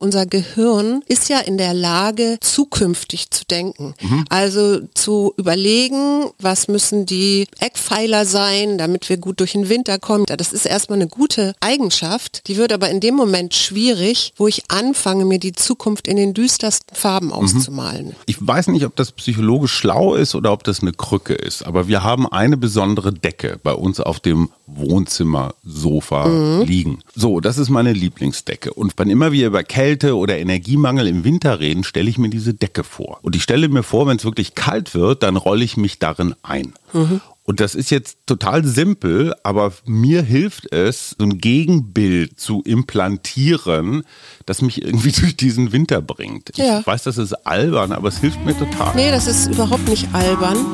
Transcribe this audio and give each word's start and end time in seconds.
Unser 0.00 0.26
Gehirn 0.26 1.02
ist 1.08 1.28
ja 1.28 1.40
in 1.40 1.58
der 1.58 1.74
Lage, 1.74 2.38
zukünftig 2.40 3.30
zu 3.30 3.44
denken. 3.44 3.94
Mhm. 4.00 4.24
Also 4.28 4.78
zu 4.94 5.34
überlegen, 5.36 6.26
was 6.38 6.68
müssen 6.68 7.04
die 7.04 7.48
Eckpfeiler 7.58 8.24
sein, 8.24 8.78
damit 8.78 9.08
wir 9.08 9.16
gut 9.16 9.40
durch 9.40 9.52
den 9.52 9.68
Winter 9.68 9.98
kommen. 9.98 10.24
Das 10.26 10.52
ist 10.52 10.66
erstmal 10.66 11.00
eine 11.00 11.08
gute 11.08 11.52
Eigenschaft. 11.58 12.46
Die 12.46 12.56
wird 12.56 12.72
aber 12.72 12.90
in 12.90 13.00
dem 13.00 13.16
Moment 13.16 13.54
schwierig, 13.54 14.34
wo 14.36 14.46
ich 14.46 14.70
anfange, 14.70 15.24
mir 15.24 15.40
die 15.40 15.52
Zukunft 15.52 16.06
in 16.06 16.16
den 16.16 16.32
düstersten 16.32 16.94
Farben 16.94 17.26
mhm. 17.26 17.32
auszumalen. 17.32 18.14
Ich 18.26 18.36
weiß 18.40 18.68
nicht, 18.68 18.84
ob 18.84 18.94
das 18.94 19.10
psychologisch 19.10 19.72
schlau 19.72 20.14
ist 20.14 20.36
oder 20.36 20.52
ob 20.52 20.62
das 20.62 20.80
eine 20.80 20.92
Krücke 20.92 21.34
ist, 21.34 21.66
aber 21.66 21.88
wir 21.88 22.04
haben 22.04 22.28
eine 22.28 22.56
besondere 22.56 23.12
Decke 23.12 23.58
bei 23.60 23.72
uns 23.72 23.98
auf 23.98 24.20
dem 24.20 24.50
Wohnzimmersofa 24.68 26.28
mhm. 26.28 26.62
liegen. 26.66 26.98
So, 27.16 27.40
das 27.40 27.58
ist 27.58 27.68
meine 27.68 27.92
Lieblingsdecke. 27.92 28.72
Und 28.72 28.92
wann 28.96 29.10
immer 29.10 29.32
wir 29.32 29.48
über 29.48 29.64
Kälte 29.64 29.87
Kälte 29.88 30.18
oder 30.18 30.36
Energiemangel 30.36 31.08
im 31.08 31.24
Winter 31.24 31.60
reden, 31.60 31.82
stelle 31.82 32.10
ich 32.10 32.18
mir 32.18 32.28
diese 32.28 32.52
Decke 32.52 32.84
vor. 32.84 33.20
Und 33.22 33.34
ich 33.34 33.42
stelle 33.42 33.70
mir 33.70 33.82
vor, 33.82 34.06
wenn 34.06 34.18
es 34.18 34.24
wirklich 34.26 34.54
kalt 34.54 34.94
wird, 34.94 35.22
dann 35.22 35.36
rolle 35.36 35.64
ich 35.64 35.78
mich 35.78 35.98
darin 35.98 36.34
ein. 36.42 36.74
Mhm. 36.92 37.22
Und 37.44 37.60
das 37.60 37.74
ist 37.74 37.90
jetzt 37.90 38.18
total 38.26 38.66
simpel, 38.66 39.34
aber 39.44 39.72
mir 39.86 40.20
hilft 40.20 40.70
es, 40.74 41.16
so 41.18 41.24
ein 41.24 41.38
Gegenbild 41.38 42.38
zu 42.38 42.60
implantieren, 42.66 44.02
das 44.44 44.60
mich 44.60 44.82
irgendwie 44.82 45.12
durch 45.20 45.38
diesen 45.38 45.72
Winter 45.72 46.02
bringt. 46.02 46.54
Ja. 46.58 46.80
Ich 46.80 46.86
weiß, 46.86 47.04
das 47.04 47.16
ist 47.16 47.32
albern, 47.46 47.92
aber 47.92 48.08
es 48.08 48.18
hilft 48.18 48.44
mir 48.44 48.58
total. 48.58 48.94
Nee, 48.94 49.10
das 49.10 49.26
ist 49.26 49.46
überhaupt 49.46 49.88
nicht 49.88 50.06
albern. 50.12 50.66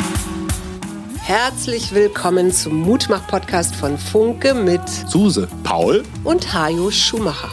Herzlich 1.20 1.94
willkommen 1.94 2.50
zum 2.50 2.80
Mutmach-Podcast 2.80 3.76
von 3.76 3.96
Funke 3.96 4.54
mit 4.54 4.82
Suse, 4.88 5.46
Paul 5.62 6.02
und 6.24 6.52
Hajo 6.52 6.90
Schumacher. 6.90 7.52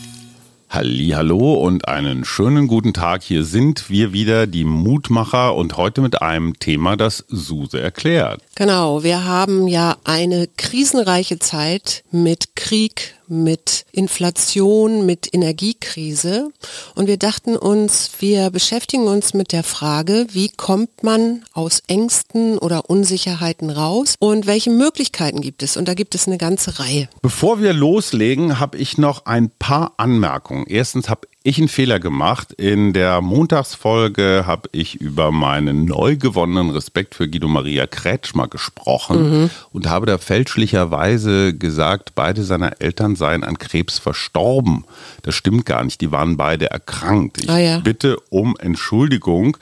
Hallo 0.73 1.55
und 1.55 1.89
einen 1.89 2.23
schönen 2.23 2.67
guten 2.67 2.93
Tag. 2.93 3.23
Hier 3.23 3.43
sind 3.43 3.89
wir 3.89 4.13
wieder, 4.13 4.47
die 4.47 4.63
Mutmacher 4.63 5.53
und 5.53 5.75
heute 5.75 5.99
mit 5.99 6.21
einem 6.21 6.59
Thema, 6.59 6.95
das 6.95 7.25
Suse 7.27 7.81
erklärt. 7.81 8.41
Genau, 8.55 9.03
wir 9.03 9.25
haben 9.25 9.67
ja 9.67 9.97
eine 10.05 10.47
krisenreiche 10.55 11.39
Zeit 11.39 12.05
mit 12.09 12.55
Krieg, 12.55 13.15
mit 13.31 13.85
Inflation, 13.91 15.05
mit 15.05 15.33
Energiekrise. 15.33 16.49
Und 16.95 17.07
wir 17.07 17.17
dachten 17.17 17.55
uns, 17.55 18.11
wir 18.19 18.51
beschäftigen 18.51 19.07
uns 19.07 19.33
mit 19.33 19.53
der 19.53 19.63
Frage, 19.63 20.27
wie 20.31 20.49
kommt 20.49 21.03
man 21.03 21.43
aus 21.53 21.81
Ängsten 21.87 22.57
oder 22.57 22.89
Unsicherheiten 22.89 23.69
raus 23.69 24.15
und 24.19 24.45
welche 24.45 24.69
Möglichkeiten 24.69 25.41
gibt 25.41 25.63
es? 25.63 25.77
Und 25.77 25.87
da 25.87 25.93
gibt 25.93 26.13
es 26.13 26.27
eine 26.27 26.37
ganze 26.37 26.79
Reihe. 26.79 27.09
Bevor 27.21 27.61
wir 27.61 27.73
loslegen, 27.73 28.59
habe 28.59 28.77
ich 28.77 28.97
noch 28.97 29.25
ein 29.25 29.49
paar 29.49 29.93
Anmerkungen. 29.97 30.65
Erstens 30.67 31.09
habe 31.09 31.27
ich 31.43 31.57
einen 31.57 31.67
Fehler 31.67 31.99
gemacht. 31.99 32.53
In 32.53 32.93
der 32.93 33.21
Montagsfolge 33.21 34.43
habe 34.45 34.69
ich 34.71 35.01
über 35.01 35.31
meinen 35.31 35.85
neu 35.85 36.15
gewonnenen 36.15 36.69
Respekt 36.69 37.15
für 37.15 37.27
Guido 37.27 37.47
Maria 37.47 37.87
Kretschmer 37.87 38.47
gesprochen 38.47 39.41
mhm. 39.43 39.49
und 39.71 39.89
habe 39.89 40.05
da 40.05 40.17
fälschlicherweise 40.17 41.55
gesagt, 41.55 42.13
beide 42.13 42.43
seiner 42.43 42.79
Eltern 42.79 43.15
seien 43.15 43.43
an 43.43 43.57
Krebs 43.57 43.97
verstorben. 43.97 44.85
Das 45.23 45.33
stimmt 45.33 45.65
gar 45.65 45.83
nicht, 45.83 46.01
die 46.01 46.11
waren 46.11 46.37
beide 46.37 46.69
erkrankt. 46.69 47.41
Ich 47.41 47.49
ah, 47.49 47.57
ja. 47.57 47.79
bitte 47.79 48.17
um 48.29 48.55
Entschuldigung. 48.59 49.57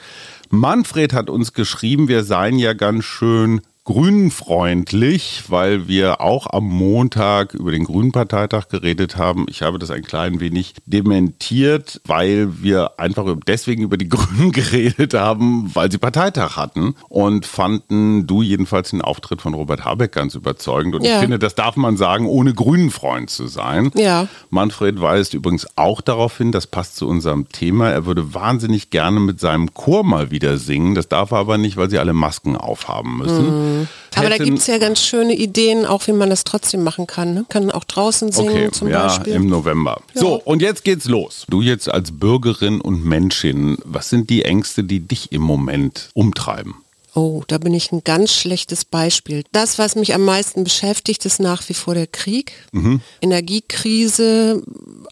Manfred 0.49 1.13
hat 1.13 1.29
uns 1.29 1.53
geschrieben, 1.53 2.07
wir 2.07 2.23
seien 2.23 2.57
ja 2.57 2.73
ganz 2.73 3.05
schön 3.05 3.61
grünenfreundlich, 3.89 5.45
weil 5.47 5.87
wir 5.87 6.21
auch 6.21 6.45
am 6.45 6.65
Montag 6.65 7.55
über 7.55 7.71
den 7.71 7.85
Grünenparteitag 7.85 8.67
geredet 8.67 9.17
haben. 9.17 9.47
Ich 9.49 9.63
habe 9.63 9.79
das 9.79 9.89
ein 9.89 10.03
klein 10.03 10.39
wenig 10.39 10.75
dementiert, 10.85 11.99
weil 12.05 12.61
wir 12.61 12.99
einfach 12.99 13.25
deswegen 13.47 13.81
über 13.81 13.97
die 13.97 14.07
Grünen 14.09 14.51
geredet 14.51 15.15
haben, 15.15 15.71
weil 15.73 15.91
sie 15.91 15.97
Parteitag 15.97 16.55
hatten 16.55 16.93
und 17.07 17.47
fanden 17.47 18.27
du 18.27 18.43
jedenfalls 18.43 18.91
den 18.91 19.01
Auftritt 19.01 19.41
von 19.41 19.55
Robert 19.55 19.85
Habeck 19.85 20.11
ganz 20.11 20.35
überzeugend. 20.35 20.93
Und 20.93 21.03
ja. 21.03 21.15
ich 21.15 21.21
finde, 21.21 21.39
das 21.39 21.55
darf 21.55 21.75
man 21.75 21.97
sagen, 21.97 22.27
ohne 22.27 22.53
Grünenfreund 22.53 23.31
zu 23.31 23.47
sein. 23.47 23.89
Ja. 23.95 24.27
Manfred 24.51 25.01
weist 25.01 25.33
übrigens 25.33 25.65
auch 25.77 26.01
darauf 26.01 26.37
hin, 26.37 26.51
das 26.51 26.67
passt 26.67 26.95
zu 26.95 27.07
unserem 27.07 27.49
Thema. 27.49 27.89
Er 27.89 28.05
würde 28.05 28.35
wahnsinnig 28.35 28.91
gerne 28.91 29.19
mit 29.19 29.39
seinem 29.39 29.73
Chor 29.73 30.03
mal 30.03 30.29
wieder 30.29 30.59
singen. 30.59 30.93
Das 30.93 31.07
darf 31.07 31.31
er 31.31 31.39
aber 31.39 31.57
nicht, 31.57 31.75
weil 31.75 31.89
sie 31.89 31.97
alle 31.97 32.13
Masken 32.13 32.55
aufhaben 32.55 33.17
müssen. 33.17 33.78
Mhm. 33.78 33.78
Aber 34.15 34.29
da 34.29 34.37
gibt 34.37 34.59
es 34.59 34.67
ja 34.67 34.77
ganz 34.77 35.01
schöne 35.01 35.33
Ideen, 35.35 35.85
auch 35.85 36.07
wie 36.07 36.11
man 36.11 36.29
das 36.29 36.43
trotzdem 36.43 36.83
machen 36.83 37.07
kann. 37.07 37.33
Ne? 37.33 37.45
Kann 37.47 37.71
auch 37.71 37.83
draußen 37.83 38.31
singen 38.31 38.49
okay, 38.49 38.71
zum 38.71 38.89
ja, 38.89 39.07
Beispiel. 39.07 39.33
Im 39.33 39.47
November. 39.47 40.01
Ja. 40.13 40.21
So, 40.21 40.35
und 40.35 40.61
jetzt 40.61 40.83
geht's 40.83 41.05
los. 41.05 41.45
Du 41.49 41.61
jetzt 41.61 41.89
als 41.89 42.11
Bürgerin 42.11 42.81
und 42.81 43.05
Menschin, 43.05 43.77
was 43.85 44.09
sind 44.09 44.29
die 44.29 44.43
Ängste, 44.43 44.83
die 44.83 44.99
dich 44.99 45.31
im 45.31 45.41
Moment 45.41 46.09
umtreiben? 46.13 46.75
Oh, 47.15 47.43
da 47.47 47.57
bin 47.57 47.73
ich 47.73 47.91
ein 47.91 48.03
ganz 48.03 48.33
schlechtes 48.33 48.85
Beispiel. 48.85 49.43
Das, 49.51 49.79
was 49.79 49.95
mich 49.95 50.13
am 50.13 50.23
meisten 50.23 50.63
beschäftigt, 50.63 51.25
ist 51.25 51.39
nach 51.39 51.67
wie 51.67 51.73
vor 51.73 51.95
der 51.95 52.07
Krieg. 52.07 52.53
Mhm. 52.71 53.01
Energiekrise 53.21 54.61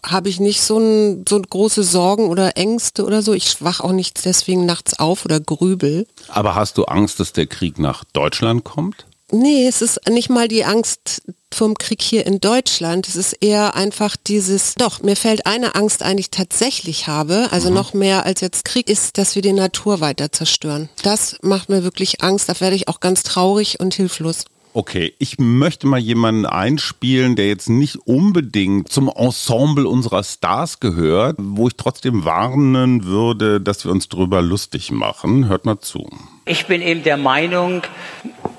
habe 0.04 0.28
ich 0.28 0.40
nicht 0.40 0.60
so, 0.60 0.78
ein, 0.78 1.24
so 1.28 1.40
große 1.40 1.82
Sorgen 1.82 2.28
oder 2.28 2.56
Ängste 2.56 3.04
oder 3.04 3.22
so. 3.22 3.32
Ich 3.32 3.62
wach 3.62 3.80
auch 3.80 3.92
nicht 3.92 4.24
deswegen 4.24 4.66
nachts 4.66 4.98
auf 4.98 5.24
oder 5.24 5.40
grübel. 5.40 6.06
Aber 6.28 6.54
hast 6.54 6.78
du 6.78 6.84
Angst, 6.84 7.20
dass 7.20 7.32
der 7.32 7.46
Krieg 7.46 7.78
nach 7.78 8.04
Deutschland 8.12 8.64
kommt? 8.64 9.06
Nee, 9.30 9.66
es 9.66 9.82
ist 9.82 10.00
nicht 10.08 10.30
mal 10.30 10.48
die 10.48 10.64
Angst 10.64 11.22
vom 11.52 11.76
Krieg 11.76 12.00
hier 12.00 12.26
in 12.26 12.40
Deutschland. 12.40 13.08
Es 13.08 13.16
ist 13.16 13.34
eher 13.40 13.74
einfach 13.74 14.16
dieses, 14.16 14.74
doch, 14.74 15.02
mir 15.02 15.16
fällt 15.16 15.46
eine 15.46 15.74
Angst 15.74 16.02
ein, 16.02 16.16
die 16.16 16.22
ich 16.22 16.30
tatsächlich 16.30 17.08
habe, 17.08 17.48
also 17.50 17.68
mhm. 17.68 17.74
noch 17.74 17.92
mehr 17.92 18.24
als 18.24 18.40
jetzt 18.40 18.64
Krieg, 18.64 18.88
ist, 18.88 19.18
dass 19.18 19.34
wir 19.34 19.42
die 19.42 19.52
Natur 19.52 20.00
weiter 20.00 20.32
zerstören. 20.32 20.88
Das 21.02 21.36
macht 21.42 21.68
mir 21.68 21.84
wirklich 21.84 22.22
Angst, 22.22 22.48
da 22.48 22.58
werde 22.60 22.76
ich 22.76 22.88
auch 22.88 23.00
ganz 23.00 23.22
traurig 23.22 23.80
und 23.80 23.94
hilflos. 23.94 24.44
Okay, 24.72 25.14
ich 25.18 25.38
möchte 25.38 25.86
mal 25.86 25.98
jemanden 25.98 26.46
einspielen, 26.46 27.36
der 27.36 27.48
jetzt 27.48 27.68
nicht 27.68 27.96
unbedingt 28.06 28.90
zum 28.90 29.08
Ensemble 29.08 29.88
unserer 29.88 30.22
Stars 30.22 30.80
gehört, 30.80 31.36
wo 31.38 31.68
ich 31.68 31.76
trotzdem 31.76 32.24
warnen 32.24 33.04
würde, 33.04 33.60
dass 33.60 33.84
wir 33.84 33.92
uns 33.92 34.08
drüber 34.08 34.42
lustig 34.42 34.90
machen. 34.90 35.48
Hört 35.48 35.64
mal 35.64 35.80
zu. 35.80 36.08
Ich 36.44 36.66
bin 36.66 36.82
eben 36.82 37.02
der 37.02 37.16
Meinung, 37.16 37.82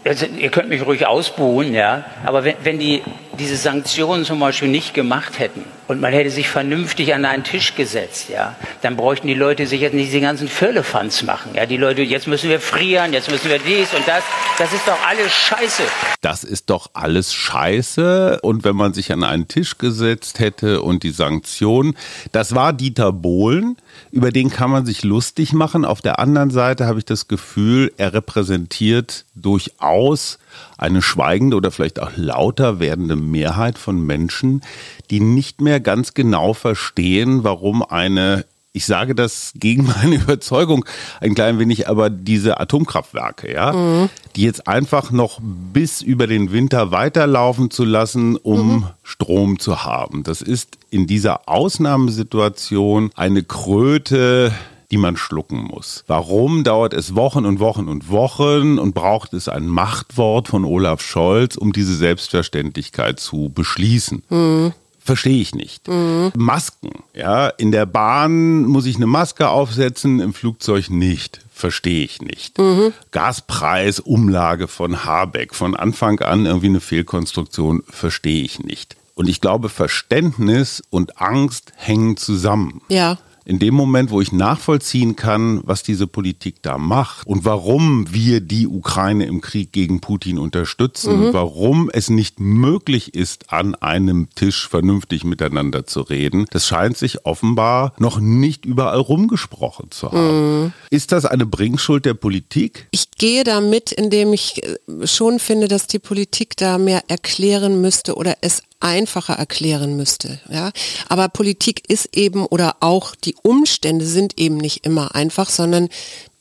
also 0.03 0.25
ihr 0.25 0.49
könnt 0.49 0.69
mich 0.69 0.85
ruhig 0.85 1.07
ausbuhen, 1.07 1.73
ja, 1.73 2.05
aber 2.25 2.43
wenn, 2.43 2.55
wenn 2.63 2.79
die 2.79 3.01
diese 3.37 3.55
Sanktionen 3.55 4.25
zum 4.25 4.39
Beispiel 4.39 4.67
nicht 4.67 4.93
gemacht 4.93 5.39
hätten 5.39 5.63
und 5.89 5.99
man 5.99 6.13
hätte 6.13 6.29
sich 6.29 6.47
vernünftig 6.47 7.15
an 7.15 7.25
einen 7.25 7.43
Tisch 7.43 7.73
gesetzt, 7.73 8.29
ja, 8.29 8.55
dann 8.83 8.95
bräuchten 8.95 9.25
die 9.25 9.33
Leute 9.33 9.65
sich 9.65 9.81
jetzt 9.81 9.95
nicht 9.95 10.09
diese 10.09 10.21
ganzen 10.21 10.47
Firlefanz 10.47 11.23
machen. 11.23 11.55
Ja, 11.55 11.65
die 11.65 11.77
Leute, 11.77 12.03
jetzt 12.03 12.27
müssen 12.27 12.47
wir 12.47 12.59
frieren, 12.59 13.11
jetzt 13.11 13.31
müssen 13.31 13.49
wir 13.49 13.57
dies 13.57 13.91
und 13.95 14.07
das. 14.07 14.23
Das 14.59 14.71
ist 14.71 14.87
doch 14.87 14.97
alles 15.07 15.33
Scheiße. 15.33 15.83
Das 16.21 16.43
ist 16.43 16.69
doch 16.69 16.91
alles 16.93 17.33
Scheiße. 17.33 18.39
Und 18.43 18.65
wenn 18.65 18.75
man 18.75 18.93
sich 18.93 19.11
an 19.11 19.23
einen 19.23 19.47
Tisch 19.47 19.79
gesetzt 19.79 20.37
hätte 20.37 20.83
und 20.83 21.01
die 21.01 21.09
Sanktionen, 21.09 21.97
das 22.31 22.53
war 22.53 22.71
Dieter 22.71 23.11
Bohlen, 23.11 23.75
über 24.11 24.31
den 24.31 24.51
kann 24.51 24.69
man 24.69 24.85
sich 24.85 25.03
lustig 25.03 25.53
machen. 25.53 25.85
Auf 25.85 26.01
der 26.01 26.19
anderen 26.19 26.51
Seite 26.51 26.85
habe 26.85 26.99
ich 26.99 27.05
das 27.05 27.27
Gefühl, 27.27 27.91
er 27.97 28.13
repräsentiert 28.13 29.25
durchaus 29.33 30.37
eine 30.77 31.01
schweigende 31.01 31.57
oder 31.57 31.71
vielleicht 31.71 31.99
auch 31.99 32.11
lauter 32.15 32.79
werdende 32.79 33.15
Mehrheit 33.15 33.77
von 33.77 34.05
Menschen, 34.05 34.61
die 35.09 35.19
nicht 35.19 35.61
mehr 35.61 35.79
ganz 35.79 36.13
genau 36.13 36.53
verstehen, 36.53 37.43
warum 37.43 37.83
eine 37.83 38.45
ich 38.71 38.85
sage 38.85 39.15
das 39.15 39.51
gegen 39.55 39.85
meine 40.01 40.15
Überzeugung 40.15 40.85
ein 41.21 41.35
klein 41.35 41.59
wenig, 41.59 41.89
aber 41.89 42.09
diese 42.09 42.59
Atomkraftwerke, 42.59 43.51
ja, 43.51 43.73
mhm. 43.73 44.09
die 44.35 44.43
jetzt 44.43 44.67
einfach 44.67 45.11
noch 45.11 45.39
bis 45.41 46.01
über 46.01 46.27
den 46.27 46.51
Winter 46.51 46.91
weiterlaufen 46.91 47.71
zu 47.71 47.83
lassen, 47.83 48.35
um 48.35 48.67
mhm. 48.67 48.87
Strom 49.03 49.59
zu 49.59 49.83
haben. 49.83 50.23
Das 50.23 50.41
ist 50.41 50.77
in 50.91 51.07
dieser 51.07 51.49
Ausnahmesituation 51.49 53.11
eine 53.15 53.43
Kröte, 53.43 54.53
die 54.91 54.97
man 54.97 55.17
schlucken 55.17 55.63
muss. 55.63 56.03
Warum 56.07 56.63
dauert 56.63 56.93
es 56.93 57.15
Wochen 57.15 57.45
und 57.45 57.59
Wochen 57.59 57.87
und 57.87 58.09
Wochen 58.09 58.79
und 58.79 58.93
braucht 58.93 59.33
es 59.33 59.47
ein 59.47 59.67
Machtwort 59.67 60.47
von 60.47 60.65
Olaf 60.65 61.01
Scholz, 61.01 61.55
um 61.55 61.73
diese 61.73 61.95
Selbstverständlichkeit 61.95 63.19
zu 63.19 63.51
beschließen? 63.53 64.23
Mhm. 64.29 64.73
Verstehe 64.99 65.41
ich 65.41 65.55
nicht. 65.55 65.87
Mhm. 65.87 66.31
Masken, 66.35 66.91
ja, 67.15 67.47
in 67.47 67.71
der 67.71 67.85
Bahn 67.85 68.63
muss 68.63 68.85
ich 68.85 68.97
eine 68.97 69.07
Maske 69.07 69.49
aufsetzen, 69.49 70.19
im 70.19 70.33
Flugzeug 70.33 70.89
nicht. 70.89 71.41
Verstehe 71.51 72.03
ich 72.03 72.21
nicht. 72.21 72.57
Mhm. 72.57 72.93
Gaspreis, 73.11 73.99
Umlage 73.99 74.67
von 74.67 75.05
Habeck, 75.05 75.55
von 75.55 75.75
Anfang 75.75 76.19
an 76.19 76.45
irgendwie 76.45 76.67
eine 76.67 76.79
Fehlkonstruktion, 76.79 77.83
verstehe 77.89 78.43
ich 78.43 78.59
nicht. 78.59 78.97
Und 79.15 79.27
ich 79.27 79.41
glaube, 79.41 79.69
Verständnis 79.69 80.81
und 80.89 81.19
Angst 81.19 81.73
hängen 81.75 82.15
zusammen. 82.15 82.81
Ja 82.87 83.17
in 83.49 83.57
dem 83.57 83.73
Moment, 83.73 84.11
wo 84.11 84.21
ich 84.21 84.31
nachvollziehen 84.31 85.15
kann, 85.15 85.61
was 85.63 85.81
diese 85.81 86.05
Politik 86.05 86.57
da 86.61 86.77
macht 86.77 87.25
und 87.25 87.45
warum 87.45 88.13
wir 88.13 88.41
die 88.41 88.67
Ukraine 88.67 89.25
im 89.25 89.41
Krieg 89.41 89.71
gegen 89.71 90.01
Putin 90.01 90.37
unterstützen 90.37 91.17
mhm. 91.17 91.25
und 91.25 91.33
warum 91.33 91.89
es 91.91 92.11
nicht 92.11 92.39
möglich 92.39 93.15
ist, 93.15 93.51
an 93.51 93.73
einem 93.73 94.29
Tisch 94.35 94.69
vernünftig 94.69 95.23
miteinander 95.23 95.87
zu 95.87 96.01
reden, 96.01 96.45
das 96.51 96.67
scheint 96.67 96.95
sich 96.95 97.25
offenbar 97.25 97.93
noch 97.97 98.19
nicht 98.19 98.65
überall 98.65 98.99
rumgesprochen 98.99 99.89
zu 99.89 100.11
haben. 100.11 100.65
Mhm. 100.65 100.73
Ist 100.91 101.11
das 101.11 101.25
eine 101.25 101.47
Bringschuld 101.47 102.05
der 102.05 102.13
Politik? 102.13 102.87
Ich 102.91 103.09
gehe 103.17 103.43
damit, 103.43 103.91
indem 103.91 104.31
ich 104.31 104.63
äh, 104.63 105.07
schon 105.07 105.39
finde, 105.39 105.67
dass 105.67 105.87
die 105.87 105.97
Politik 105.97 106.55
da 106.55 106.77
mehr 106.77 107.01
erklären 107.07 107.81
müsste 107.81 108.13
oder 108.13 108.37
es 108.41 108.61
einfacher 108.79 109.33
erklären 109.33 109.95
müsste. 109.95 110.39
Ja? 110.49 110.71
Aber 111.07 111.29
Politik 111.29 111.89
ist 111.89 112.15
eben 112.15 112.45
oder 112.45 112.77
auch 112.79 113.15
die 113.15 113.35
Umstände 113.41 114.05
sind 114.05 114.39
eben 114.39 114.57
nicht 114.57 114.85
immer 114.85 115.15
einfach, 115.15 115.49
sondern 115.49 115.89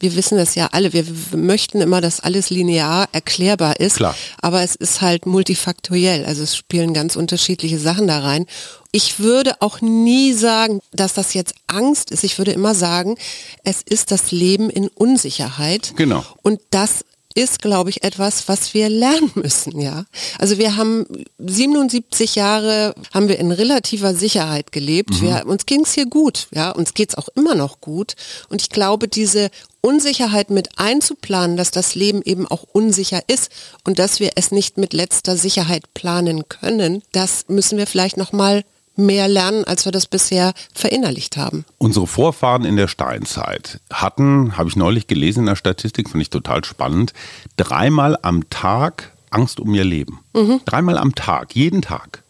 wir 0.00 0.14
wissen 0.14 0.38
das 0.38 0.54
ja 0.54 0.68
alle. 0.70 0.92
Wir 0.92 1.04
möchten 1.34 1.80
immer, 1.80 2.00
dass 2.00 2.20
alles 2.20 2.50
linear 2.50 3.08
erklärbar 3.12 3.80
ist. 3.80 3.96
Klar. 3.96 4.14
Aber 4.40 4.62
es 4.62 4.76
ist 4.76 5.00
halt 5.00 5.26
multifaktoriell. 5.26 6.24
Also 6.24 6.44
es 6.44 6.56
spielen 6.56 6.94
ganz 6.94 7.16
unterschiedliche 7.16 7.80
Sachen 7.80 8.06
da 8.06 8.20
rein. 8.20 8.46
Ich 8.92 9.18
würde 9.18 9.60
auch 9.60 9.80
nie 9.80 10.32
sagen, 10.32 10.80
dass 10.92 11.14
das 11.14 11.34
jetzt 11.34 11.54
Angst 11.66 12.12
ist. 12.12 12.22
Ich 12.22 12.38
würde 12.38 12.52
immer 12.52 12.74
sagen, 12.74 13.16
es 13.64 13.82
ist 13.82 14.12
das 14.12 14.30
Leben 14.30 14.70
in 14.70 14.88
Unsicherheit. 14.88 15.94
Genau. 15.96 16.24
Und 16.42 16.60
das 16.70 17.04
ist, 17.38 17.62
glaube 17.62 17.90
ich, 17.90 18.02
etwas, 18.02 18.48
was 18.48 18.74
wir 18.74 18.88
lernen 18.88 19.30
müssen, 19.36 19.80
ja. 19.80 20.04
Also 20.38 20.58
wir 20.58 20.76
haben 20.76 21.06
77 21.38 22.34
Jahre, 22.34 22.94
haben 23.14 23.28
wir 23.28 23.38
in 23.38 23.52
relativer 23.52 24.12
Sicherheit 24.14 24.72
gelebt. 24.72 25.10
Mhm. 25.10 25.22
Wir, 25.22 25.46
uns 25.46 25.64
ging 25.64 25.82
es 25.82 25.92
hier 25.92 26.06
gut, 26.06 26.48
ja. 26.52 26.72
Uns 26.72 26.94
geht 26.94 27.10
es 27.10 27.14
auch 27.14 27.28
immer 27.36 27.54
noch 27.54 27.80
gut. 27.80 28.14
Und 28.48 28.60
ich 28.60 28.70
glaube, 28.70 29.06
diese 29.06 29.50
Unsicherheit 29.80 30.50
mit 30.50 30.78
einzuplanen, 30.78 31.56
dass 31.56 31.70
das 31.70 31.94
Leben 31.94 32.22
eben 32.22 32.48
auch 32.48 32.64
unsicher 32.72 33.20
ist 33.28 33.52
und 33.84 34.00
dass 34.00 34.18
wir 34.18 34.32
es 34.34 34.50
nicht 34.50 34.76
mit 34.76 34.92
letzter 34.92 35.36
Sicherheit 35.36 35.94
planen 35.94 36.48
können, 36.48 37.02
das 37.12 37.44
müssen 37.46 37.78
wir 37.78 37.86
vielleicht 37.86 38.16
noch 38.16 38.32
mal 38.32 38.64
mehr 38.98 39.28
lernen, 39.28 39.64
als 39.64 39.84
wir 39.84 39.92
das 39.92 40.06
bisher 40.06 40.52
verinnerlicht 40.74 41.36
haben. 41.36 41.64
Unsere 41.78 42.06
Vorfahren 42.06 42.64
in 42.64 42.76
der 42.76 42.88
Steinzeit 42.88 43.80
hatten, 43.92 44.58
habe 44.58 44.68
ich 44.68 44.76
neulich 44.76 45.06
gelesen 45.06 45.40
in 45.40 45.46
der 45.46 45.56
Statistik, 45.56 46.10
finde 46.10 46.22
ich 46.22 46.30
total 46.30 46.64
spannend, 46.64 47.12
dreimal 47.56 48.18
am 48.22 48.50
Tag 48.50 49.12
Angst 49.30 49.60
um 49.60 49.72
ihr 49.74 49.84
Leben. 49.84 50.20
Mhm. 50.34 50.60
Dreimal 50.64 50.98
am 50.98 51.14
Tag, 51.14 51.54
jeden 51.54 51.82
Tag 51.82 52.22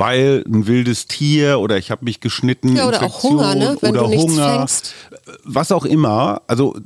weil 0.00 0.42
ein 0.48 0.66
wildes 0.66 1.06
Tier 1.08 1.60
oder 1.60 1.76
ich 1.76 1.90
habe 1.90 2.06
mich 2.06 2.20
geschnitten, 2.20 2.74
ja, 2.74 2.88
oder 2.88 3.02
Infektion, 3.02 3.38
auch 3.38 3.42
Hunger, 3.42 3.54
ne? 3.54 3.76
Wenn 3.82 3.90
oder 3.90 4.08
du 4.08 4.16
Hunger, 4.16 4.56
fängst. 4.56 4.94
Was 5.44 5.72
auch 5.72 5.84
immer. 5.84 6.42
Also 6.46 6.76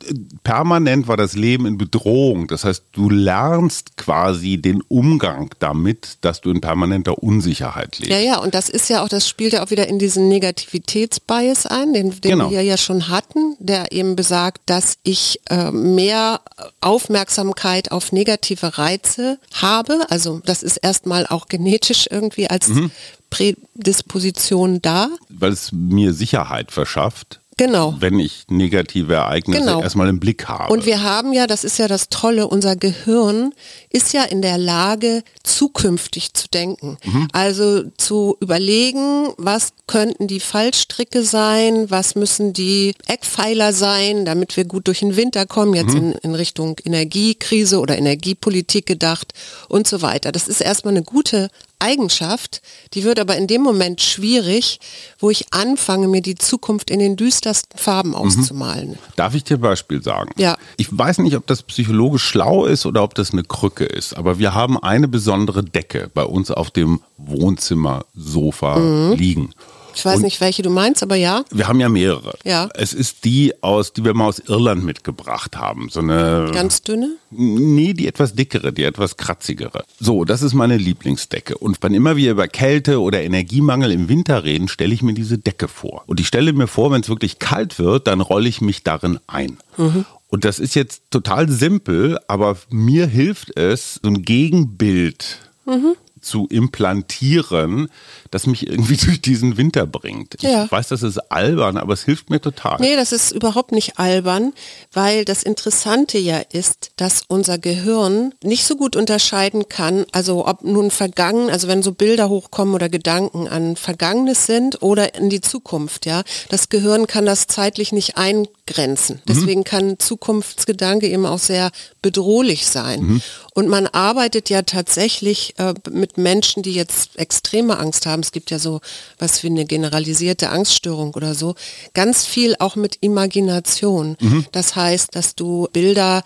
permanent 0.43 1.09
war 1.09 1.17
das 1.17 1.35
Leben 1.35 1.67
in 1.67 1.79
Bedrohung. 1.79 2.47
Das 2.47 2.65
heißt, 2.65 2.85
du 2.93 3.11
lernst 3.11 3.97
quasi 3.97 4.59
den 4.59 4.83
Umgang 4.83 5.51
damit, 5.59 6.19
dass 6.21 6.41
du 6.41 6.51
in 6.51 6.61
permanenter 6.61 7.23
Unsicherheit 7.23 7.99
lebst. 7.99 8.11
Ja, 8.11 8.19
ja, 8.19 8.39
und 8.39 8.55
das 8.55 8.69
ist 8.69 8.89
ja 8.89 9.03
auch, 9.03 9.09
das 9.09 9.29
spielt 9.29 9.53
ja 9.53 9.65
auch 9.65 9.71
wieder 9.71 9.87
in 9.89 9.99
diesen 9.99 10.29
Negativitätsbias 10.29 11.67
ein, 11.67 11.93
den, 11.93 12.11
den 12.21 12.31
genau. 12.31 12.51
wir 12.51 12.63
ja 12.63 12.77
schon 12.77 13.09
hatten, 13.09 13.57
der 13.59 13.93
eben 13.93 14.17
besagt, 14.17 14.63
dass 14.67 14.99
ich 15.03 15.41
äh, 15.51 15.71
mehr 15.71 16.41
Aufmerksamkeit 16.81 17.93
auf 17.93 18.13
negative 18.13 18.79
Reize 18.79 19.39
habe. 19.53 20.07
Also 20.11 20.41
das 20.45 20.63
ist 20.63 20.79
erstmal 20.79 21.27
auch 21.27 21.47
genetisch 21.47 22.07
irgendwie 22.11 22.49
als 22.49 22.69
mhm. 22.69 22.91
Prädisposition 23.35 24.81
da. 24.81 25.09
Weil 25.29 25.53
es 25.53 25.73
mir 25.73 26.13
Sicherheit 26.13 26.71
verschafft. 26.71 27.41
Genau. 27.57 27.95
Wenn 27.99 28.19
ich 28.19 28.47
negative 28.49 29.15
Ereignisse 29.15 29.61
genau. 29.61 29.81
erstmal 29.81 30.09
im 30.09 30.19
Blick 30.19 30.49
habe. 30.49 30.73
Und 30.73 30.87
wir 30.87 31.03
haben 31.03 31.33
ja, 31.33 31.47
das 31.47 31.63
ist 31.63 31.79
ja 31.79 31.87
das 31.87 32.09
Tolle, 32.09 32.49
unser 32.49 32.75
Gehirn 32.75 33.53
ist 33.91 34.13
ja 34.13 34.25
in 34.25 34.43
der 34.43 34.59
Lage, 34.59 35.23
zukünftig 35.45 36.35
zu 36.35 36.49
denken. 36.49 36.99
Mhm. 37.05 37.29
Also 37.33 37.85
zu 37.97 38.37
überlegen, 38.41 39.29
was 39.37 39.73
könnten 39.87 40.27
die 40.27 40.41
Fallstricke 40.41 41.23
sein, 41.23 41.91
was 41.91 42.17
müssen 42.17 42.53
die 42.53 42.95
Eckpfeiler 43.07 43.73
sein, 43.73 44.25
damit 44.25 44.57
wir 44.57 44.65
gut 44.65 44.89
durch 44.89 45.01
den 45.01 45.17
Winter 45.17 45.47
kommen, 45.47 45.75
jetzt 45.75 45.95
mhm. 45.95 46.13
in, 46.13 46.13
in 46.13 46.35
Richtung 46.35 46.77
Energiekrise 46.85 47.79
oder 47.79 47.97
Energiepolitik 47.97 48.87
gedacht 48.87 49.33
und 49.69 49.87
so 49.87 50.03
weiter. 50.03 50.33
Das 50.33 50.49
ist 50.49 50.61
erstmal 50.61 50.95
eine 50.95 51.05
gute 51.05 51.51
Eigenschaft, 51.85 52.63
die 52.95 53.05
wird 53.05 53.21
aber 53.21 53.37
in 53.37 53.47
dem 53.47 53.63
Moment 53.63 54.01
schwierig, 54.01 54.81
wo 55.19 55.29
ich 55.29 55.53
anfange, 55.53 56.09
mir 56.09 56.23
die 56.23 56.35
Zukunft 56.35 56.91
in 56.91 56.99
den 56.99 57.17
düstersten 57.17 57.79
Farben 57.79 58.11
mhm. 58.11 58.15
auszumalen. 58.15 58.91
Mhm. 58.91 58.99
Darf 59.17 59.35
ich 59.35 59.45
dir 59.45 59.59
ein 59.59 59.61
Beispiel 59.61 60.03
sagen? 60.03 60.31
Ja. 60.37 60.57
Ich 60.79 60.89
weiß 60.91 61.19
nicht, 61.19 61.37
ob 61.37 61.47
das 61.47 61.63
psychologisch 61.63 62.25
schlau 62.25 62.65
ist 62.65 62.87
oder 62.87 63.03
ob 63.03 63.15
das 63.15 63.33
eine 63.33 63.45
Krücke 63.45 63.85
ist, 63.85 64.17
aber 64.17 64.39
wir 64.39 64.55
haben 64.55 64.83
eine 64.83 65.09
besondere 65.09 65.63
Decke 65.63 66.11
bei 66.15 66.25
uns 66.25 66.51
auf 66.51 66.71
dem 66.71 67.01
Wohnzimmersofa 67.19 68.79
mhm. 68.79 69.13
liegen. 69.13 69.55
Ich 69.95 70.05
weiß 70.05 70.17
und 70.17 70.23
nicht, 70.23 70.41
welche 70.41 70.63
du 70.63 70.71
meinst, 70.71 71.03
aber 71.03 71.17
ja. 71.17 71.45
Wir 71.51 71.69
haben 71.69 71.81
ja 71.81 71.89
mehrere. 71.89 72.37
Ja. 72.45 72.69
Es 72.75 72.93
ist 72.93 73.25
die 73.25 73.63
aus, 73.63 73.93
die 73.93 74.05
wir 74.05 74.15
mal 74.15 74.27
aus 74.27 74.41
Irland 74.41 74.85
mitgebracht 74.85 75.57
haben. 75.57 75.89
So 75.91 76.01
eine. 76.01 76.51
Ganz 76.53 76.83
dünne? 76.83 77.17
Nee, 77.31 77.95
die 77.95 78.07
etwas 78.07 78.35
dickere, 78.35 78.73
die 78.73 78.85
etwas 78.85 79.17
kratzigere. 79.17 79.85
So, 80.01 80.25
das 80.25 80.43
ist 80.43 80.55
meine 80.55 80.77
Lieblingsdecke. 80.77 81.57
Und 81.59 81.79
wann 81.81 81.95
immer 81.95 82.17
wir 82.17 82.31
über 82.31 82.49
Kälte 82.49 83.01
oder 83.01 83.23
Energiemangel 83.23 83.93
im 83.93 84.09
Winter 84.09 84.45
reden, 84.45 84.69
stelle 84.69 84.95
ich 84.95 85.03
mir 85.03 85.15
diese 85.15 85.39
Decke 85.39 85.69
vor. 85.69 86.05
Und 86.07 86.21
ich 86.21 86.27
stelle 86.27 86.53
mir 86.53 86.67
vor, 86.67 86.91
wenn 86.91 87.01
es 87.01 87.09
wirklich 87.09 87.39
kalt 87.39 87.79
wird, 87.79 88.07
dann 88.07 88.21
rolle 88.21 88.49
ich 88.49 88.61
mich 88.61 88.83
darin 88.83 89.19
ein. 89.27 89.59
Mhm. 89.77 90.05
Und 90.29 90.45
das 90.45 90.59
ist 90.59 90.75
jetzt 90.75 91.03
total 91.11 91.49
simpel, 91.49 92.19
aber 92.27 92.57
mir 92.71 93.07
hilft 93.07 93.57
es, 93.57 94.01
so 94.03 94.09
ein 94.09 94.23
Gegenbild 94.23 95.39
mhm 95.65 95.97
zu 96.25 96.47
implantieren, 96.49 97.89
das 98.31 98.47
mich 98.47 98.67
irgendwie 98.67 98.97
durch 99.05 99.21
diesen 99.21 99.57
Winter 99.57 99.87
bringt. 99.87 100.43
Ja. 100.43 100.65
Ich 100.65 100.73
weiß, 100.73 100.89
das 100.89 101.03
ist 101.03 101.19
albern, 101.31 101.77
aber 101.77 101.93
es 101.93 102.05
hilft 102.05 102.31
mir 102.31 102.41
total. 102.41 102.79
Nee, 102.81 102.97
das 102.97 103.13
ist 103.13 103.33
überhaupt 103.33 103.73
nicht 103.73 103.99
albern, 103.99 104.53
weil 104.93 105.25
das 105.25 105.43
Interessante 105.43 106.19
ja 106.19 106.39
ist, 106.39 106.91
dass 106.97 107.23
unser 107.29 107.59
Gehirn 107.59 108.35
nicht 108.43 108.65
so 108.65 108.77
gut 108.77 108.97
unterscheiden 108.97 109.69
kann, 109.69 110.07
also 110.13 110.47
ob 110.47 110.65
nun 110.65 110.91
vergangen, 110.91 111.51
also 111.51 111.69
wenn 111.69 111.83
so 111.83 111.93
Bilder 111.93 112.29
hochkommen 112.29 112.75
oder 112.75 112.89
Gedanken 112.89 113.49
an 113.49 113.77
Vergangenes 113.77 114.47
sind 114.47 114.83
oder 114.83 115.15
in 115.15 115.31
die 115.31 115.41
Zukunft, 115.41 116.07
ja. 116.07 116.23
Das 116.49 116.69
Gehirn 116.69 117.07
kann 117.07 117.27
das 117.27 117.47
zeitlich 117.47 117.93
nicht 117.93 118.17
eingrenzen. 118.17 119.17
Mhm. 119.17 119.21
Deswegen 119.29 119.61
mhm. 119.61 119.65
kann 119.65 119.99
Zukunftsgedanke 119.99 121.09
eben 121.09 121.27
auch 121.27 121.39
sehr 121.39 121.71
bedrohlich 122.03 122.67
sein. 122.67 123.01
Mhm. 123.01 123.23
Und 123.55 123.69
man 123.69 123.87
arbeitet 123.87 124.51
ja 124.51 124.63
tatsächlich 124.63 125.55
äh, 125.59 125.75
mit 125.89 126.19
Menschen, 126.19 126.65
die 126.65 126.73
jetzt 126.73 127.17
extreme 127.17 127.79
Angst 127.79 128.05
haben. 128.05 128.21
Es 128.21 128.33
gibt 128.33 128.51
ja 128.51 128.59
so 128.59 128.81
was 129.19 129.45
wie 129.45 129.47
eine 129.47 129.65
generalisierte 129.65 130.51
Angststörung 130.51 131.15
oder 131.15 131.35
so. 131.35 131.55
Ganz 131.95 132.27
viel 132.27 132.57
auch 132.59 132.75
mit 132.75 132.99
Imagination. 133.01 134.17
Mhm. 134.21 134.47
Das 134.51 134.75
heißt, 134.75 135.15
dass 135.15 135.37
du 135.37 135.69
Bilder 135.73 136.25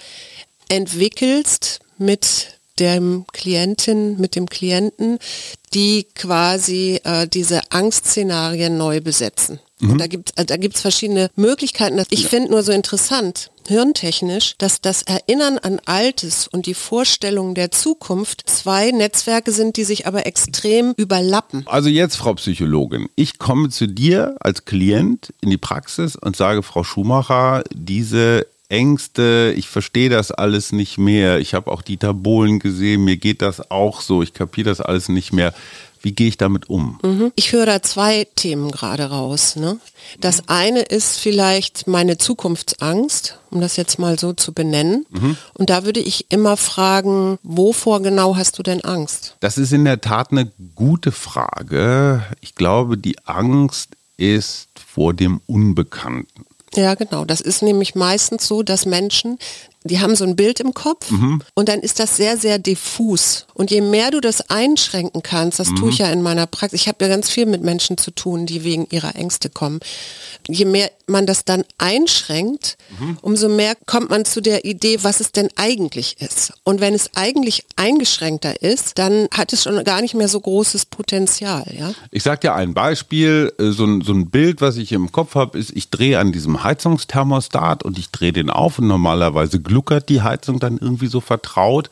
entwickelst 0.71 1.81
mit 1.99 2.59
dem 2.79 3.27
Klientin, 3.33 4.19
mit 4.19 4.35
dem 4.35 4.49
Klienten, 4.49 5.19
die 5.75 6.07
quasi 6.15 7.01
äh, 7.05 7.27
diese 7.27 7.61
Angstszenarien 7.71 8.79
neu 8.79 9.01
besetzen. 9.01 9.61
Mhm. 9.81 9.91
Und 9.91 9.99
da 9.99 10.07
gibt 10.07 10.31
es 10.31 10.43
äh, 10.43 10.47
da 10.47 10.57
gibt's 10.57 10.81
verschiedene 10.81 11.31
Möglichkeiten. 11.37 12.03
Ich 12.11 12.27
finde 12.27 12.51
nur 12.51 12.63
so 12.63 12.73
interessant, 12.73 13.51
hirntechnisch, 13.69 14.57
dass 14.59 14.81
das 14.81 15.03
Erinnern 15.03 15.59
an 15.59 15.81
Altes 15.85 16.49
und 16.49 16.67
die 16.67 16.75
Vorstellung 16.75 17.55
der 17.55 17.71
Zukunft 17.71 18.49
zwei 18.49 18.91
Netzwerke 18.91 19.53
sind, 19.53 19.77
die 19.77 19.85
sich 19.85 20.07
aber 20.07 20.27
extrem 20.27 20.95
überlappen. 20.97 21.65
Also 21.67 21.89
jetzt, 21.89 22.17
Frau 22.17 22.35
Psychologin, 22.35 23.09
ich 23.15 23.39
komme 23.39 23.69
zu 23.69 23.87
dir 23.87 24.37
als 24.41 24.65
Klient 24.65 25.33
in 25.41 25.51
die 25.51 25.59
Praxis 25.59 26.17
und 26.17 26.35
sage, 26.35 26.63
Frau 26.63 26.83
Schumacher, 26.83 27.63
diese 27.73 28.47
Ängste, 28.71 29.55
ich 29.57 29.69
verstehe 29.69 30.11
das 30.11 30.31
alles 30.31 30.73
nicht 30.73 30.99
mehr. 30.99 31.39
Ich 31.39 31.55
habe 31.55 31.71
auch 31.71 31.81
Dieter 31.81 32.13
Bohlen 32.13 32.59
gesehen, 32.59 33.05
mir 33.05 33.17
geht 33.17 33.41
das 33.41 33.71
auch 33.71 34.03
so, 34.03 34.23
ich 34.23 34.35
kapiere 34.35 34.69
das 34.69 34.81
alles 34.81 35.09
nicht 35.09 35.33
mehr. 35.33 35.55
Wie 36.01 36.13
gehe 36.13 36.29
ich 36.29 36.37
damit 36.37 36.69
um? 36.69 36.99
Mhm. 37.03 37.33
Ich 37.35 37.53
höre 37.53 37.67
da 37.67 37.83
zwei 37.83 38.27
Themen 38.37 38.71
gerade 38.71 39.05
raus. 39.05 39.57
Ne? 39.57 39.79
Das 40.21 40.49
eine 40.49 40.81
ist 40.81 41.19
vielleicht 41.19 41.87
meine 41.87 42.19
Zukunftsangst, 42.19 43.39
um 43.51 43.61
das 43.61 43.77
jetzt 43.77 43.99
mal 43.99 44.19
so 44.19 44.33
zu 44.33 44.53
benennen. 44.53 45.07
Mhm. 45.11 45.37
Und 45.55 45.71
da 45.71 45.85
würde 45.85 46.01
ich 46.01 46.31
immer 46.31 46.57
fragen, 46.57 47.39
wovor 47.43 48.01
genau 48.03 48.37
hast 48.37 48.59
du 48.59 48.63
denn 48.63 48.85
Angst? 48.85 49.37
Das 49.41 49.59
ist 49.59 49.73
in 49.73 49.85
der 49.85 50.01
Tat 50.01 50.31
eine 50.31 50.51
gute 50.75 51.13
Frage. 51.13 52.23
Ich 52.41 52.55
glaube, 52.55 52.97
die 52.97 53.17
Angst 53.27 53.91
ist 54.17 54.69
vor 54.75 55.15
dem 55.15 55.41
Unbekannten. 55.47 56.45
Ja, 56.75 56.95
genau. 56.95 57.25
Das 57.25 57.41
ist 57.41 57.63
nämlich 57.63 57.95
meistens 57.95 58.47
so, 58.47 58.63
dass 58.63 58.85
Menschen 58.87 59.39
die 59.89 60.01
haben 60.01 60.15
so 60.15 60.25
ein 60.25 60.37
Bild 60.37 60.61
im 60.61 60.75
Kopf 60.75 61.11
mhm. 61.11 61.43
und 61.55 61.69
dann 61.69 61.81
ist 61.81 61.99
das 61.99 62.17
sehr, 62.17 62.37
sehr 62.37 62.59
diffus. 62.59 63.47
Und 63.55 63.71
je 63.71 63.81
mehr 63.81 64.11
du 64.11 64.21
das 64.21 64.51
einschränken 64.51 65.23
kannst, 65.23 65.59
das 65.59 65.71
mhm. 65.71 65.77
tue 65.77 65.91
ich 65.91 65.99
ja 65.99 66.11
in 66.11 66.23
meiner 66.23 66.47
Praxis, 66.47 66.83
ich 66.83 66.89
habe 66.89 67.05
ja 67.05 67.09
ganz 67.09 67.31
viel 67.31 67.47
mit 67.47 67.63
Menschen 67.63 67.99
zu 67.99 68.11
tun, 68.11 68.47
die 68.47 68.65
wegen 68.65 68.87
ihrer 68.91 69.17
Ängste 69.17 69.51
kommen. 69.51 69.81
Je 70.47 70.65
mehr 70.65 70.91
man 71.09 71.27
das 71.27 71.45
dann 71.45 71.65
einschränkt, 71.79 72.77
mhm. 72.99 73.19
umso 73.23 73.49
mehr 73.49 73.75
kommt 73.87 74.11
man 74.11 74.25
zu 74.25 74.41
der 74.41 74.65
Idee, 74.65 74.99
was 75.03 75.21
es 75.21 75.33
denn 75.33 75.49
eigentlich 75.57 76.21
ist. 76.21 76.53
Und 76.65 76.81
wenn 76.81 76.95
es 76.95 77.11
eigentlich 77.17 77.65
eingeschränkter 77.77 78.63
ist, 78.63 78.99
dann 78.99 79.29
hat 79.33 79.53
es 79.53 79.63
schon 79.65 79.83
gar 79.85 80.03
nicht 80.03 80.15
mehr 80.15 80.29
so 80.29 80.41
großes 80.41 80.87
Potenzial. 80.87 81.65
Ja? 81.77 81.93
Ich 82.11 82.23
sage 82.23 82.41
dir 82.41 82.55
ein 82.55 82.75
Beispiel, 82.75 83.53
äh, 83.59 83.71
so 83.71 83.85
ein, 83.85 84.03
so 84.03 84.13
ein 84.13 84.31
Bild, 84.31 84.61
was 84.61 84.77
ich 84.77 84.93
im 84.93 85.13
Kopf 85.13 85.35
habe, 85.35 85.59
ist, 85.59 85.75
ich 85.75 85.91
drehe 85.91 86.19
an 86.19 86.33
diesem 86.33 86.63
Heizungsthermostat 86.63 87.83
und 87.83 87.99
ich 87.99 88.11
drehe 88.11 88.33
den 88.33 88.51
auf 88.51 88.79
und 88.79 88.87
normalerweise 88.87 89.61
gluckert 89.79 90.09
die 90.09 90.23
Heizung 90.23 90.59
dann 90.59 90.79
irgendwie 90.79 91.07
so 91.07 91.21
vertraut. 91.21 91.89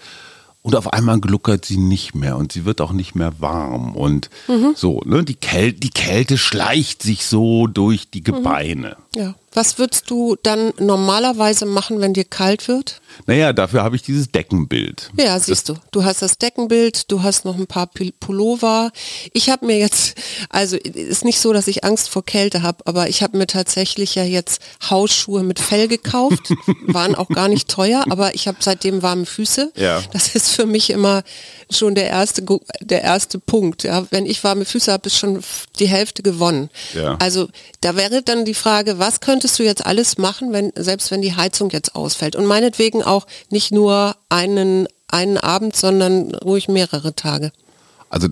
Und 0.63 0.75
auf 0.75 0.93
einmal 0.93 1.21
gluckert 1.21 1.65
sie 1.65 1.77
nicht 1.77 2.17
mehr 2.17 2.37
und 2.37 2.51
sie 2.51 2.65
wird 2.65 2.81
auch 2.81 2.91
nicht 2.91 3.15
mehr 3.15 3.35
warm. 3.39 3.95
Und 3.95 4.31
mhm. 4.49 4.73
so, 4.75 5.01
ne, 5.05 5.23
die, 5.23 5.37
Käl 5.37 5.73
die 5.73 5.91
Kälte 5.91 6.37
schleicht 6.37 7.05
sich 7.05 7.25
so 7.25 7.69
durch 7.69 8.11
die 8.11 8.25
Gebeine. 8.25 8.97
Mhm. 8.99 9.05
Ja. 9.17 9.35
Was 9.57 9.79
würdest 9.79 10.11
du 10.11 10.37
dann 10.43 10.75
normalerweise 10.79 11.65
machen, 11.65 12.01
wenn 12.01 12.13
dir 12.13 12.25
kalt 12.25 12.69
wird? 12.69 13.01
Naja, 13.25 13.55
dafür 13.55 13.83
habe 13.83 13.97
ich 13.97 14.03
dieses 14.03 14.31
Deckenbild. 14.31 15.11
Ja, 15.19 15.39
siehst 15.39 15.71
das 15.71 15.77
du. 15.77 15.83
Du 15.93 16.05
hast 16.05 16.21
das 16.21 16.37
Deckenbild, 16.37 17.11
du 17.11 17.23
hast 17.23 17.47
noch 17.47 17.57
ein 17.57 17.67
paar 17.67 17.89
Pullover. 18.21 18.91
Ich 19.33 19.49
habe 19.49 19.65
mir 19.65 19.79
jetzt, 19.79 20.15
also 20.51 20.77
ist 20.77 21.25
nicht 21.25 21.41
so, 21.41 21.55
dass 21.55 21.69
ich 21.69 21.85
Angst 21.85 22.11
vor 22.11 22.23
Kälte 22.23 22.61
habe, 22.61 22.87
aber 22.87 23.09
ich 23.09 23.23
habe 23.23 23.39
mir 23.39 23.47
tatsächlich 23.47 24.15
ja 24.15 24.25
jetzt 24.25 24.61
Hausschuhe 24.91 25.43
mit 25.43 25.59
Fell 25.59 25.89
gekauft. 25.89 26.53
Waren 26.87 27.15
auch 27.15 27.29
gar 27.29 27.49
nicht 27.49 27.69
teuer, 27.69 28.05
aber 28.11 28.35
ich 28.35 28.49
habe 28.49 28.59
seitdem 28.61 29.03
warme 29.03 29.25
Füße. 29.25 29.73
Ja. 29.77 30.03
Das 30.13 30.35
ist 30.35 30.51
für 30.51 30.67
mich 30.67 30.91
immer 30.91 31.23
schon 31.71 31.95
der 31.95 32.09
erste, 32.09 32.45
der 32.81 33.03
erste 33.03 33.39
Punkt. 33.39 33.85
Ja. 33.85 34.07
Wenn 34.11 34.27
ich 34.27 34.45
warme 34.45 34.67
Füße 34.67 34.93
habe, 34.93 35.07
ist 35.07 35.17
schon 35.17 35.43
die 35.79 35.89
Hälfte 35.89 36.23
gewonnen. 36.23 36.69
Ja. 36.93 37.17
Also 37.17 37.49
da 37.81 37.97
wäre 37.97 38.23
dann 38.23 38.45
die 38.45 38.53
Frage, 38.53 38.99
was 38.99 39.06
könntest 39.21 39.59
du 39.59 39.63
jetzt 39.63 39.85
alles 39.85 40.19
machen, 40.19 40.53
wenn, 40.53 40.73
selbst 40.77 41.11
wenn 41.11 41.23
die 41.23 41.37
Heizung 41.37 41.71
jetzt 41.71 41.95
ausfällt? 41.95 42.37
Und 42.37 42.47
meinetwegen 42.47 43.03
auch 43.03 43.27
nicht 43.51 43.73
nur 43.73 44.17
einen, 44.29 44.89
einen 45.09 45.39
Abend, 45.39 45.77
sondern 45.77 46.35
ruhig 46.35 46.69
mehrere 46.69 47.15
Tage. 47.15 47.53
Also 48.11 48.29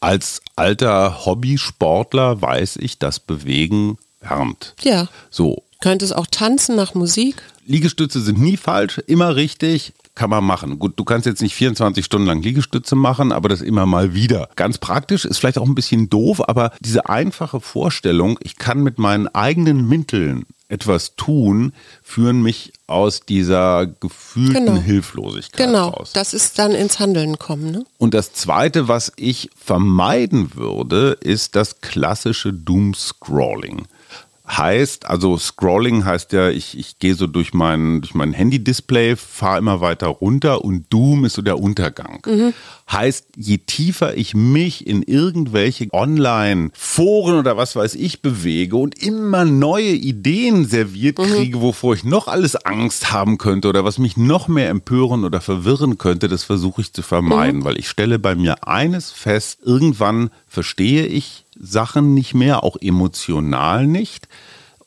als 0.00 0.42
alter 0.56 1.24
Hobbysportler 1.24 2.42
weiß 2.42 2.76
ich, 2.76 2.98
dass 2.98 3.20
Bewegen 3.20 3.98
wärmt. 4.20 4.74
Ja. 4.82 5.08
So. 5.30 5.62
Könnte 5.80 6.04
es 6.04 6.12
auch 6.12 6.26
tanzen 6.26 6.76
nach 6.76 6.94
Musik? 6.94 7.36
Liegestütze 7.66 8.20
sind 8.20 8.38
nie 8.40 8.56
falsch, 8.56 8.98
immer 9.06 9.36
richtig 9.36 9.92
kann 10.14 10.30
man 10.30 10.44
machen. 10.44 10.78
Gut, 10.78 10.94
du 10.96 11.04
kannst 11.04 11.26
jetzt 11.26 11.42
nicht 11.42 11.54
24 11.54 12.04
Stunden 12.04 12.26
lang 12.26 12.42
Liegestütze 12.42 12.94
machen, 12.94 13.32
aber 13.32 13.48
das 13.48 13.60
immer 13.60 13.86
mal 13.86 14.14
wieder. 14.14 14.48
Ganz 14.56 14.78
praktisch, 14.78 15.24
ist 15.24 15.38
vielleicht 15.38 15.58
auch 15.58 15.66
ein 15.66 15.74
bisschen 15.74 16.08
doof, 16.08 16.48
aber 16.48 16.72
diese 16.80 17.08
einfache 17.08 17.60
Vorstellung, 17.60 18.38
ich 18.42 18.56
kann 18.56 18.82
mit 18.82 18.98
meinen 18.98 19.28
eigenen 19.28 19.88
Mitteln 19.88 20.46
etwas 20.68 21.14
tun, 21.16 21.72
führen 22.02 22.42
mich 22.42 22.72
aus 22.86 23.20
dieser 23.20 23.86
gefühlten 23.86 24.66
genau. 24.66 24.80
Hilflosigkeit 24.80 25.66
genau. 25.66 25.88
raus. 25.90 26.12
Das 26.14 26.32
ist 26.34 26.58
dann 26.58 26.72
ins 26.72 26.98
Handeln 26.98 27.38
kommen. 27.38 27.70
Ne? 27.70 27.84
Und 27.98 28.14
das 28.14 28.32
Zweite, 28.32 28.88
was 28.88 29.12
ich 29.16 29.50
vermeiden 29.56 30.54
würde, 30.54 31.18
ist 31.20 31.54
das 31.54 31.80
klassische 31.80 32.52
Doom-Scrolling 32.52 33.86
heißt, 34.46 35.06
also 35.06 35.38
Scrolling 35.38 36.04
heißt 36.04 36.32
ja, 36.32 36.50
ich, 36.50 36.78
ich 36.78 36.98
gehe 36.98 37.14
so 37.14 37.26
durch 37.26 37.54
mein, 37.54 38.02
durch 38.02 38.14
mein 38.14 38.34
Handy-Display, 38.34 39.16
fahre 39.16 39.58
immer 39.58 39.80
weiter 39.80 40.08
runter 40.08 40.64
und 40.64 40.92
Doom 40.92 41.24
ist 41.24 41.34
so 41.34 41.42
der 41.42 41.58
Untergang. 41.58 42.20
Mhm. 42.26 42.52
Heißt, 42.90 43.28
je 43.36 43.58
tiefer 43.58 44.16
ich 44.18 44.34
mich 44.34 44.86
in 44.86 45.02
irgendwelche 45.02 45.88
Online-Foren 45.92 47.38
oder 47.38 47.56
was 47.56 47.74
weiß 47.74 47.94
ich 47.94 48.20
bewege 48.20 48.76
und 48.76 49.02
immer 49.02 49.46
neue 49.46 49.92
Ideen 49.92 50.66
serviert 50.66 51.18
mhm. 51.18 51.22
kriege, 51.22 51.60
wovor 51.62 51.94
ich 51.94 52.04
noch 52.04 52.28
alles 52.28 52.54
Angst 52.54 53.12
haben 53.12 53.38
könnte 53.38 53.68
oder 53.68 53.84
was 53.84 53.98
mich 53.98 54.18
noch 54.18 54.48
mehr 54.48 54.68
empören 54.68 55.24
oder 55.24 55.40
verwirren 55.40 55.96
könnte, 55.96 56.28
das 56.28 56.44
versuche 56.44 56.82
ich 56.82 56.92
zu 56.92 57.00
vermeiden, 57.00 57.60
mhm. 57.60 57.64
weil 57.64 57.78
ich 57.78 57.88
stelle 57.88 58.18
bei 58.18 58.34
mir 58.34 58.68
eines 58.68 59.10
fest, 59.10 59.60
irgendwann 59.64 60.28
verstehe 60.46 61.06
ich 61.06 61.43
Sachen 61.60 62.14
nicht 62.14 62.34
mehr, 62.34 62.64
auch 62.64 62.76
emotional 62.80 63.86
nicht. 63.86 64.28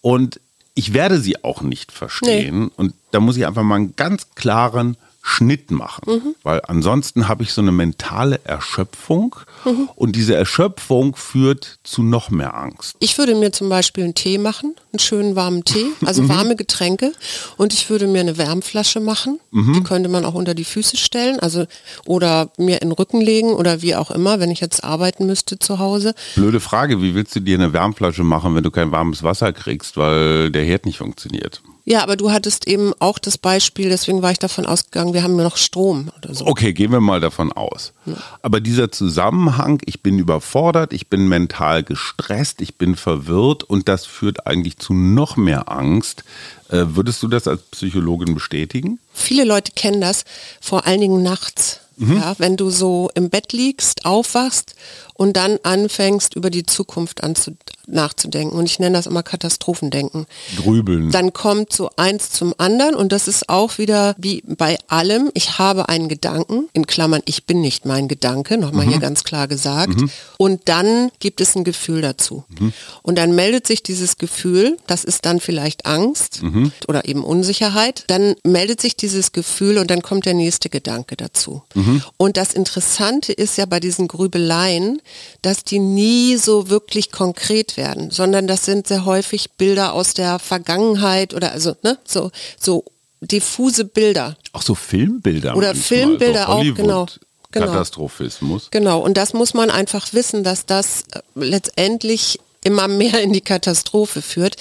Und 0.01 0.39
ich 0.73 0.93
werde 0.93 1.19
sie 1.19 1.43
auch 1.43 1.61
nicht 1.61 1.91
verstehen. 1.91 2.65
Nee. 2.65 2.71
Und 2.75 2.93
da 3.11 3.19
muss 3.19 3.37
ich 3.37 3.45
einfach 3.47 3.63
mal 3.63 3.75
einen 3.75 3.95
ganz 3.95 4.27
klaren 4.35 4.95
Schnitt 5.29 5.71
machen, 5.71 6.03
mhm. 6.07 6.35
weil 6.43 6.61
ansonsten 6.67 7.27
habe 7.27 7.43
ich 7.43 7.51
so 7.51 7.61
eine 7.61 7.73
mentale 7.73 8.39
Erschöpfung 8.45 9.35
mhm. 9.65 9.89
und 9.93 10.15
diese 10.15 10.33
Erschöpfung 10.33 11.17
führt 11.17 11.79
zu 11.83 12.01
noch 12.01 12.29
mehr 12.29 12.55
Angst. 12.55 12.95
Ich 13.01 13.17
würde 13.17 13.35
mir 13.35 13.51
zum 13.51 13.67
Beispiel 13.67 14.05
einen 14.05 14.15
Tee 14.15 14.37
machen, 14.37 14.73
einen 14.93 14.99
schönen 14.99 15.35
warmen 15.35 15.65
Tee, 15.65 15.85
also 16.05 16.23
mhm. 16.23 16.29
warme 16.29 16.55
Getränke 16.55 17.11
und 17.57 17.73
ich 17.73 17.89
würde 17.89 18.07
mir 18.07 18.21
eine 18.21 18.37
Wärmflasche 18.37 19.01
machen, 19.01 19.41
mhm. 19.51 19.73
die 19.73 19.83
könnte 19.83 20.07
man 20.07 20.23
auch 20.23 20.33
unter 20.33 20.53
die 20.53 20.63
Füße 20.63 20.95
stellen, 20.95 21.41
also 21.41 21.65
oder 22.05 22.49
mir 22.57 22.81
in 22.81 22.87
den 22.87 22.93
Rücken 22.93 23.19
legen 23.19 23.49
oder 23.49 23.81
wie 23.81 23.95
auch 23.95 24.11
immer, 24.11 24.39
wenn 24.39 24.49
ich 24.49 24.61
jetzt 24.61 24.85
arbeiten 24.85 25.25
müsste 25.25 25.59
zu 25.59 25.77
Hause. 25.77 26.15
Blöde 26.35 26.61
Frage, 26.61 27.01
wie 27.01 27.15
willst 27.15 27.35
du 27.35 27.41
dir 27.41 27.57
eine 27.57 27.73
Wärmflasche 27.73 28.23
machen, 28.23 28.55
wenn 28.55 28.63
du 28.63 28.71
kein 28.71 28.93
warmes 28.93 29.23
Wasser 29.23 29.51
kriegst, 29.51 29.97
weil 29.97 30.51
der 30.51 30.63
Herd 30.63 30.85
nicht 30.85 30.99
funktioniert? 30.99 31.61
Ja, 31.89 32.03
aber 32.03 32.17
du 32.17 32.31
hattest 32.31 32.67
eben 32.67 32.91
auch 32.99 33.17
das 33.17 33.37
Beispiel, 33.37 33.87
deswegen 33.87 34.21
war 34.21 34.29
ich 34.31 34.39
davon 34.39 34.65
ausgegangen, 34.65 35.13
wir 35.13 35.23
haben 35.23 35.37
nur 35.37 35.45
noch 35.45 35.55
Strom 35.55 36.11
oder 36.17 36.35
so. 36.35 36.45
Okay, 36.45 36.73
gehen 36.73 36.91
wir 36.91 36.99
mal 36.99 37.21
davon 37.21 37.53
aus. 37.53 37.93
Ja. 38.05 38.15
Aber 38.41 38.59
dieser 38.59 38.91
Zusammenhang, 38.91 39.81
ich 39.85 40.03
bin 40.03 40.19
überfordert, 40.19 40.91
ich 40.91 41.07
bin 41.07 41.29
mental 41.29 41.83
gestresst, 41.83 42.59
ich 42.59 42.75
bin 42.75 42.97
verwirrt 42.97 43.63
und 43.63 43.87
das 43.87 44.05
führt 44.05 44.47
eigentlich 44.47 44.79
zu 44.79 44.93
noch 44.93 45.37
mehr 45.37 45.71
Angst. 45.71 46.25
Äh, 46.67 46.87
würdest 46.89 47.23
du 47.23 47.29
das 47.29 47.47
als 47.47 47.61
Psychologin 47.71 48.33
bestätigen? 48.33 48.99
Viele 49.13 49.45
Leute 49.45 49.71
kennen 49.73 50.01
das, 50.01 50.25
vor 50.59 50.87
allen 50.87 50.99
Dingen 50.99 51.23
nachts. 51.23 51.79
Mhm. 51.95 52.17
Ja, 52.17 52.35
wenn 52.37 52.57
du 52.57 52.69
so 52.69 53.09
im 53.15 53.29
Bett 53.29 53.53
liegst, 53.53 54.05
aufwachst 54.05 54.75
und 55.13 55.37
dann 55.37 55.57
anfängst, 55.63 56.35
über 56.35 56.49
die 56.49 56.65
Zukunft 56.65 57.23
anzu 57.23 57.51
nachzudenken. 57.87 58.57
Und 58.57 58.65
ich 58.65 58.79
nenne 58.79 58.97
das 58.97 59.07
immer 59.07 59.23
Katastrophendenken. 59.23 60.25
Grübeln. 60.57 61.11
Dann 61.11 61.33
kommt 61.33 61.73
so 61.73 61.89
eins 61.95 62.31
zum 62.31 62.53
anderen 62.57 62.95
und 62.95 63.11
das 63.11 63.27
ist 63.27 63.49
auch 63.49 63.77
wieder 63.77 64.15
wie 64.17 64.43
bei 64.45 64.77
allem. 64.87 65.31
Ich 65.33 65.57
habe 65.57 65.89
einen 65.89 66.09
Gedanken, 66.09 66.69
in 66.73 66.85
Klammern, 66.85 67.21
ich 67.25 67.45
bin 67.45 67.61
nicht 67.61 67.85
mein 67.85 68.07
Gedanke, 68.07 68.57
nochmal 68.57 68.85
mhm. 68.85 68.89
hier 68.89 68.99
ganz 68.99 69.23
klar 69.23 69.47
gesagt. 69.47 69.99
Mhm. 69.99 70.09
Und 70.37 70.61
dann 70.65 71.09
gibt 71.19 71.41
es 71.41 71.55
ein 71.55 71.63
Gefühl 71.63 72.01
dazu. 72.01 72.43
Mhm. 72.59 72.73
Und 73.01 73.17
dann 73.17 73.33
meldet 73.33 73.65
sich 73.65 73.83
dieses 73.83 74.17
Gefühl, 74.17 74.77
das 74.87 75.03
ist 75.03 75.25
dann 75.25 75.39
vielleicht 75.39 75.85
Angst 75.85 76.43
mhm. 76.43 76.71
oder 76.87 77.07
eben 77.07 77.23
Unsicherheit. 77.23 78.03
Dann 78.07 78.35
meldet 78.43 78.81
sich 78.81 78.97
dieses 78.97 79.31
Gefühl 79.31 79.77
und 79.77 79.89
dann 79.89 80.01
kommt 80.01 80.25
der 80.25 80.33
nächste 80.33 80.69
Gedanke 80.69 81.15
dazu. 81.15 81.63
Mhm. 81.73 82.03
Und 82.17 82.37
das 82.37 82.53
Interessante 82.53 83.31
ist 83.31 83.57
ja 83.57 83.65
bei 83.65 83.79
diesen 83.79 84.07
Grübeleien, 84.07 85.01
dass 85.41 85.63
die 85.63 85.79
nie 85.79 86.35
so 86.35 86.69
wirklich 86.69 87.11
konkret 87.11 87.76
werden, 87.77 88.11
sondern 88.11 88.47
das 88.47 88.65
sind 88.65 88.87
sehr 88.87 89.05
häufig 89.05 89.51
Bilder 89.51 89.93
aus 89.93 90.13
der 90.13 90.39
Vergangenheit 90.39 91.33
oder 91.33 91.51
also 91.51 91.75
ne, 91.83 91.97
so, 92.05 92.31
so 92.59 92.83
diffuse 93.21 93.85
Bilder. 93.85 94.37
Auch 94.53 94.61
so 94.61 94.75
Filmbilder. 94.75 95.55
Oder 95.55 95.67
manchmal, 95.67 95.83
Filmbilder 95.83 96.45
so 96.45 96.51
auch, 96.51 96.63
genau. 96.75 97.05
Genau. 97.51 97.67
Katastrophismus. 97.67 98.67
Genau, 98.71 98.99
und 98.99 99.15
das 99.15 99.33
muss 99.33 99.53
man 99.53 99.69
einfach 99.69 100.13
wissen, 100.13 100.43
dass 100.43 100.65
das 100.65 101.03
äh, 101.13 101.21
letztendlich 101.35 102.39
immer 102.67 102.87
mehr 102.87 103.21
in 103.21 103.33
die 103.33 103.41
Katastrophe 103.41 104.21
führt. 104.21 104.57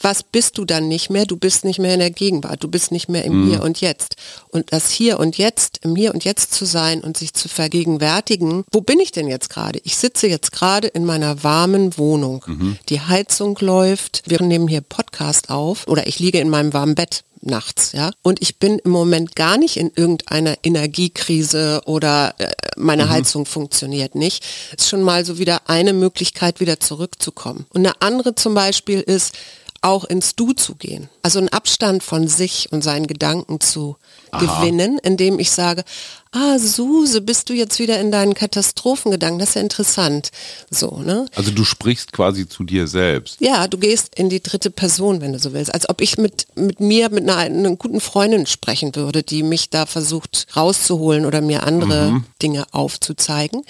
Was 0.00 0.22
bist 0.22 0.58
du 0.58 0.64
dann 0.64 0.88
nicht 0.88 1.10
mehr? 1.10 1.26
Du 1.26 1.36
bist 1.36 1.64
nicht 1.64 1.78
mehr 1.78 1.92
in 1.92 2.00
der 2.00 2.10
Gegenwart, 2.10 2.62
du 2.62 2.68
bist 2.68 2.92
nicht 2.92 3.08
mehr 3.08 3.24
im 3.24 3.42
mhm. 3.42 3.50
Hier 3.50 3.62
und 3.62 3.80
Jetzt. 3.80 4.16
Und 4.48 4.72
das 4.72 4.90
Hier 4.90 5.18
und 5.18 5.36
Jetzt, 5.36 5.80
im 5.82 5.96
Hier 5.96 6.14
und 6.14 6.24
Jetzt 6.24 6.54
zu 6.54 6.64
sein 6.64 7.00
und 7.00 7.16
sich 7.16 7.34
zu 7.34 7.48
vergegenwärtigen, 7.48 8.64
wo 8.70 8.80
bin 8.80 9.00
ich 9.00 9.10
denn 9.10 9.26
jetzt 9.26 9.50
gerade? 9.50 9.80
Ich 9.82 9.96
sitze 9.96 10.28
jetzt 10.28 10.52
gerade 10.52 10.86
in 10.88 11.04
meiner 11.04 11.42
warmen 11.42 11.98
Wohnung. 11.98 12.44
Mhm. 12.46 12.78
Die 12.88 13.00
Heizung 13.00 13.58
läuft, 13.60 14.22
wir 14.26 14.40
nehmen 14.40 14.68
hier 14.68 14.80
Podcast 14.80 15.50
auf 15.50 15.86
oder 15.88 16.06
ich 16.06 16.20
liege 16.20 16.38
in 16.38 16.48
meinem 16.48 16.72
warmen 16.72 16.94
Bett 16.94 17.24
nachts, 17.40 17.92
ja. 17.92 18.10
Und 18.22 18.42
ich 18.42 18.58
bin 18.58 18.78
im 18.78 18.90
Moment 18.90 19.36
gar 19.36 19.56
nicht 19.58 19.76
in 19.76 19.90
irgendeiner 19.94 20.56
Energiekrise 20.62 21.80
oder 21.86 22.34
äh, 22.38 22.50
meine 22.76 23.06
mhm. 23.06 23.10
Heizung 23.10 23.46
funktioniert 23.46 24.14
nicht. 24.14 24.44
Ist 24.76 24.88
schon 24.88 25.02
mal 25.02 25.24
so 25.24 25.38
wieder 25.38 25.68
eine 25.68 25.92
Möglichkeit, 25.92 26.60
wieder 26.60 26.80
zurückzukommen. 26.80 27.66
Und 27.70 27.86
eine 27.86 28.00
andere 28.00 28.34
zum 28.34 28.54
Beispiel 28.54 29.00
ist, 29.00 29.34
auch 29.80 30.04
ins 30.04 30.34
Du 30.34 30.52
zu 30.52 30.74
gehen. 30.74 31.08
Also 31.22 31.38
einen 31.38 31.48
Abstand 31.48 32.02
von 32.02 32.28
sich 32.28 32.68
und 32.72 32.82
seinen 32.82 33.06
Gedanken 33.06 33.60
zu 33.60 33.96
Aha. 34.30 34.60
gewinnen, 34.60 34.98
indem 35.02 35.38
ich 35.38 35.50
sage, 35.50 35.84
ah 36.32 36.58
Suse, 36.58 37.20
bist 37.20 37.48
du 37.48 37.54
jetzt 37.54 37.78
wieder 37.78 37.98
in 38.00 38.10
deinen 38.10 38.34
Katastrophengedanken? 38.34 39.38
Das 39.38 39.50
ist 39.50 39.54
ja 39.54 39.62
interessant. 39.62 40.30
So, 40.70 40.98
ne? 40.98 41.26
Also 41.34 41.50
du 41.50 41.64
sprichst 41.64 42.12
quasi 42.12 42.48
zu 42.48 42.64
dir 42.64 42.86
selbst. 42.86 43.40
Ja, 43.40 43.66
du 43.68 43.78
gehst 43.78 44.14
in 44.16 44.28
die 44.28 44.42
dritte 44.42 44.70
Person, 44.70 45.20
wenn 45.20 45.32
du 45.32 45.38
so 45.38 45.52
willst. 45.52 45.72
Als 45.72 45.88
ob 45.88 46.00
ich 46.00 46.18
mit, 46.18 46.46
mit 46.54 46.80
mir, 46.80 47.10
mit 47.10 47.28
einer, 47.28 47.36
einer 47.36 47.76
guten 47.76 48.00
Freundin 48.00 48.46
sprechen 48.46 48.94
würde, 48.94 49.22
die 49.22 49.42
mich 49.42 49.70
da 49.70 49.86
versucht 49.86 50.46
rauszuholen 50.56 51.24
oder 51.24 51.40
mir 51.40 51.62
andere 51.62 52.12
mhm. 52.12 52.24
Dinge 52.42 52.66
aufzuzeigen. 52.72 53.62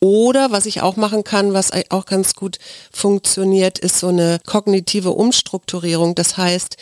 Oder 0.00 0.50
was 0.50 0.66
ich 0.66 0.82
auch 0.82 0.96
machen 0.96 1.24
kann, 1.24 1.54
was 1.54 1.70
auch 1.90 2.06
ganz 2.06 2.34
gut 2.34 2.58
funktioniert, 2.92 3.78
ist 3.78 3.98
so 3.98 4.08
eine 4.08 4.40
kognitive 4.46 5.10
Umstrukturierung. 5.10 6.14
Das 6.14 6.36
heißt, 6.36 6.76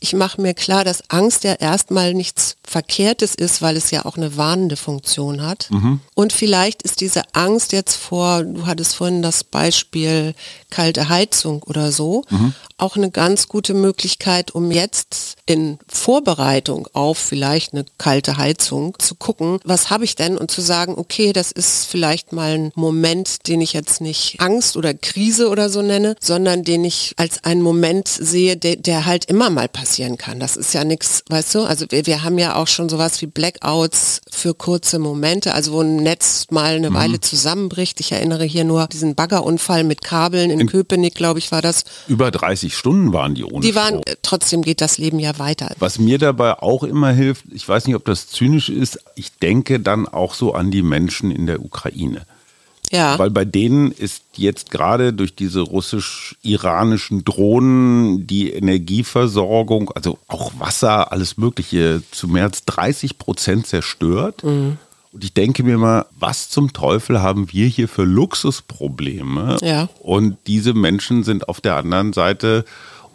ich 0.00 0.12
mache 0.12 0.40
mir 0.40 0.54
klar, 0.54 0.84
dass 0.84 1.10
Angst 1.10 1.42
ja 1.44 1.54
erstmal 1.54 2.14
nichts 2.14 2.56
Verkehrtes 2.62 3.34
ist, 3.34 3.62
weil 3.62 3.76
es 3.76 3.90
ja 3.90 4.04
auch 4.04 4.16
eine 4.16 4.36
warnende 4.36 4.76
Funktion 4.76 5.42
hat. 5.42 5.68
Mhm. 5.70 6.00
Und 6.14 6.32
vielleicht 6.32 6.82
ist 6.82 7.00
diese 7.00 7.22
Angst 7.32 7.72
jetzt 7.72 7.96
vor, 7.96 8.44
du 8.44 8.66
hattest 8.66 8.94
vorhin 8.94 9.22
das 9.22 9.42
Beispiel 9.42 10.34
kalte 10.70 11.08
Heizung 11.08 11.64
oder 11.64 11.90
so, 11.90 12.24
mhm. 12.30 12.54
Auch 12.78 12.96
eine 12.96 13.10
ganz 13.10 13.48
gute 13.48 13.74
Möglichkeit, 13.74 14.54
um 14.54 14.70
jetzt 14.70 15.36
in 15.46 15.78
Vorbereitung 15.88 16.88
auf 16.92 17.18
vielleicht 17.18 17.72
eine 17.72 17.84
kalte 17.98 18.36
Heizung 18.36 18.94
zu 18.98 19.14
gucken, 19.14 19.58
was 19.64 19.90
habe 19.90 20.04
ich 20.04 20.14
denn 20.14 20.38
und 20.38 20.50
zu 20.50 20.60
sagen, 20.60 20.94
okay, 20.96 21.32
das 21.32 21.50
ist 21.50 21.86
vielleicht 21.86 22.32
mal 22.32 22.52
ein 22.52 22.72
Moment, 22.74 23.46
den 23.48 23.60
ich 23.60 23.72
jetzt 23.72 24.00
nicht 24.00 24.40
Angst 24.40 24.76
oder 24.76 24.94
Krise 24.94 25.48
oder 25.48 25.70
so 25.70 25.82
nenne, 25.82 26.16
sondern 26.20 26.64
den 26.64 26.84
ich 26.84 27.14
als 27.16 27.44
einen 27.44 27.62
Moment 27.62 28.08
sehe, 28.08 28.56
der, 28.56 28.76
der 28.76 29.06
halt 29.06 29.24
immer 29.24 29.50
mal 29.50 29.68
passieren 29.68 30.16
kann. 30.16 30.38
Das 30.38 30.56
ist 30.56 30.74
ja 30.74 30.84
nichts, 30.84 31.24
weißt 31.28 31.54
du, 31.56 31.62
also 31.62 31.86
wir, 31.88 32.06
wir 32.06 32.22
haben 32.22 32.38
ja 32.38 32.56
auch 32.56 32.68
schon 32.68 32.88
sowas 32.88 33.20
wie 33.20 33.26
Blackouts 33.26 34.20
für 34.30 34.54
kurze 34.54 34.98
Momente, 34.98 35.54
also 35.54 35.72
wo 35.72 35.80
ein 35.80 35.96
Netz 35.96 36.46
mal 36.50 36.76
eine 36.76 36.90
mhm. 36.90 36.94
Weile 36.94 37.20
zusammenbricht. 37.20 38.00
Ich 38.00 38.12
erinnere 38.12 38.44
hier 38.44 38.64
nur 38.64 38.86
diesen 38.86 39.14
Baggerunfall 39.14 39.84
mit 39.84 40.02
Kabeln 40.02 40.50
in, 40.50 40.60
in 40.60 40.68
Köpenick, 40.68 41.14
glaube 41.14 41.38
ich, 41.38 41.50
war 41.50 41.62
das. 41.62 41.84
Über 42.06 42.30
30 42.30 42.67
Stunden 42.70 43.12
waren 43.12 43.34
die 43.34 43.44
ohne 43.44 43.60
Die 43.60 43.74
waren, 43.74 44.00
Strom. 44.00 44.16
trotzdem 44.22 44.62
geht 44.62 44.80
das 44.80 44.98
Leben 44.98 45.18
ja 45.18 45.38
weiter. 45.38 45.74
Was 45.78 45.98
mir 45.98 46.18
dabei 46.18 46.54
auch 46.62 46.82
immer 46.82 47.10
hilft, 47.12 47.44
ich 47.52 47.68
weiß 47.68 47.86
nicht, 47.86 47.96
ob 47.96 48.04
das 48.04 48.28
zynisch 48.28 48.68
ist, 48.68 48.98
ich 49.14 49.32
denke 49.38 49.80
dann 49.80 50.06
auch 50.08 50.34
so 50.34 50.54
an 50.54 50.70
die 50.70 50.82
Menschen 50.82 51.30
in 51.30 51.46
der 51.46 51.64
Ukraine. 51.64 52.26
Ja. 52.90 53.18
Weil 53.18 53.30
bei 53.30 53.44
denen 53.44 53.92
ist 53.92 54.22
jetzt 54.34 54.70
gerade 54.70 55.12
durch 55.12 55.34
diese 55.34 55.60
russisch-iranischen 55.60 57.24
Drohnen 57.24 58.26
die 58.26 58.52
Energieversorgung, 58.52 59.90
also 59.90 60.18
auch 60.26 60.52
Wasser, 60.58 61.12
alles 61.12 61.36
Mögliche, 61.36 62.02
zu 62.10 62.28
mehr 62.28 62.44
als 62.44 62.64
30 62.64 63.18
Prozent 63.18 63.66
zerstört. 63.66 64.42
Mhm. 64.44 64.78
Und 65.18 65.24
ich 65.24 65.34
denke 65.34 65.64
mir 65.64 65.78
mal, 65.78 66.06
was 66.16 66.48
zum 66.48 66.72
Teufel 66.72 67.20
haben 67.20 67.50
wir 67.50 67.66
hier 67.66 67.88
für 67.88 68.04
Luxusprobleme? 68.04 69.56
Ja. 69.62 69.88
Und 69.98 70.36
diese 70.46 70.74
Menschen 70.74 71.24
sind 71.24 71.48
auf 71.48 71.60
der 71.60 71.74
anderen 71.74 72.12
Seite 72.12 72.64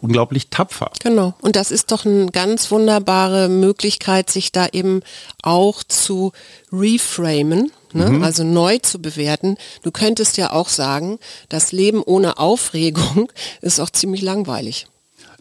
unglaublich 0.02 0.50
tapfer. 0.50 0.90
Genau. 1.02 1.32
Und 1.40 1.56
das 1.56 1.70
ist 1.70 1.92
doch 1.92 2.04
eine 2.04 2.26
ganz 2.26 2.70
wunderbare 2.70 3.48
Möglichkeit, 3.48 4.28
sich 4.28 4.52
da 4.52 4.66
eben 4.70 5.00
auch 5.42 5.82
zu 5.82 6.32
reframen 6.70 7.72
ne? 7.94 8.10
mhm. 8.10 8.22
also 8.22 8.44
neu 8.44 8.76
zu 8.80 9.00
bewerten. 9.00 9.56
Du 9.80 9.90
könntest 9.90 10.36
ja 10.36 10.52
auch 10.52 10.68
sagen, 10.68 11.18
das 11.48 11.72
Leben 11.72 12.02
ohne 12.02 12.36
Aufregung 12.36 13.32
ist 13.62 13.80
auch 13.80 13.88
ziemlich 13.88 14.20
langweilig. 14.20 14.88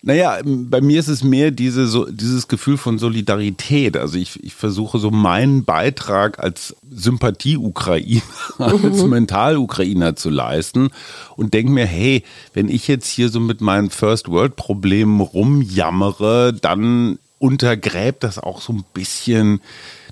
Naja, 0.05 0.37
bei 0.43 0.81
mir 0.81 0.99
ist 0.99 1.07
es 1.07 1.23
mehr 1.23 1.51
diese, 1.51 1.87
so, 1.87 2.05
dieses 2.11 2.49
Gefühl 2.49 2.77
von 2.77 2.99
Solidarität. 2.99 3.95
Also 3.95 4.17
ich, 4.17 4.43
ich 4.43 4.53
versuche 4.53 4.99
so 4.99 5.11
meinen 5.11 5.63
Beitrag 5.63 6.39
als 6.39 6.75
Sympathie-Ukrainer, 6.91 8.21
mhm. 8.57 8.83
als 8.83 9.01
Mental-Ukrainer 9.05 10.17
zu 10.17 10.29
leisten 10.29 10.89
und 11.37 11.53
denke 11.53 11.71
mir, 11.71 11.85
hey, 11.85 12.23
wenn 12.53 12.67
ich 12.67 12.89
jetzt 12.89 13.07
hier 13.07 13.29
so 13.29 13.39
mit 13.39 13.61
meinen 13.61 13.89
First-World-Problemen 13.89 15.21
rumjammere, 15.21 16.51
dann 16.51 17.17
untergräbt 17.39 18.25
das 18.25 18.39
auch 18.39 18.59
so 18.59 18.73
ein 18.73 18.83
bisschen 18.93 19.61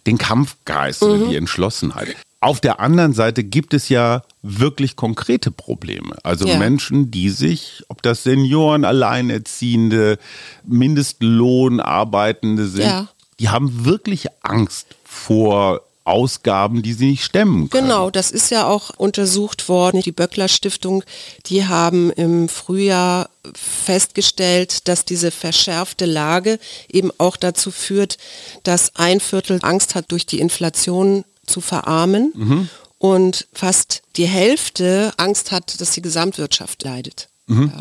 den 0.07 0.17
Kampfgeist 0.17 1.01
mhm. 1.01 1.07
oder 1.09 1.27
die 1.27 1.35
Entschlossenheit. 1.35 2.15
Auf 2.43 2.59
der 2.59 2.79
anderen 2.79 3.13
Seite 3.13 3.43
gibt 3.43 3.75
es 3.75 3.87
ja 3.87 4.23
wirklich 4.41 4.95
konkrete 4.95 5.51
Probleme. 5.51 6.17
Also 6.23 6.47
ja. 6.47 6.57
Menschen, 6.57 7.11
die 7.11 7.29
sich, 7.29 7.83
ob 7.87 8.01
das 8.01 8.23
Senioren, 8.23 8.83
Alleinerziehende, 8.83 10.17
Mindestlohnarbeitende 10.65 12.67
sind, 12.67 12.83
ja. 12.83 13.07
die 13.39 13.49
haben 13.49 13.85
wirklich 13.85 14.25
Angst 14.41 14.87
vor 15.03 15.81
Ausgaben, 16.03 16.81
die 16.81 16.93
sie 16.93 17.11
nicht 17.11 17.23
stemmen 17.23 17.69
können. 17.69 17.87
Genau, 17.87 18.09
das 18.09 18.31
ist 18.31 18.49
ja 18.49 18.65
auch 18.65 18.89
untersucht 18.97 19.69
worden. 19.69 20.01
Die 20.01 20.11
Böckler 20.11 20.47
Stiftung, 20.47 21.03
die 21.45 21.67
haben 21.67 22.11
im 22.11 22.49
Frühjahr 22.49 23.29
festgestellt, 23.53 24.87
dass 24.87 25.05
diese 25.05 25.29
verschärfte 25.29 26.05
Lage 26.05 26.57
eben 26.89 27.11
auch 27.19 27.37
dazu 27.37 27.69
führt, 27.69 28.17
dass 28.63 28.95
ein 28.95 29.19
Viertel 29.19 29.59
Angst 29.61 29.93
hat, 29.93 30.11
durch 30.11 30.25
die 30.25 30.39
Inflation 30.39 31.23
zu 31.51 31.61
verarmen 31.61 32.31
mhm. 32.35 32.69
und 32.97 33.47
fast 33.53 34.01
die 34.15 34.25
Hälfte 34.25 35.11
Angst 35.17 35.51
hat, 35.51 35.79
dass 35.79 35.91
die 35.91 36.01
Gesamtwirtschaft 36.01 36.83
leidet. 36.83 37.29
Mhm. 37.47 37.71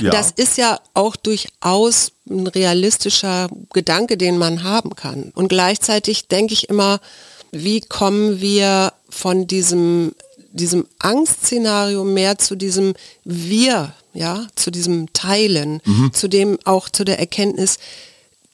Ja. 0.00 0.10
Das 0.10 0.32
ist 0.32 0.58
ja 0.58 0.80
auch 0.94 1.14
durchaus 1.14 2.12
ein 2.28 2.46
realistischer 2.48 3.48
Gedanke, 3.72 4.16
den 4.16 4.36
man 4.36 4.64
haben 4.64 4.96
kann. 4.96 5.30
Und 5.34 5.48
gleichzeitig 5.48 6.26
denke 6.26 6.54
ich 6.54 6.68
immer, 6.68 7.00
wie 7.52 7.80
kommen 7.80 8.40
wir 8.40 8.92
von 9.08 9.46
diesem, 9.46 10.12
diesem 10.50 10.86
Angstszenario 10.98 12.02
mehr 12.02 12.38
zu 12.38 12.56
diesem 12.56 12.94
Wir, 13.24 13.92
ja, 14.14 14.46
zu 14.56 14.70
diesem 14.70 15.12
Teilen, 15.12 15.80
mhm. 15.84 16.12
zu 16.12 16.28
dem 16.28 16.58
auch 16.64 16.88
zu 16.88 17.04
der 17.04 17.18
Erkenntnis, 17.18 17.78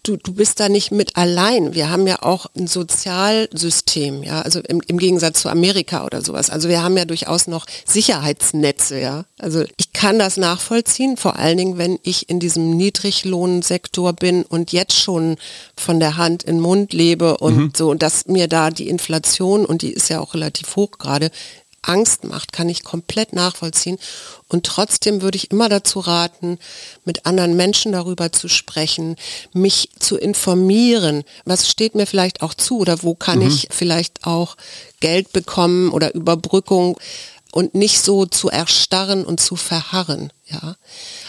du, 0.02 0.16
du 0.16 0.32
bist 0.32 0.60
da 0.60 0.68
nicht 0.68 0.90
mit 0.90 1.16
allein. 1.16 1.74
Wir 1.74 1.90
haben 1.90 2.06
ja 2.06 2.22
auch 2.22 2.46
ein 2.56 2.66
Sozialsystem, 2.66 4.22
ja, 4.22 4.42
also 4.42 4.60
im, 4.60 4.80
im 4.86 4.98
Gegensatz 4.98 5.42
zu 5.42 5.48
Amerika 5.48 6.04
oder 6.04 6.22
sowas. 6.22 6.50
Also 6.50 6.68
wir 6.68 6.82
haben 6.82 6.96
ja 6.96 7.04
durchaus 7.04 7.46
noch 7.46 7.66
Sicherheitsnetze, 7.84 9.00
ja. 9.00 9.24
Also 9.38 9.64
ich 9.76 9.92
kann 9.92 10.18
das 10.18 10.36
nachvollziehen, 10.36 11.16
vor 11.16 11.36
allen 11.36 11.58
Dingen, 11.58 11.78
wenn 11.78 11.98
ich 12.02 12.28
in 12.28 12.40
diesem 12.40 12.70
Niedriglohnsektor 12.76 14.12
bin 14.12 14.44
und 14.44 14.72
jetzt 14.72 14.94
schon 14.94 15.36
von 15.76 16.00
der 16.00 16.16
Hand 16.16 16.42
in 16.42 16.56
den 16.56 16.62
Mund 16.62 16.92
lebe 16.92 17.38
und 17.38 17.56
mhm. 17.56 17.72
so, 17.76 17.90
und 17.90 18.02
dass 18.02 18.26
mir 18.26 18.48
da 18.48 18.70
die 18.70 18.88
Inflation, 18.88 19.66
und 19.66 19.82
die 19.82 19.92
ist 19.92 20.08
ja 20.08 20.20
auch 20.20 20.34
relativ 20.34 20.76
hoch 20.76 20.92
gerade, 20.98 21.30
Angst 21.88 22.24
macht, 22.24 22.52
kann 22.52 22.68
ich 22.68 22.84
komplett 22.84 23.32
nachvollziehen. 23.32 23.98
Und 24.48 24.66
trotzdem 24.66 25.22
würde 25.22 25.36
ich 25.36 25.50
immer 25.50 25.68
dazu 25.68 26.00
raten, 26.00 26.58
mit 27.04 27.26
anderen 27.26 27.56
Menschen 27.56 27.92
darüber 27.92 28.32
zu 28.32 28.48
sprechen, 28.48 29.16
mich 29.52 29.90
zu 29.98 30.16
informieren. 30.16 31.24
Was 31.44 31.68
steht 31.68 31.94
mir 31.94 32.06
vielleicht 32.06 32.42
auch 32.42 32.54
zu 32.54 32.78
oder 32.78 33.02
wo 33.02 33.14
kann 33.14 33.40
mhm. 33.40 33.48
ich 33.48 33.68
vielleicht 33.70 34.26
auch 34.26 34.56
Geld 35.00 35.32
bekommen 35.32 35.90
oder 35.90 36.14
Überbrückung 36.14 36.98
und 37.52 37.74
nicht 37.74 38.00
so 38.00 38.26
zu 38.26 38.50
erstarren 38.50 39.24
und 39.24 39.40
zu 39.40 39.56
verharren. 39.56 40.32
Ja, 40.46 40.76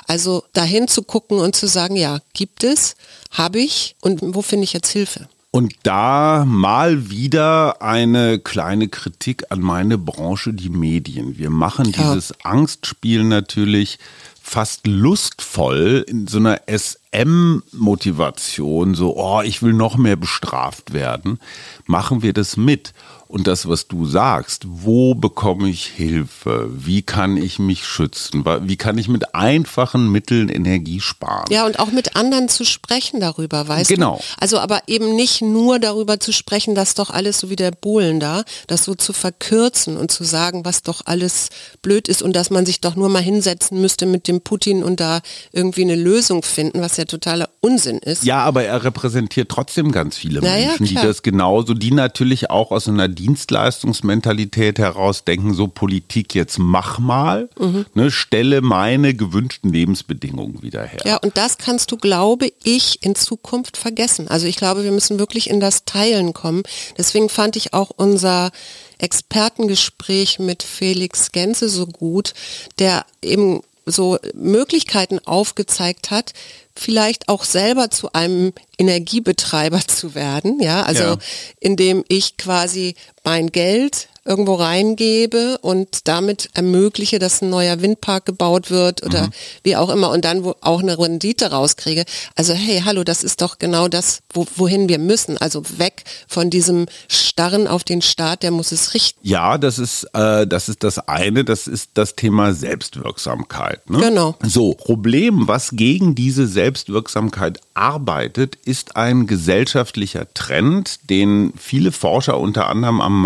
also 0.08 0.44
dahin 0.54 0.88
zu 0.88 1.04
gucken 1.04 1.40
und 1.40 1.56
zu 1.56 1.68
sagen, 1.68 1.96
ja, 1.96 2.20
gibt 2.34 2.64
es, 2.64 2.96
habe 3.32 3.60
ich 3.60 3.96
und 4.02 4.20
wo 4.22 4.42
finde 4.42 4.64
ich 4.64 4.74
jetzt 4.74 4.90
Hilfe? 4.90 5.28
Und 5.60 5.76
da 5.84 6.46
mal 6.48 7.10
wieder 7.10 7.82
eine 7.82 8.40
kleine 8.40 8.88
Kritik 8.88 9.44
an 9.50 9.60
meine 9.60 9.98
Branche, 9.98 10.54
die 10.54 10.70
Medien. 10.70 11.38
Wir 11.38 11.50
machen 11.50 11.92
ja. 11.92 12.14
dieses 12.14 12.34
Angstspiel 12.46 13.26
natürlich 13.26 14.00
fast 14.42 14.88
lustvoll 14.88 16.06
in 16.08 16.28
so 16.28 16.38
einer 16.38 16.62
SM-Motivation, 16.66 18.96
so, 18.96 19.18
oh, 19.18 19.42
ich 19.42 19.62
will 19.62 19.74
noch 19.74 19.98
mehr 19.98 20.16
bestraft 20.16 20.94
werden, 20.94 21.40
machen 21.86 22.22
wir 22.22 22.32
das 22.32 22.56
mit. 22.56 22.94
Und 23.30 23.46
das, 23.46 23.70
was 23.70 23.88
du 23.88 24.08
sagst, 24.08 24.64
wo 24.66 25.14
bekomme 25.14 25.70
ich 25.70 25.86
Hilfe? 25.86 26.68
Wie 26.74 27.04
kann 27.04 27.38
ich 27.38 27.60
mich 27.60 27.86
schützen? 27.86 28.44
Wie 28.44 28.76
kann 28.76 28.98
ich 28.98 29.08
mit 29.08 29.36
einfachen 29.36 30.12
Mitteln 30.12 30.50
Energie 30.50 31.00
sparen? 31.00 31.46
Ja, 31.52 31.68
und 31.68 31.78
auch 31.78 31.92
mit 31.92 32.16
anderen 32.16 32.50
zu 32.50 32.66
sprechen 32.66 33.20
darüber, 33.20 33.68
weißt 33.68 33.88
genau. 33.88 34.14
du? 34.14 34.18
Genau. 34.18 34.34
Also 34.40 34.58
aber 34.58 34.82
eben 34.88 35.16
nicht 35.16 35.44
nur 35.44 35.78
darüber 35.78 36.20
zu 36.20 36.34
sprechen, 36.34 36.74
dass 36.74 36.96
doch 36.96 37.12
alles 37.12 37.40
so 37.40 37.52
wie 37.52 37.56
der 37.56 37.70
Bohlen 37.70 38.20
da, 38.20 38.44
das 38.66 38.84
so 38.84 38.96
zu 38.96 39.14
verkürzen 39.14 39.96
und 39.96 40.10
zu 40.10 40.24
sagen, 40.24 40.66
was 40.66 40.82
doch 40.82 41.02
alles 41.06 41.50
blöd 41.84 42.08
ist 42.08 42.24
und 42.24 42.36
dass 42.36 42.50
man 42.50 42.66
sich 42.66 42.82
doch 42.82 42.96
nur 42.96 43.10
mal 43.10 43.22
hinsetzen 43.22 43.80
müsste 43.80 44.08
mit 44.08 44.28
dem 44.28 44.42
Putin 44.42 44.84
und 44.84 45.00
da 45.00 45.22
irgendwie 45.52 45.84
eine 45.84 45.96
Lösung 45.96 46.42
finden, 46.42 46.82
was 46.82 46.98
ja 46.98 47.06
totaler 47.06 47.48
Unsinn 47.62 47.98
ist. 48.00 48.24
Ja, 48.24 48.40
aber 48.40 48.64
er 48.64 48.84
repräsentiert 48.84 49.50
trotzdem 49.50 49.92
ganz 49.92 50.18
viele 50.18 50.42
Ja, 50.42 50.56
ja, 50.56 50.68
Menschen, 50.68 50.86
die 50.86 50.94
klar. 50.94 51.06
das 51.08 51.24
genauso, 51.24 51.74
die 51.74 51.92
natürlich 51.92 52.50
auch 52.50 52.72
aus 52.72 52.88
einer 52.88 53.08
Dienstleistungsmentalität 53.10 54.80
heraus 54.80 55.24
denken, 55.26 55.54
so 55.54 55.68
Politik 55.68 56.36
jetzt 56.36 56.58
mach 56.60 57.00
mal, 57.00 57.50
Mhm. 57.60 57.86
ne, 57.94 58.12
stelle 58.12 58.62
meine 58.62 59.14
gewünschten 59.14 59.72
Lebensbedingungen 59.74 60.62
wieder 60.62 60.84
her. 60.84 61.02
Ja, 61.06 61.18
und 61.18 61.38
das 61.38 61.58
kannst 61.58 61.92
du, 61.92 61.98
glaube 61.98 62.52
ich, 62.64 63.04
in 63.04 63.16
Zukunft 63.16 63.78
vergessen. 63.78 64.28
Also 64.30 64.48
ich 64.48 64.56
glaube, 64.56 64.84
wir 64.84 64.92
müssen 64.92 65.20
wirklich 65.20 65.50
in 65.50 65.60
das 65.60 65.86
Teilen 65.86 66.34
kommen. 66.34 66.64
Deswegen 66.98 67.30
fand 67.30 67.56
ich 67.56 67.74
auch 67.74 67.92
unser 67.96 68.52
Expertengespräch 69.00 70.40
mit 70.40 70.64
Felix 70.64 71.32
Genze 71.32 71.70
so 71.70 71.86
gut, 71.88 72.34
der 72.80 73.06
eben 73.22 73.62
so 73.92 74.18
Möglichkeiten 74.34 75.20
aufgezeigt 75.26 76.12
hat, 76.12 76.34
vielleicht 76.76 77.30
auch 77.30 77.44
selber 77.44 77.90
zu 77.90 78.14
einem 78.14 78.54
Energiebetreiber 78.78 79.82
zu 79.88 80.16
werden, 80.16 80.60
ja, 80.62 80.84
also 80.84 81.04
Ja. 81.04 81.18
indem 81.60 82.04
ich 82.08 82.38
quasi 82.38 82.96
mein 83.24 83.52
Geld 83.52 84.09
irgendwo 84.30 84.54
reingebe 84.54 85.58
und 85.62 86.08
damit 86.08 86.50
ermögliche, 86.54 87.18
dass 87.18 87.42
ein 87.42 87.50
neuer 87.50 87.82
Windpark 87.82 88.26
gebaut 88.28 88.70
wird 88.70 89.04
oder 89.04 89.24
Mhm. 89.24 89.30
wie 89.64 89.76
auch 89.76 89.90
immer 89.90 90.12
und 90.12 90.24
dann 90.24 90.44
wo 90.44 90.56
auch 90.62 90.82
eine 90.82 90.98
Rendite 91.00 91.50
rauskriege. 91.52 92.06
Also 92.36 92.54
hey, 92.54 92.84
hallo, 92.86 93.04
das 93.04 93.24
ist 93.24 93.42
doch 93.42 93.58
genau 93.58 93.88
das, 93.88 94.20
wo, 94.32 94.46
wohin 94.56 94.88
wir 94.88 95.00
müssen. 95.00 95.38
Also 95.40 95.64
weg 95.80 96.04
von 96.28 96.52
diesem 96.52 96.86
Starren 97.08 97.68
auf 97.68 97.84
den 97.84 98.04
Staat, 98.04 98.44
der 98.44 98.52
muss 98.52 98.72
es 98.72 98.94
richten. 98.94 99.20
Ja, 99.24 99.58
das 99.58 99.80
ist, 99.80 100.04
äh, 100.14 100.46
das 100.46 100.70
ist 100.70 100.84
das 100.84 101.00
eine, 101.08 101.44
das 101.44 101.66
ist 101.68 101.90
das 101.96 102.16
Thema 102.16 102.54
Selbstwirksamkeit. 102.54 103.90
Ne? 103.90 103.98
Genau. 104.00 104.36
So, 104.44 104.74
Problem, 104.76 105.48
was 105.48 105.72
gegen 105.72 106.14
diese 106.14 106.48
Selbstwirksamkeit 106.48 107.60
arbeitet, 107.74 108.58
ist 108.66 108.96
ein 108.96 109.26
gesellschaftlicher 109.26 110.32
Trend, 110.36 111.10
den 111.10 111.54
viele 111.58 111.92
Forscher 111.92 112.40
unter 112.40 112.68
anderem 112.68 113.02
am 113.02 113.20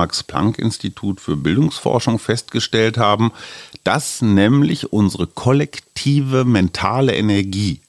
Max-Planck-Institut 0.94 1.20
für 1.20 1.36
Bildungsforschung 1.36 2.20
festgestellt 2.20 2.98
haben, 2.98 3.32
dass 3.84 4.22
nämlich 4.22 4.94
unsere 4.94 5.28
kollektive 5.28 6.46
mentale 6.46 7.14
Energie 7.16 7.80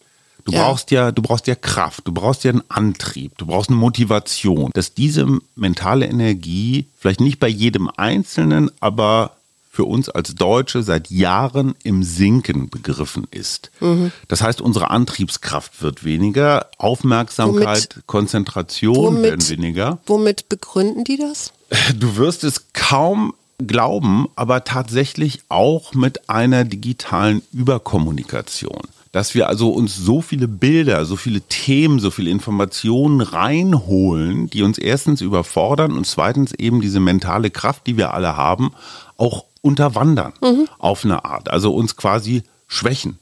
Du 0.47 0.53
Ja. 0.53 0.65
brauchst 0.65 0.91
ja, 0.91 1.11
du 1.11 1.23
brauchst 1.23 1.47
ja 1.47 1.55
Kraft, 1.55 2.07
du 2.07 2.13
brauchst 2.13 2.45
ja 2.45 2.51
einen 2.51 2.63
Antrieb, 2.69 3.33
du 3.39 3.47
brauchst 3.47 3.71
eine 3.71 3.79
Motivation, 3.79 4.71
dass 4.75 4.93
diese 4.93 5.27
mentale 5.57 6.05
Energie 6.05 6.85
vielleicht 6.99 7.23
nicht 7.23 7.41
bei 7.41 7.49
jedem 7.49 7.89
Einzelnen, 7.97 8.71
aber 8.79 9.39
für 9.71 9.85
uns 9.85 10.11
als 10.11 10.35
Deutsche 10.35 10.83
seit 10.83 11.11
Jahren 11.11 11.75
im 11.83 12.03
Sinken 12.03 12.69
begriffen 12.69 13.27
ist. 13.31 13.71
Mhm. 13.81 14.13
Das 14.29 14.43
heißt, 14.43 14.61
unsere 14.61 14.91
Antriebskraft 14.91 15.83
wird 15.83 16.05
weniger, 16.05 16.69
Aufmerksamkeit, 16.77 18.03
Konzentration 18.07 19.23
werden 19.23 19.49
weniger. 19.49 19.99
womit 20.05 20.51
begründen 20.51 21.05
die 21.05 21.17
das? 21.17 21.55
Du 21.99 22.17
wirst 22.17 22.45
es 22.45 22.73
kaum 22.73 23.35
glauben, 23.59 24.27
aber 24.37 24.65
tatsächlich 24.65 25.41
auch 25.49 25.95
mit 25.95 26.29
einer 26.29 26.65
digitalen 26.65 27.43
Überkommunikation. 27.53 28.83
Dass 29.13 29.35
wir 29.35 29.49
also 29.49 29.71
uns 29.71 29.97
so 29.97 30.21
viele 30.21 30.49
Bilder, 30.49 31.05
so 31.05 31.15
viele 31.15 31.41
Themen, 31.41 32.01
so 32.01 32.11
viele 32.11 32.31
Informationen 32.31 33.21
reinholen, 33.21 34.51
die 34.51 34.63
uns 34.63 34.77
erstens 34.77 35.21
überfordern 35.21 35.93
und 35.93 36.07
zweitens 36.07 36.53
eben 36.53 36.81
diese 36.81 36.99
mentale 36.99 37.51
Kraft, 37.51 37.87
die 37.87 37.97
wir 37.97 38.13
alle 38.13 38.37
haben, 38.37 38.73
auch 39.17 39.45
unterwandern 39.63 40.33
auf 40.79 41.05
eine 41.05 41.25
Art. 41.25 41.49
Also 41.49 41.73
uns 41.75 41.97
quasi 41.97 42.43
schwächen. 42.67 43.19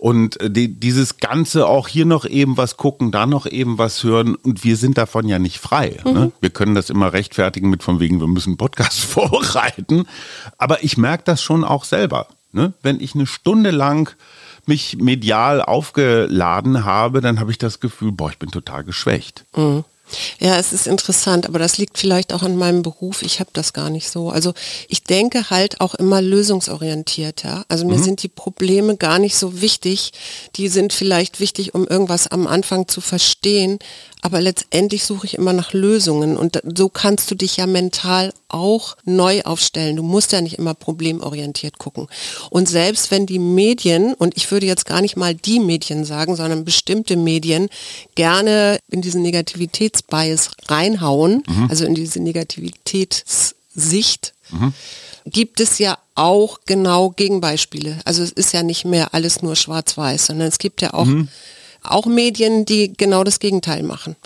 Und 0.00 0.40
äh, 0.40 0.50
die, 0.50 0.80
dieses 0.80 1.18
Ganze 1.18 1.66
auch 1.66 1.86
hier 1.86 2.06
noch 2.06 2.24
eben 2.24 2.56
was 2.56 2.78
gucken, 2.78 3.12
da 3.12 3.26
noch 3.26 3.44
eben 3.44 3.76
was 3.76 4.02
hören 4.02 4.34
und 4.34 4.64
wir 4.64 4.78
sind 4.78 4.96
davon 4.96 5.28
ja 5.28 5.38
nicht 5.38 5.58
frei. 5.58 6.00
Ne? 6.06 6.32
Wir 6.40 6.48
können 6.48 6.74
das 6.74 6.88
immer 6.88 7.12
rechtfertigen 7.12 7.68
mit 7.68 7.82
von 7.82 8.00
wegen, 8.00 8.18
wir 8.18 8.26
müssen 8.26 8.56
Podcast 8.56 8.98
vorbereiten. 9.04 10.06
Aber 10.56 10.82
ich 10.82 10.96
merke 10.96 11.24
das 11.26 11.42
schon 11.42 11.64
auch 11.64 11.84
selber. 11.84 12.28
Ne? 12.52 12.72
Wenn 12.82 12.98
ich 12.98 13.14
eine 13.14 13.26
Stunde 13.26 13.72
lang 13.72 14.16
mich 14.64 14.96
medial 14.96 15.60
aufgeladen 15.60 16.86
habe, 16.86 17.20
dann 17.20 17.38
habe 17.38 17.50
ich 17.50 17.58
das 17.58 17.78
Gefühl, 17.78 18.12
boah, 18.12 18.30
ich 18.30 18.38
bin 18.38 18.50
total 18.50 18.84
geschwächt. 18.84 19.44
Ja, 20.38 20.58
es 20.58 20.72
ist 20.72 20.86
interessant, 20.86 21.46
aber 21.46 21.58
das 21.58 21.78
liegt 21.78 21.98
vielleicht 21.98 22.32
auch 22.32 22.42
an 22.42 22.56
meinem 22.56 22.82
Beruf. 22.82 23.22
Ich 23.22 23.40
habe 23.40 23.50
das 23.52 23.72
gar 23.72 23.90
nicht 23.90 24.10
so. 24.10 24.30
Also 24.30 24.54
ich 24.88 25.04
denke 25.04 25.50
halt 25.50 25.80
auch 25.80 25.94
immer 25.94 26.20
lösungsorientiert. 26.22 27.44
Ja? 27.44 27.64
Also 27.68 27.86
mir 27.86 27.98
sind 27.98 28.22
die 28.22 28.28
Probleme 28.28 28.96
gar 28.96 29.18
nicht 29.18 29.36
so 29.36 29.60
wichtig. 29.60 30.12
Die 30.56 30.68
sind 30.68 30.92
vielleicht 30.92 31.40
wichtig, 31.40 31.74
um 31.74 31.86
irgendwas 31.86 32.26
am 32.26 32.46
Anfang 32.46 32.88
zu 32.88 33.00
verstehen. 33.00 33.78
Aber 34.22 34.40
letztendlich 34.40 35.04
suche 35.04 35.26
ich 35.26 35.34
immer 35.34 35.52
nach 35.52 35.72
Lösungen. 35.72 36.36
Und 36.36 36.60
so 36.76 36.88
kannst 36.88 37.30
du 37.30 37.34
dich 37.34 37.56
ja 37.56 37.66
mental 37.66 38.32
auch 38.48 38.96
neu 39.04 39.42
aufstellen. 39.42 39.96
Du 39.96 40.02
musst 40.02 40.32
ja 40.32 40.40
nicht 40.40 40.58
immer 40.58 40.74
problemorientiert 40.74 41.78
gucken. 41.78 42.08
Und 42.50 42.68
selbst 42.68 43.10
wenn 43.10 43.26
die 43.26 43.38
Medien, 43.38 44.14
und 44.14 44.36
ich 44.36 44.50
würde 44.50 44.66
jetzt 44.66 44.86
gar 44.86 45.00
nicht 45.00 45.16
mal 45.16 45.34
die 45.34 45.60
Medien 45.60 46.04
sagen, 46.04 46.36
sondern 46.36 46.64
bestimmte 46.64 47.16
Medien 47.16 47.68
gerne 48.14 48.78
in 48.88 49.02
diesen 49.02 49.22
Negativitätsbias 49.22 50.50
reinhauen, 50.68 51.42
also 51.68 51.84
in 51.84 51.94
diese 51.94 52.20
Negativitätssicht, 52.20 54.34
gibt 55.26 55.60
es 55.60 55.78
ja 55.78 55.98
auch 56.14 56.60
genau 56.66 57.10
Gegenbeispiele. 57.10 57.98
Also 58.04 58.22
es 58.22 58.32
ist 58.32 58.52
ja 58.52 58.62
nicht 58.62 58.84
mehr 58.84 59.14
alles 59.14 59.42
nur 59.42 59.56
schwarz-weiß, 59.56 60.26
sondern 60.26 60.48
es 60.48 60.58
gibt 60.58 60.82
ja 60.82 60.92
auch, 60.92 61.06
auch 61.82 62.06
Medien, 62.06 62.64
die 62.64 62.92
genau 62.92 63.24
das 63.24 63.38
Gegenteil 63.38 63.82
machen. 63.82 64.16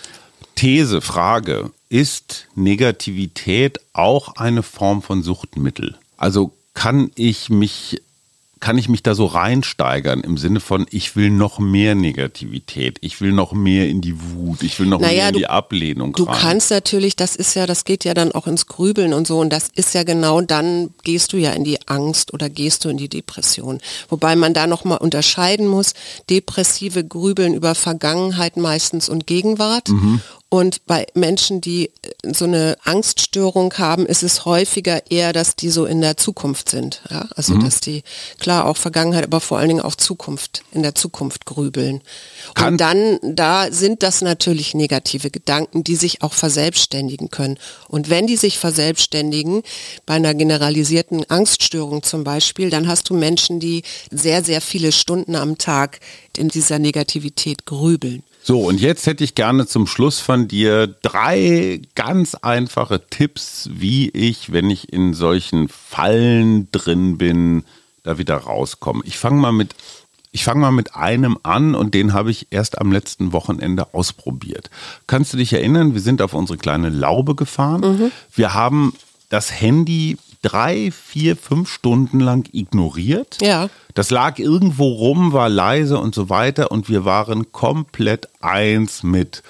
These, 0.54 1.00
Frage, 1.00 1.70
ist 1.88 2.46
Negativität 2.54 3.80
auch 3.92 4.36
eine 4.36 4.62
Form 4.62 5.02
von 5.02 5.22
Suchtmittel? 5.22 5.96
Also 6.16 6.52
kann 6.74 7.10
ich 7.14 7.50
mich 7.50 8.00
kann 8.64 8.78
ich 8.78 8.88
mich 8.88 9.02
da 9.02 9.14
so 9.14 9.26
reinsteigern 9.26 10.20
im 10.22 10.38
Sinne 10.38 10.58
von, 10.58 10.86
ich 10.90 11.16
will 11.16 11.28
noch 11.28 11.58
mehr 11.58 11.94
Negativität, 11.94 12.96
ich 13.02 13.20
will 13.20 13.32
noch 13.32 13.52
mehr 13.52 13.86
in 13.90 14.00
die 14.00 14.14
Wut, 14.32 14.62
ich 14.62 14.80
will 14.80 14.86
noch 14.86 15.00
Naja, 15.00 15.14
mehr 15.16 15.28
in 15.28 15.32
du- 15.34 15.38
die 15.40 15.46
Ablehnung 15.48 16.14
Du 16.14 16.24
rein. 16.24 16.34
kannst 16.40 16.70
natürlich, 16.70 17.14
das 17.14 17.36
ist 17.36 17.54
ja, 17.56 17.66
das 17.66 17.84
geht 17.84 18.04
ja 18.04 18.14
dann 18.14 18.32
auch 18.32 18.46
ins 18.46 18.66
Grübeln 18.66 19.12
und 19.12 19.26
so 19.26 19.38
und 19.38 19.50
das 19.52 19.68
ist 19.74 19.92
ja 19.92 20.02
genau 20.02 20.40
dann 20.40 20.94
gehst 21.02 21.34
du 21.34 21.36
ja 21.36 21.50
in 21.52 21.64
die 21.64 21.78
Angst 21.88 22.32
oder 22.32 22.48
gehst 22.48 22.86
du 22.86 22.88
in 22.88 22.96
die 22.96 23.10
Depression. 23.10 23.80
Wobei 24.08 24.34
man 24.34 24.54
da 24.54 24.66
nochmal 24.66 24.96
unterscheiden 24.98 25.66
muss, 25.66 25.92
depressive 26.30 27.04
Grübeln 27.04 27.52
über 27.52 27.74
Vergangenheit 27.74 28.56
meistens 28.56 29.10
und 29.10 29.26
Gegenwart 29.26 29.90
und 30.54 30.86
bei 30.86 31.08
Menschen, 31.14 31.60
die 31.60 31.86
äh, 31.86 32.32
so 32.32 32.44
eine 32.44 32.76
Angststörung 32.84 33.74
haben, 33.74 34.06
ist 34.06 34.22
es 34.22 34.44
häufiger 34.44 35.10
eher, 35.10 35.32
dass 35.32 35.56
die 35.56 35.68
so 35.68 35.84
in 35.84 36.00
der 36.00 36.16
Zukunft 36.16 36.68
sind. 36.68 37.02
Ja? 37.10 37.28
Also 37.34 37.58
dass 37.58 37.80
die 37.80 38.04
klar 38.38 38.66
auch 38.66 38.76
Vergangenheit, 38.76 39.24
aber 39.24 39.40
vor 39.40 39.58
allen 39.58 39.70
Dingen 39.70 39.80
auch 39.80 39.96
Zukunft, 39.96 40.62
in 40.70 40.84
der 40.84 40.94
Zukunft 40.94 41.44
grübeln. 41.44 42.02
Kann- 42.54 42.74
und 42.74 42.80
dann, 42.80 43.18
da 43.22 43.72
sind 43.72 44.04
das 44.04 44.22
natürlich 44.22 44.74
negative 44.74 45.32
Gedanken, 45.32 45.82
die 45.82 45.96
sich 45.96 46.22
auch 46.22 46.32
verselbstständigen 46.32 47.30
können. 47.30 47.58
Und 47.88 48.08
wenn 48.08 48.28
die 48.28 48.36
sich 48.36 48.58
verselbstständigen, 48.58 49.64
bei 50.06 50.14
einer 50.14 50.34
generalisierten 50.34 51.28
Angststörung 51.30 52.04
zum 52.04 52.22
Beispiel, 52.22 52.70
dann 52.70 52.86
hast 52.86 53.10
du 53.10 53.14
Menschen, 53.14 53.58
die 53.58 53.82
sehr, 54.12 54.44
sehr 54.44 54.60
viele 54.60 54.92
Stunden 54.92 55.34
am 55.34 55.58
Tag 55.58 55.98
in 56.36 56.46
dieser 56.46 56.78
Negativität 56.78 57.66
grübeln. 57.66 58.22
So, 58.46 58.60
und 58.60 58.78
jetzt 58.78 59.06
hätte 59.06 59.24
ich 59.24 59.34
gerne 59.34 59.66
zum 59.66 59.86
Schluss 59.86 60.20
von 60.20 60.48
dir 60.48 60.86
drei 60.86 61.80
ganz 61.94 62.34
einfache 62.34 63.00
Tipps, 63.08 63.70
wie 63.72 64.10
ich, 64.10 64.52
wenn 64.52 64.68
ich 64.68 64.92
in 64.92 65.14
solchen 65.14 65.68
Fallen 65.68 66.70
drin 66.70 67.16
bin, 67.16 67.64
da 68.02 68.18
wieder 68.18 68.36
rauskomme. 68.36 69.00
Ich 69.06 69.16
fange 69.16 69.40
mal 69.40 69.52
mit 69.52 69.74
ich 70.30 70.44
fange 70.44 70.60
mal 70.60 70.72
mit 70.72 70.94
einem 70.94 71.38
an 71.42 71.74
und 71.74 71.94
den 71.94 72.12
habe 72.12 72.30
ich 72.30 72.48
erst 72.50 72.78
am 72.78 72.92
letzten 72.92 73.32
Wochenende 73.32 73.94
ausprobiert. 73.94 74.68
Kannst 75.06 75.32
du 75.32 75.38
dich 75.38 75.54
erinnern, 75.54 75.94
wir 75.94 76.02
sind 76.02 76.20
auf 76.20 76.34
unsere 76.34 76.58
kleine 76.58 76.90
Laube 76.90 77.36
gefahren. 77.36 78.12
Wir 78.34 78.52
haben 78.52 78.92
das 79.30 79.58
Handy 79.58 80.18
drei, 80.44 80.90
vier, 80.90 81.36
fünf 81.36 81.70
Stunden 81.70 82.20
lang 82.20 82.48
ignoriert. 82.52 83.38
Ja. 83.40 83.68
Das 83.94 84.10
lag 84.10 84.38
irgendwo 84.38 84.88
rum, 84.88 85.32
war 85.32 85.48
leise 85.48 85.98
und 85.98 86.14
so 86.14 86.28
weiter 86.28 86.70
und 86.70 86.88
wir 86.88 87.04
waren 87.04 87.50
komplett 87.52 88.28
eins 88.40 89.02
mit 89.02 89.42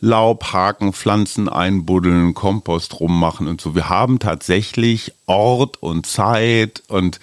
Laubhaken, 0.00 0.92
Pflanzen 0.92 1.48
einbuddeln, 1.48 2.34
Kompost 2.34 2.98
rummachen 2.98 3.46
und 3.46 3.60
so. 3.60 3.76
Wir 3.76 3.88
haben 3.88 4.18
tatsächlich 4.18 5.12
Ort 5.26 5.80
und 5.80 6.06
Zeit 6.06 6.82
und 6.88 7.20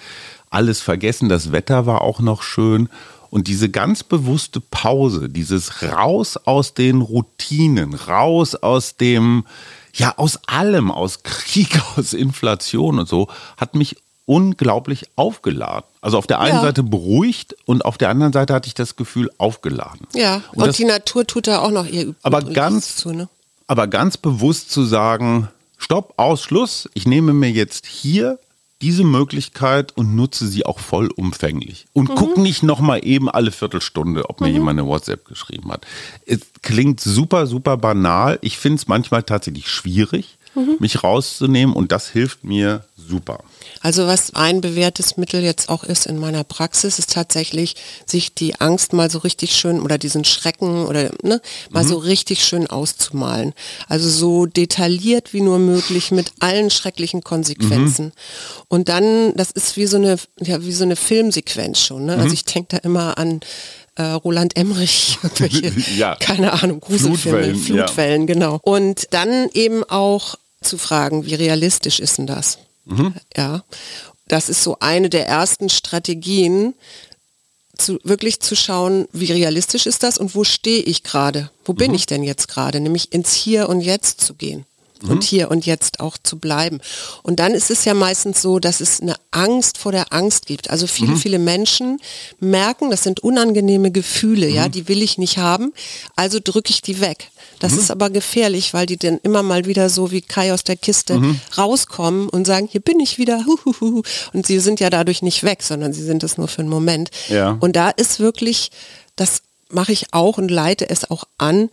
alles 0.48 0.80
vergessen. 0.80 1.28
Das 1.28 1.52
Wetter 1.52 1.86
war 1.86 2.00
auch 2.00 2.20
noch 2.20 2.42
schön. 2.42 2.88
Und 3.28 3.46
diese 3.46 3.68
ganz 3.68 4.02
bewusste 4.02 4.60
Pause, 4.60 5.28
dieses 5.28 5.82
Raus 5.82 6.36
aus 6.36 6.74
den 6.74 7.00
Routinen, 7.00 7.94
raus 7.94 8.56
aus 8.56 8.96
dem, 8.96 9.44
ja, 9.94 10.14
aus 10.16 10.38
allem, 10.46 10.90
aus 10.90 11.22
Krieg, 11.22 11.80
aus 11.96 12.12
Inflation 12.12 12.98
und 12.98 13.08
so, 13.08 13.28
hat 13.56 13.74
mich 13.74 13.96
unglaublich 14.26 15.06
aufgeladen. 15.16 15.84
Also 16.00 16.16
auf 16.16 16.26
der 16.26 16.38
einen 16.40 16.56
Ja. 16.56 16.60
Seite 16.62 16.82
beruhigt 16.84 17.56
und 17.66 17.84
auf 17.84 17.98
der 17.98 18.10
anderen 18.10 18.32
Seite 18.32 18.54
hatte 18.54 18.68
ich 18.68 18.74
das 18.74 18.94
Gefühl 18.94 19.28
aufgeladen. 19.38 20.06
Ja, 20.14 20.36
Und 20.52 20.58
und, 20.58 20.66
das- 20.68 20.76
die 20.76 20.84
Natur 20.84 21.26
tut 21.26 21.46
da 21.48 21.58
auch 21.60 21.70
noch 21.72 21.86
ihr 21.86 22.14
Aber 22.22 22.42
ganz- 22.42 22.94
zu, 22.96 23.12
ne? 23.12 23.28
Aber 23.66 23.86
ganz 23.88 24.16
bewusst 24.16 24.70
zu 24.70 24.84
sagen, 24.84 25.48
Stopp, 25.78 26.14
Ausschluss, 26.16 26.88
ich 26.94 27.06
nehme 27.06 27.32
mir 27.32 27.50
jetzt 27.50 27.86
hier 27.86 28.38
diese 28.82 29.04
Möglichkeit 29.04 29.96
und 29.96 30.16
nutze 30.16 30.46
sie 30.46 30.64
auch 30.64 30.78
vollumfänglich. 30.78 31.86
Und 31.92 32.14
guck 32.14 32.38
nicht 32.38 32.62
nochmal 32.62 33.00
eben 33.04 33.28
alle 33.28 33.52
Viertelstunde, 33.52 34.28
ob 34.28 34.40
mir 34.40 34.48
jemand 34.48 34.78
eine 34.78 34.88
WhatsApp 34.88 35.26
geschrieben 35.26 35.70
hat. 35.70 35.86
Es 36.26 36.40
klingt 36.62 37.00
super, 37.00 37.46
super 37.46 37.76
banal. 37.76 38.38
Ich 38.42 38.58
finde 38.58 38.76
es 38.76 38.88
manchmal 38.88 39.22
tatsächlich 39.22 39.68
schwierig, 39.68 40.38
mich 40.78 41.02
rauszunehmen 41.02 41.74
und 41.74 41.92
das 41.92 42.08
hilft 42.08 42.44
mir 42.44 42.84
super. 42.96 43.40
Also 43.82 44.06
was 44.06 44.34
ein 44.34 44.60
bewährtes 44.60 45.16
Mittel 45.16 45.42
jetzt 45.42 45.68
auch 45.68 45.84
ist 45.84 46.06
in 46.06 46.18
meiner 46.18 46.44
Praxis, 46.44 46.98
ist 46.98 47.12
tatsächlich, 47.12 47.76
sich 48.04 48.34
die 48.34 48.60
Angst 48.60 48.92
mal 48.92 49.10
so 49.10 49.18
richtig 49.20 49.54
schön 49.54 49.80
oder 49.80 49.96
diesen 49.96 50.24
Schrecken 50.24 50.86
oder 50.86 51.10
ne, 51.22 51.40
mal 51.70 51.84
so 51.84 51.96
richtig 51.96 52.44
schön 52.44 52.66
auszumalen. 52.66 53.54
Also 53.88 54.08
so 54.08 54.46
detailliert 54.46 55.32
wie 55.32 55.40
nur 55.40 55.58
möglich 55.58 56.10
mit 56.10 56.32
allen 56.40 56.70
schrecklichen 56.70 57.22
Konsequenzen. 57.22 58.12
Und 58.68 58.88
dann, 58.88 59.34
das 59.36 59.50
ist 59.50 59.76
wie 59.76 59.86
so 59.86 59.96
eine, 59.96 60.16
ja, 60.40 60.62
wie 60.62 60.72
so 60.72 60.84
eine 60.84 60.96
Filmsequenz 60.96 61.80
schon. 61.80 62.04
Ne? 62.06 62.16
Also 62.16 62.34
ich 62.34 62.44
denke 62.44 62.76
da 62.76 62.78
immer 62.78 63.16
an 63.18 63.40
äh, 63.96 64.02
Roland 64.02 64.56
Emmerich, 64.56 65.18
irgendwelche, 65.22 65.72
Ja. 65.96 66.16
keine 66.16 66.52
Ahnung, 66.62 66.80
Gruselfilme, 66.80 67.16
Flutwellen, 67.18 67.56
Flutwellen, 67.56 68.20
ja. 68.28 68.34
Genau. 68.34 68.60
Und 68.62 69.08
dann 69.10 69.48
eben 69.54 69.84
auch 69.84 70.36
zu 70.60 70.78
fragen, 70.78 71.26
wie 71.26 71.34
realistisch 71.34 72.00
ist 72.00 72.18
denn 72.18 72.26
das? 72.26 72.58
Ja, 73.36 73.64
das 74.28 74.48
ist 74.48 74.62
so 74.62 74.76
eine 74.80 75.10
der 75.10 75.26
ersten 75.26 75.68
Strategien, 75.68 76.74
zu, 77.76 77.98
wirklich 78.04 78.40
zu 78.40 78.54
schauen, 78.54 79.08
wie 79.12 79.32
realistisch 79.32 79.86
ist 79.86 80.02
das 80.02 80.18
und 80.18 80.34
wo 80.34 80.44
stehe 80.44 80.82
ich 80.82 81.02
gerade? 81.02 81.50
Wo 81.64 81.72
bin 81.72 81.94
ich 81.94 82.06
denn 82.06 82.22
jetzt 82.22 82.48
gerade? 82.48 82.78
Nämlich 82.80 83.12
ins 83.12 83.32
Hier 83.32 83.68
und 83.68 83.80
Jetzt 83.80 84.20
zu 84.20 84.34
gehen. 84.34 84.66
Und 85.02 85.24
hier 85.24 85.50
und 85.50 85.64
jetzt 85.64 86.00
auch 86.00 86.18
zu 86.22 86.38
bleiben. 86.38 86.78
Und 87.22 87.40
dann 87.40 87.54
ist 87.54 87.70
es 87.70 87.86
ja 87.86 87.94
meistens 87.94 88.42
so, 88.42 88.58
dass 88.58 88.82
es 88.82 89.00
eine 89.00 89.16
Angst 89.30 89.78
vor 89.78 89.92
der 89.92 90.12
Angst 90.12 90.46
gibt. 90.46 90.70
Also 90.70 90.86
viele, 90.86 91.16
viele 91.16 91.38
Menschen 91.38 92.00
merken, 92.40 92.90
das 92.90 93.04
sind 93.04 93.20
unangenehme 93.20 93.90
Gefühle, 93.90 94.48
ja, 94.48 94.68
die 94.68 94.88
will 94.88 95.02
ich 95.02 95.18
nicht 95.18 95.38
haben, 95.38 95.72
also 96.16 96.38
drücke 96.42 96.70
ich 96.70 96.82
die 96.82 97.00
weg. 97.00 97.30
Das 97.60 97.74
ist 97.74 97.90
aber 97.90 98.08
gefährlich, 98.10 98.72
weil 98.72 98.86
die 98.86 98.96
dann 98.96 99.18
immer 99.22 99.42
mal 99.42 99.66
wieder 99.66 99.90
so 99.90 100.10
wie 100.10 100.22
Kai 100.22 100.52
aus 100.52 100.64
der 100.64 100.76
Kiste 100.76 101.20
rauskommen 101.56 102.28
und 102.28 102.46
sagen, 102.46 102.68
hier 102.70 102.80
bin 102.80 102.98
ich 103.00 103.18
wieder. 103.18 103.44
Huhuhu. 103.46 104.02
Und 104.32 104.46
sie 104.46 104.58
sind 104.60 104.80
ja 104.80 104.90
dadurch 104.90 105.22
nicht 105.22 105.44
weg, 105.44 105.62
sondern 105.62 105.92
sie 105.92 106.02
sind 106.02 106.22
es 106.22 106.38
nur 106.38 106.48
für 106.48 106.60
einen 106.62 106.70
Moment. 106.70 107.10
Ja. 107.28 107.56
Und 107.60 107.76
da 107.76 107.90
ist 107.90 108.18
wirklich, 108.18 108.70
das 109.16 109.42
mache 109.68 109.92
ich 109.92 110.12
auch 110.12 110.38
und 110.38 110.50
leite 110.50 110.88
es 110.88 111.10
auch 111.10 111.24
an, 111.38 111.68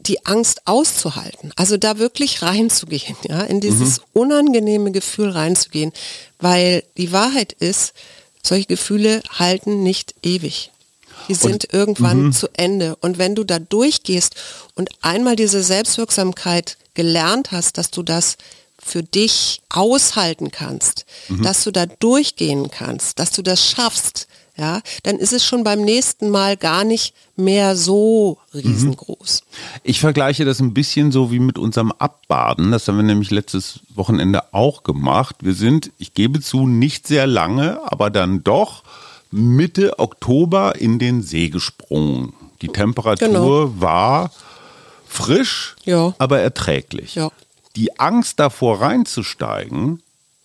die 0.00 0.26
Angst 0.26 0.62
auszuhalten. 0.66 1.52
Also 1.56 1.76
da 1.76 1.98
wirklich 1.98 2.42
reinzugehen, 2.42 3.16
ja, 3.28 3.42
in 3.42 3.60
dieses 3.60 4.02
unangenehme 4.12 4.90
Gefühl 4.92 5.30
reinzugehen. 5.30 5.92
Weil 6.40 6.84
die 6.96 7.12
Wahrheit 7.12 7.52
ist, 7.52 7.92
solche 8.42 8.66
Gefühle 8.66 9.22
halten 9.38 9.82
nicht 9.82 10.14
ewig. 10.22 10.70
Die 11.28 11.34
sind 11.34 11.72
irgendwann 11.72 12.32
zu 12.32 12.48
Ende. 12.54 12.96
Und 12.96 13.18
wenn 13.18 13.34
du 13.34 13.44
da 13.44 13.58
durchgehst 13.58 14.34
und 14.74 14.88
einmal 15.02 15.36
diese 15.36 15.62
Selbstwirksamkeit 15.62 16.76
gelernt 16.94 17.52
hast, 17.52 17.78
dass 17.78 17.90
du 17.90 18.02
das 18.02 18.36
für 18.82 19.02
dich 19.02 19.60
aushalten 19.68 20.50
kannst, 20.50 21.04
dass 21.42 21.64
du 21.64 21.70
da 21.70 21.86
durchgehen 21.86 22.70
kannst, 22.70 23.18
dass 23.18 23.30
du 23.30 23.42
das 23.42 23.68
schaffst, 23.70 24.26
ja, 24.60 24.82
dann 25.04 25.16
ist 25.16 25.32
es 25.32 25.42
schon 25.44 25.64
beim 25.64 25.80
nächsten 25.80 26.28
Mal 26.28 26.56
gar 26.58 26.84
nicht 26.84 27.14
mehr 27.34 27.74
so 27.76 28.36
riesengroß. 28.52 29.42
Ich 29.84 30.00
vergleiche 30.00 30.44
das 30.44 30.60
ein 30.60 30.74
bisschen 30.74 31.10
so 31.12 31.32
wie 31.32 31.38
mit 31.40 31.56
unserem 31.58 31.92
Abbaden. 31.92 32.70
Das 32.70 32.86
haben 32.86 32.96
wir 32.96 33.02
nämlich 33.02 33.30
letztes 33.30 33.80
Wochenende 33.94 34.52
auch 34.52 34.82
gemacht. 34.82 35.36
Wir 35.40 35.54
sind, 35.54 35.90
ich 35.98 36.12
gebe 36.12 36.40
zu, 36.42 36.66
nicht 36.66 37.06
sehr 37.08 37.26
lange, 37.26 37.80
aber 37.90 38.10
dann 38.10 38.44
doch 38.44 38.82
Mitte 39.30 39.98
Oktober 39.98 40.76
in 40.76 40.98
den 40.98 41.22
See 41.22 41.48
gesprungen. 41.48 42.34
Die 42.60 42.68
Temperatur 42.68 43.28
Genau. 43.28 43.72
war 43.80 44.30
frisch, 45.06 45.74
Ja. 45.84 46.14
aber 46.18 46.40
erträglich. 46.40 47.14
Ja. 47.14 47.30
Die 47.76 47.98
Angst 47.98 48.38
davor 48.38 48.82
reinzusteigen, 48.82 50.02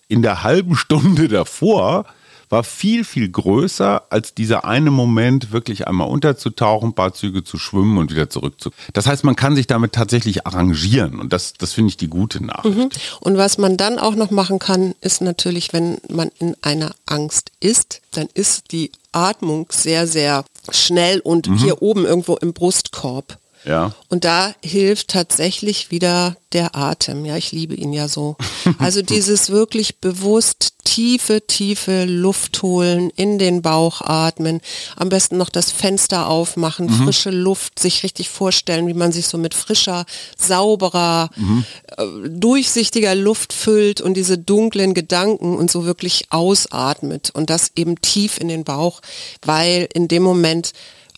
in 0.07 0.21
der 0.21 0.43
halben 0.43 0.75
Stunde 0.77 1.27
davor, 1.39 2.05
war 2.49 2.63
viel, 2.63 3.03
viel 3.03 3.29
größer 3.29 4.03
als 4.09 4.33
dieser 4.33 4.65
eine 4.65 4.91
Moment, 4.91 5.51
wirklich 5.51 5.87
einmal 5.87 6.07
unterzutauchen, 6.07 6.89
ein 6.89 6.93
paar 6.93 7.13
Züge 7.13 7.43
zu 7.43 7.57
schwimmen 7.57 7.97
und 7.97 8.11
wieder 8.11 8.29
zurück 8.29 8.59
zu. 8.59 8.71
Das 8.93 9.07
heißt, 9.07 9.23
man 9.23 9.35
kann 9.35 9.55
sich 9.55 9.67
damit 9.67 9.93
tatsächlich 9.93 10.45
arrangieren 10.45 11.19
und 11.19 11.33
das, 11.33 11.53
das 11.53 11.73
finde 11.73 11.89
ich 11.89 11.97
die 11.97 12.07
gute 12.07 12.43
Nachricht. 12.43 12.77
Mhm. 12.77 12.89
Und 13.19 13.37
was 13.37 13.57
man 13.57 13.77
dann 13.77 13.99
auch 13.99 14.15
noch 14.15 14.31
machen 14.31 14.59
kann, 14.59 14.95
ist 15.01 15.21
natürlich, 15.21 15.73
wenn 15.73 15.97
man 16.09 16.29
in 16.39 16.55
einer 16.61 16.91
Angst 17.05 17.51
ist, 17.59 18.01
dann 18.11 18.27
ist 18.33 18.71
die 18.71 18.91
Atmung 19.11 19.67
sehr, 19.71 20.07
sehr 20.07 20.45
schnell 20.71 21.19
und 21.19 21.47
hier 21.57 21.81
oben 21.81 22.05
irgendwo 22.05 22.35
im 22.35 22.53
Brustkorb. 22.53 23.37
Ja. 23.65 23.93
Und 24.09 24.23
da 24.23 24.53
hilft 24.63 25.09
tatsächlich 25.09 25.91
wieder 25.91 26.37
der 26.53 26.75
Atem. 26.75 27.25
Ja, 27.25 27.35
ich 27.35 27.51
liebe 27.51 27.75
ihn 27.75 27.93
ja 27.93 28.07
so. 28.07 28.37
Also 28.79 29.01
dieses 29.03 29.49
wirklich 29.49 29.99
bewusst 29.99 30.73
tiefe, 30.85 31.45
tiefe 31.45 32.05
Luft 32.05 32.61
holen, 32.61 33.09
in 33.15 33.37
den 33.37 33.61
Bauch 33.61 34.01
atmen, 34.01 34.61
am 34.95 35.09
besten 35.09 35.35
noch 35.35 35.49
das 35.49 35.71
Fenster 35.71 36.29
aufmachen, 36.29 36.89
frische 36.89 37.31
Luft, 37.31 37.79
sich 37.79 38.03
richtig 38.03 38.29
vorstellen, 38.29 38.87
wie 38.87 38.93
man 38.93 39.11
sich 39.11 39.27
so 39.27 39.37
mit 39.37 39.53
frischer, 39.53 40.05
sauberer, 40.37 41.29
äh, 41.97 42.29
durchsichtiger 42.29 43.15
Luft 43.15 43.51
füllt 43.51 43.99
und 43.99 44.15
diese 44.15 44.37
dunklen 44.37 44.93
Gedanken 44.93 45.57
und 45.57 45.69
so 45.69 45.85
wirklich 45.85 46.27
ausatmet 46.29 47.31
und 47.33 47.49
das 47.49 47.71
eben 47.75 47.99
tief 47.99 48.39
in 48.39 48.47
den 48.47 48.63
Bauch, 48.63 49.01
weil 49.41 49.89
in 49.93 50.07
dem 50.07 50.23
Moment 50.23 50.71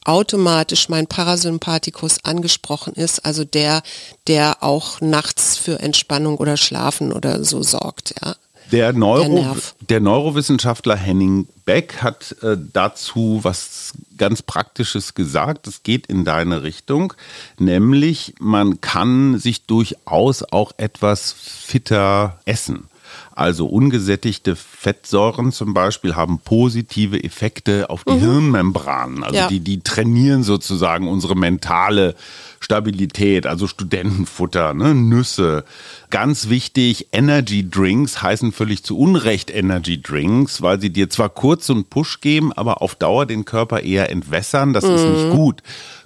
automatisch 0.07 0.89
mein 0.89 1.07
Parasympathikus 1.07 2.23
angesprochen 2.23 2.93
ist, 2.93 3.25
also 3.25 3.43
der, 3.43 3.83
der 4.27 4.63
auch 4.63 5.01
nachts 5.01 5.57
für 5.57 5.79
Entspannung 5.79 6.37
oder 6.37 6.57
Schlafen 6.57 7.11
oder 7.11 7.43
so 7.43 7.61
sorgt, 7.61 8.15
ja. 8.23 8.35
Der, 8.71 8.91
Neuro, 8.91 9.23
Der 9.23 9.55
der 9.87 9.99
Neurowissenschaftler 10.01 10.97
Henning 10.97 11.47
Beck 11.63 12.01
hat 12.01 12.35
äh, 12.41 12.57
dazu 12.73 13.39
was 13.43 13.93
ganz 14.17 14.41
Praktisches 14.41 15.13
gesagt. 15.13 15.67
Es 15.67 15.83
geht 15.83 16.07
in 16.07 16.25
deine 16.25 16.63
Richtung, 16.63 17.13
nämlich 17.57 18.35
man 18.39 18.81
kann 18.81 19.39
sich 19.39 19.65
durchaus 19.67 20.43
auch 20.43 20.73
etwas 20.75 21.33
fitter 21.33 22.41
essen. 22.43 22.89
Also 23.37 23.67
ungesättigte 23.67 24.55
Fettsäuren 24.55 25.51
zum 25.51 25.75
Beispiel 25.75 26.15
haben 26.15 26.39
positive 26.39 27.23
Effekte 27.23 27.87
auf 27.91 28.03
die 28.03 28.13
Hirnmembranen. 28.15 29.23
Also 29.23 29.35
Ja. 29.35 29.47
die, 29.47 29.59
die 29.59 29.81
trainieren 29.81 30.41
sozusagen 30.41 31.07
unsere 31.07 31.35
mentale 31.35 32.15
Stabilität, 32.59 33.45
also 33.45 33.67
Studentenfutter, 33.67 34.73
ne, 34.73 34.95
Nüsse. 34.95 35.65
Ganz 36.09 36.49
wichtig, 36.49 37.09
Energy 37.11 37.69
Drinks 37.69 38.23
heißen 38.23 38.51
völlig 38.51 38.83
zu 38.83 38.97
Unrecht 38.97 39.51
Energy 39.53 40.01
Drinks, 40.01 40.63
weil 40.63 40.81
sie 40.81 40.89
dir 40.89 41.07
zwar 41.11 41.29
kurz 41.29 41.67
so 41.67 41.73
einen 41.73 41.85
Push 41.85 42.21
geben, 42.21 42.51
aber 42.53 42.81
auf 42.81 42.95
Dauer 42.95 43.27
den 43.27 43.45
Körper 43.45 43.81
eher 43.81 44.09
entwässern. 44.09 44.73
Das 44.73 44.83
ist 44.83 45.05
nicht 45.05 45.29
gut. 45.29 45.61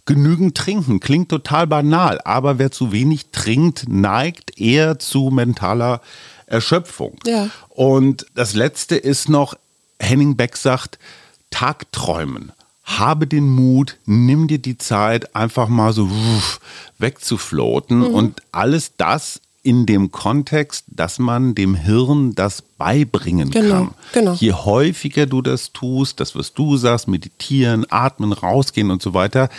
Genügend 0.05 0.57
trinken 0.57 0.99
klingt 0.99 1.29
total 1.29 1.67
banal, 1.67 2.19
aber 2.25 2.59
wer 2.59 2.71
zu 2.71 2.91
wenig 2.91 3.27
trinkt, 3.31 3.85
neigt 3.87 4.59
eher 4.59 4.99
zu 4.99 5.29
mentaler 5.31 6.01
Erschöpfung. 6.51 7.17
Ja. 7.25 7.49
Und 7.69 8.25
das 8.35 8.53
letzte 8.53 8.95
ist 8.95 9.29
noch, 9.29 9.55
Henning 9.99 10.35
Beck 10.35 10.57
sagt, 10.57 10.99
Tagträumen. 11.49 12.51
Habe 12.83 13.27
den 13.27 13.47
Mut, 13.49 13.97
nimm 14.05 14.47
dir 14.47 14.57
die 14.59 14.77
Zeit, 14.77 15.35
einfach 15.35 15.67
mal 15.67 15.93
so 15.93 16.09
wegzufloten 16.97 17.99
Mhm. 17.99 18.05
und 18.07 18.41
alles 18.51 18.93
das 18.97 19.39
in 19.63 19.85
dem 19.85 20.11
Kontext, 20.11 20.85
dass 20.87 21.19
man 21.19 21.53
dem 21.53 21.75
Hirn 21.75 22.33
das 22.33 22.63
beibringen 22.79 23.51
Genau, 23.51 23.75
kann. 23.75 23.93
genau. 24.11 24.33
Je 24.33 24.53
häufiger 24.53 25.27
du 25.27 25.43
das 25.43 25.71
tust, 25.71 26.19
das 26.19 26.35
was 26.35 26.53
du 26.53 26.77
sagst, 26.77 27.07
meditieren, 27.07 27.85
atmen, 27.91 28.33
rausgehen 28.33 28.89
und 28.89 29.03
so 29.03 29.13
weiter, 29.13 29.49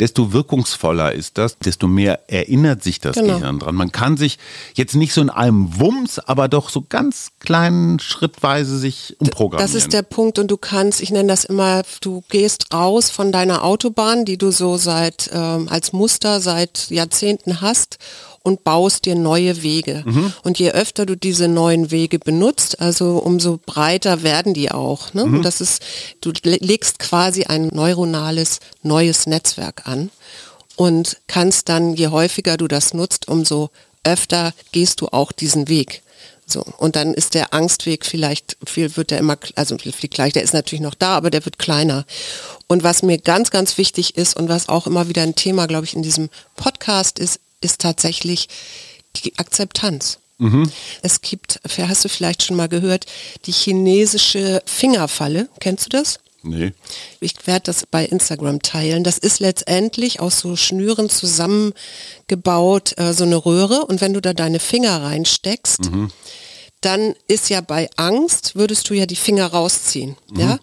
desto 0.00 0.32
wirkungsvoller 0.32 1.12
ist 1.12 1.38
das, 1.38 1.56
desto 1.58 1.86
mehr 1.86 2.28
erinnert 2.28 2.82
sich 2.82 2.98
das 2.98 3.14
Genau. 3.14 3.38
Gehirn 3.38 3.60
dran. 3.60 3.76
Man 3.76 3.92
kann 3.92 4.16
sich 4.16 4.40
jetzt 4.74 4.96
nicht 4.96 5.12
so 5.12 5.20
in 5.20 5.30
einem 5.30 5.78
Wumms, 5.78 6.18
aber 6.18 6.48
doch 6.48 6.68
so 6.68 6.84
ganz 6.88 7.30
kleinen 7.38 8.00
schrittweise 8.00 8.76
sich 8.78 9.14
umprogrammieren. 9.20 9.72
Das 9.72 9.80
ist 9.80 9.92
der 9.92 10.02
Punkt 10.02 10.40
und 10.40 10.50
du 10.50 10.56
kannst, 10.56 11.00
ich 11.00 11.12
nenne 11.12 11.28
das 11.28 11.44
immer, 11.44 11.82
du 12.00 12.24
gehst 12.30 12.74
raus 12.74 13.10
von 13.10 13.30
deiner 13.30 13.62
Autobahn, 13.62 14.24
die 14.24 14.38
du 14.38 14.50
so 14.50 14.76
seit, 14.76 15.30
ähm, 15.32 15.68
als 15.68 15.92
Muster 15.92 16.40
seit 16.40 16.90
Jahrzehnten 16.90 17.60
hast 17.60 17.98
und 18.42 18.64
baust 18.64 19.04
dir 19.04 19.14
neue 19.14 19.62
Wege. 19.62 20.04
Und 20.42 20.58
je 20.58 20.70
öfter 20.72 21.06
du 21.06 21.16
diese 21.16 21.48
neuen 21.48 21.90
Wege 21.90 22.18
benutzt, 22.18 22.80
also 22.80 23.18
umso 23.18 23.58
breiter 23.64 24.22
werden 24.22 24.54
die 24.54 24.70
auch. 24.70 25.14
Ne? 25.14 25.24
Und 25.24 25.42
das 25.42 25.60
ist, 25.60 25.82
du 26.20 26.32
legst 26.42 26.98
quasi 26.98 27.44
ein 27.44 27.68
neuronales 27.68 28.60
neues 28.82 29.26
Netzwerk 29.26 29.86
an 29.86 30.10
und 30.76 31.18
kannst 31.26 31.68
dann, 31.68 31.94
je 31.94 32.08
häufiger 32.08 32.56
du 32.56 32.68
das 32.68 32.94
nutzt, 32.94 33.28
umso 33.28 33.70
öfter 34.04 34.52
gehst 34.72 35.00
du 35.00 35.08
auch 35.08 35.32
diesen 35.32 35.68
Weg. 35.68 36.02
So, 36.44 36.64
und 36.78 36.96
dann 36.96 37.14
ist 37.14 37.34
der 37.34 37.54
Angstweg 37.54 38.04
vielleicht, 38.04 38.56
viel 38.66 38.96
wird 38.96 39.10
der 39.10 39.18
immer, 39.18 39.38
also 39.54 39.78
viel 39.78 40.10
gleich, 40.10 40.32
der 40.32 40.42
ist 40.42 40.52
natürlich 40.52 40.82
noch 40.82 40.94
da, 40.94 41.16
aber 41.16 41.30
der 41.30 41.44
wird 41.44 41.58
kleiner. 41.58 42.04
Und 42.66 42.82
was 42.82 43.02
mir 43.02 43.18
ganz, 43.18 43.50
ganz 43.50 43.78
wichtig 43.78 44.16
ist 44.16 44.36
und 44.36 44.48
was 44.48 44.68
auch 44.68 44.86
immer 44.86 45.08
wieder 45.08 45.22
ein 45.22 45.36
Thema, 45.36 45.66
glaube 45.66 45.86
ich, 45.86 45.94
in 45.94 46.02
diesem 46.02 46.30
Podcast 46.56 47.18
ist, 47.18 47.40
ist 47.62 47.80
tatsächlich 47.80 48.48
die 49.16 49.38
Akzeptanz. 49.38 50.18
Es 51.02 51.20
gibt, 51.20 51.60
hast 51.64 52.04
du 52.04 52.08
vielleicht 52.08 52.42
schon 52.42 52.56
mal 52.56 52.68
gehört, 52.68 53.06
die 53.46 53.52
chinesische 53.52 54.62
Fingerfalle. 54.66 55.48
Kennst 55.60 55.86
du 55.86 55.90
das? 55.90 56.18
Nee. 56.42 56.72
Ich 57.20 57.46
werde 57.46 57.66
das 57.66 57.86
bei 57.86 58.04
Instagram 58.04 58.60
teilen. 58.62 59.04
Das 59.04 59.18
ist 59.18 59.38
letztendlich 59.38 60.18
aus 60.18 60.40
so 60.40 60.56
Schnüren 60.56 61.08
zusammengebaut, 61.08 62.98
äh, 62.98 63.12
so 63.12 63.22
eine 63.22 63.36
Röhre. 63.36 63.86
Und 63.86 64.00
wenn 64.00 64.12
du 64.12 64.20
da 64.20 64.32
deine 64.32 64.58
Finger 64.58 65.02
reinsteckst, 65.02 65.90
dann 66.80 67.14
ist 67.28 67.48
ja 67.48 67.60
bei 67.60 67.88
Angst, 67.96 68.56
würdest 68.56 68.90
du 68.90 68.94
ja 68.94 69.06
die 69.06 69.14
Finger 69.14 69.46
rausziehen. 69.46 70.16
Ja? 70.36 70.58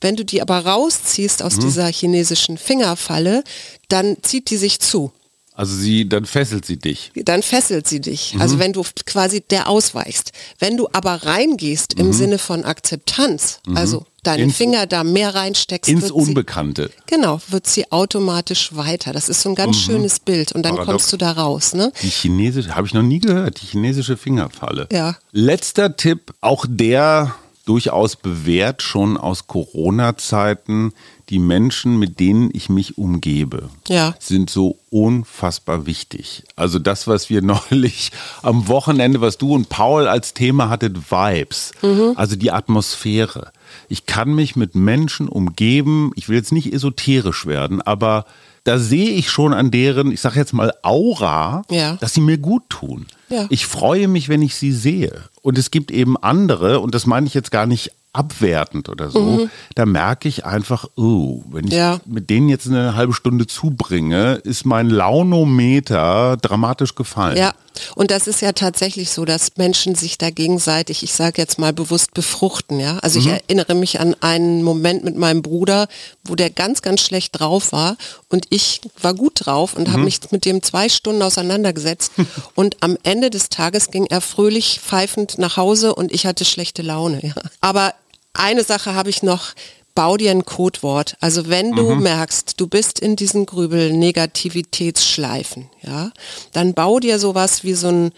Wenn 0.00 0.16
du 0.16 0.24
die 0.24 0.40
aber 0.40 0.64
rausziehst 0.64 1.42
aus 1.42 1.58
dieser 1.58 1.86
chinesischen 1.88 2.56
Fingerfalle, 2.56 3.44
dann 3.88 4.16
zieht 4.22 4.48
die 4.48 4.56
sich 4.56 4.80
zu. 4.80 5.12
Also 5.58 5.74
sie, 5.74 6.08
dann 6.08 6.24
fesselt 6.24 6.64
sie 6.64 6.76
dich. 6.76 7.10
Dann 7.16 7.42
fesselt 7.42 7.88
sie 7.88 8.00
dich. 8.00 8.36
Also 8.38 8.60
wenn 8.60 8.72
du 8.72 8.84
quasi 9.06 9.40
der 9.40 9.68
ausweichst. 9.68 10.30
Wenn 10.60 10.76
du 10.76 10.86
aber 10.92 11.14
reingehst 11.24 11.94
im 11.94 12.12
Sinne 12.12 12.38
von 12.38 12.64
Akzeptanz, 12.64 13.58
also 13.74 14.06
deine 14.22 14.44
Ins- 14.44 14.56
Finger 14.56 14.86
da 14.86 15.02
mehr 15.02 15.34
reinsteckst, 15.34 15.90
Ins 15.90 16.02
wird 16.02 16.12
sie, 16.12 16.28
Unbekannte. 16.28 16.90
genau, 17.06 17.40
wird 17.48 17.66
sie 17.66 17.90
automatisch 17.90 18.76
weiter. 18.76 19.12
Das 19.12 19.28
ist 19.28 19.42
so 19.42 19.48
ein 19.48 19.56
ganz 19.56 19.78
schönes 19.78 20.20
Bild 20.20 20.52
und 20.52 20.62
dann 20.62 20.76
Paradox. 20.76 20.92
kommst 20.92 21.12
du 21.12 21.16
da 21.16 21.32
raus. 21.32 21.74
Ne? 21.74 21.92
Die 22.02 22.08
chinesische, 22.08 22.76
habe 22.76 22.86
ich 22.86 22.94
noch 22.94 23.02
nie 23.02 23.18
gehört, 23.18 23.60
die 23.60 23.66
chinesische 23.66 24.16
Fingerfalle. 24.16 24.86
Ja. 24.92 25.16
Letzter 25.32 25.96
Tipp, 25.96 26.34
auch 26.40 26.66
der 26.68 27.34
durchaus 27.64 28.14
bewährt 28.14 28.80
schon 28.82 29.16
aus 29.16 29.48
Corona-Zeiten. 29.48 30.92
Die 31.30 31.38
Menschen, 31.38 31.98
mit 31.98 32.20
denen 32.20 32.50
ich 32.54 32.68
mich 32.70 32.96
umgebe, 32.96 33.68
Ja. 33.88 34.14
sind 34.18 34.48
so 34.48 34.78
unfassbar 34.90 35.84
wichtig. 35.86 36.44
Also 36.56 36.78
das, 36.78 37.06
was 37.06 37.28
wir 37.28 37.42
neulich 37.70 38.12
am 38.42 38.68
Wochenende, 38.68 39.20
was 39.20 39.36
du 39.38 39.54
und 39.54 39.68
Paul 39.68 40.08
als 40.08 40.32
Thema 40.34 40.70
hattet, 40.70 41.10
Vibes. 41.10 41.72
Also 42.16 42.36
die 42.36 42.50
Atmosphäre. 42.50 43.52
Ich 43.88 44.06
kann 44.06 44.34
mich 44.34 44.56
mit 44.56 44.74
Menschen 44.74 45.28
umgeben. 45.28 46.12
Ich 46.14 46.28
will 46.28 46.36
jetzt 46.36 46.52
nicht 46.52 46.72
esoterisch 46.72 47.44
werden, 47.46 47.82
aber 47.82 48.24
da 48.64 48.78
sehe 48.78 49.10
ich 49.10 49.30
schon 49.30 49.54
an 49.54 49.70
deren, 49.70 50.10
ich 50.12 50.20
sage 50.20 50.38
jetzt 50.38 50.52
mal 50.52 50.72
Aura, 50.82 51.62
Ja. 51.70 51.96
dass 51.96 52.12
sie 52.14 52.20
mir 52.20 52.38
gut 52.38 52.62
tun. 52.68 53.06
Ja. 53.30 53.46
Ich 53.50 53.66
freue 53.66 54.08
mich, 54.08 54.28
wenn 54.28 54.42
ich 54.42 54.54
sie 54.56 54.72
sehe. 54.72 55.24
Und 55.42 55.56
es 55.58 55.70
gibt 55.70 55.90
eben 55.90 56.16
andere, 56.16 56.80
und 56.80 56.94
das 56.94 57.06
meine 57.06 57.26
ich 57.26 57.34
jetzt 57.34 57.50
gar 57.50 57.66
nicht 57.66 57.92
abwertend 58.12 58.88
oder 58.88 59.10
so, 59.10 59.48
da 59.74 59.86
merke 59.86 60.28
ich 60.28 60.44
einfach, 60.44 60.86
oh, 60.96 61.42
wenn 61.50 61.66
ich 61.66 61.72
Mhm. 61.72 61.78
Ja. 61.78 62.00
mit 62.06 62.30
denen 62.30 62.48
jetzt 62.48 62.66
eine 62.66 62.94
halbe 62.96 63.12
Stunde 63.12 63.46
zubringe, 63.46 64.34
ist 64.44 64.64
mein 64.64 64.88
Launometer 64.90 66.36
dramatisch 66.40 66.94
gefallen. 66.94 67.36
Ja, 67.36 67.54
und 67.94 68.10
das 68.10 68.26
ist 68.26 68.40
ja 68.42 68.52
tatsächlich 68.52 69.10
so, 69.10 69.24
dass 69.24 69.56
Menschen 69.56 69.94
sich 69.94 70.18
da 70.18 70.30
gegenseitig, 70.30 71.02
ich 71.04 71.12
sage 71.12 71.40
jetzt 71.40 71.58
mal 71.58 71.72
bewusst 71.72 72.12
befruchten, 72.14 72.80
ja. 72.80 72.98
Also 72.98 73.20
ich 73.20 73.26
erinnere 73.28 73.74
mich 73.74 74.00
an 74.00 74.16
einen 74.20 74.62
Moment 74.64 75.04
mit 75.04 75.16
meinem 75.16 75.42
Bruder, 75.42 75.86
wo 76.24 76.34
der 76.34 76.50
ganz, 76.50 76.82
ganz 76.82 77.02
schlecht 77.02 77.38
drauf 77.38 77.70
war 77.72 77.96
und 78.28 78.46
ich 78.50 78.80
war 79.00 79.14
gut 79.14 79.46
drauf 79.46 79.74
und 79.74 79.92
habe 79.92 80.02
mich 80.02 80.18
mit 80.32 80.44
dem 80.44 80.62
zwei 80.62 80.88
Stunden 80.88 81.22
auseinandergesetzt 81.22 82.12
und 82.56 82.76
am 82.80 82.96
Ende 83.04 83.30
des 83.30 83.48
Tages 83.48 83.90
ging 83.90 84.06
er 84.06 84.20
fröhlich 84.20 84.80
pfeifend 84.80 85.38
nach 85.38 85.56
Hause 85.56 85.94
und 85.94 86.10
ich 86.10 86.26
hatte 86.26 86.44
schlechte 86.44 86.82
Laune, 86.82 87.24
ja. 87.24 87.34
Aber 87.60 87.94
eine 88.38 88.64
Sache 88.64 88.94
habe 88.94 89.10
ich 89.10 89.22
noch, 89.22 89.52
bau 89.94 90.16
dir 90.16 90.30
ein 90.30 90.44
Codewort. 90.44 91.16
Also 91.20 91.48
wenn 91.48 91.72
du 91.72 91.96
merkst, 91.96 92.60
du 92.60 92.68
bist 92.68 93.00
in 93.00 93.16
diesen 93.16 93.46
Grübel 93.46 93.92
Negativitätsschleifen, 93.92 95.68
ja, 95.82 96.12
dann 96.52 96.72
bau 96.72 97.00
dir 97.00 97.18
sowas 97.18 97.64
wie 97.64 97.74
so 97.74 97.88
ein 97.88 98.12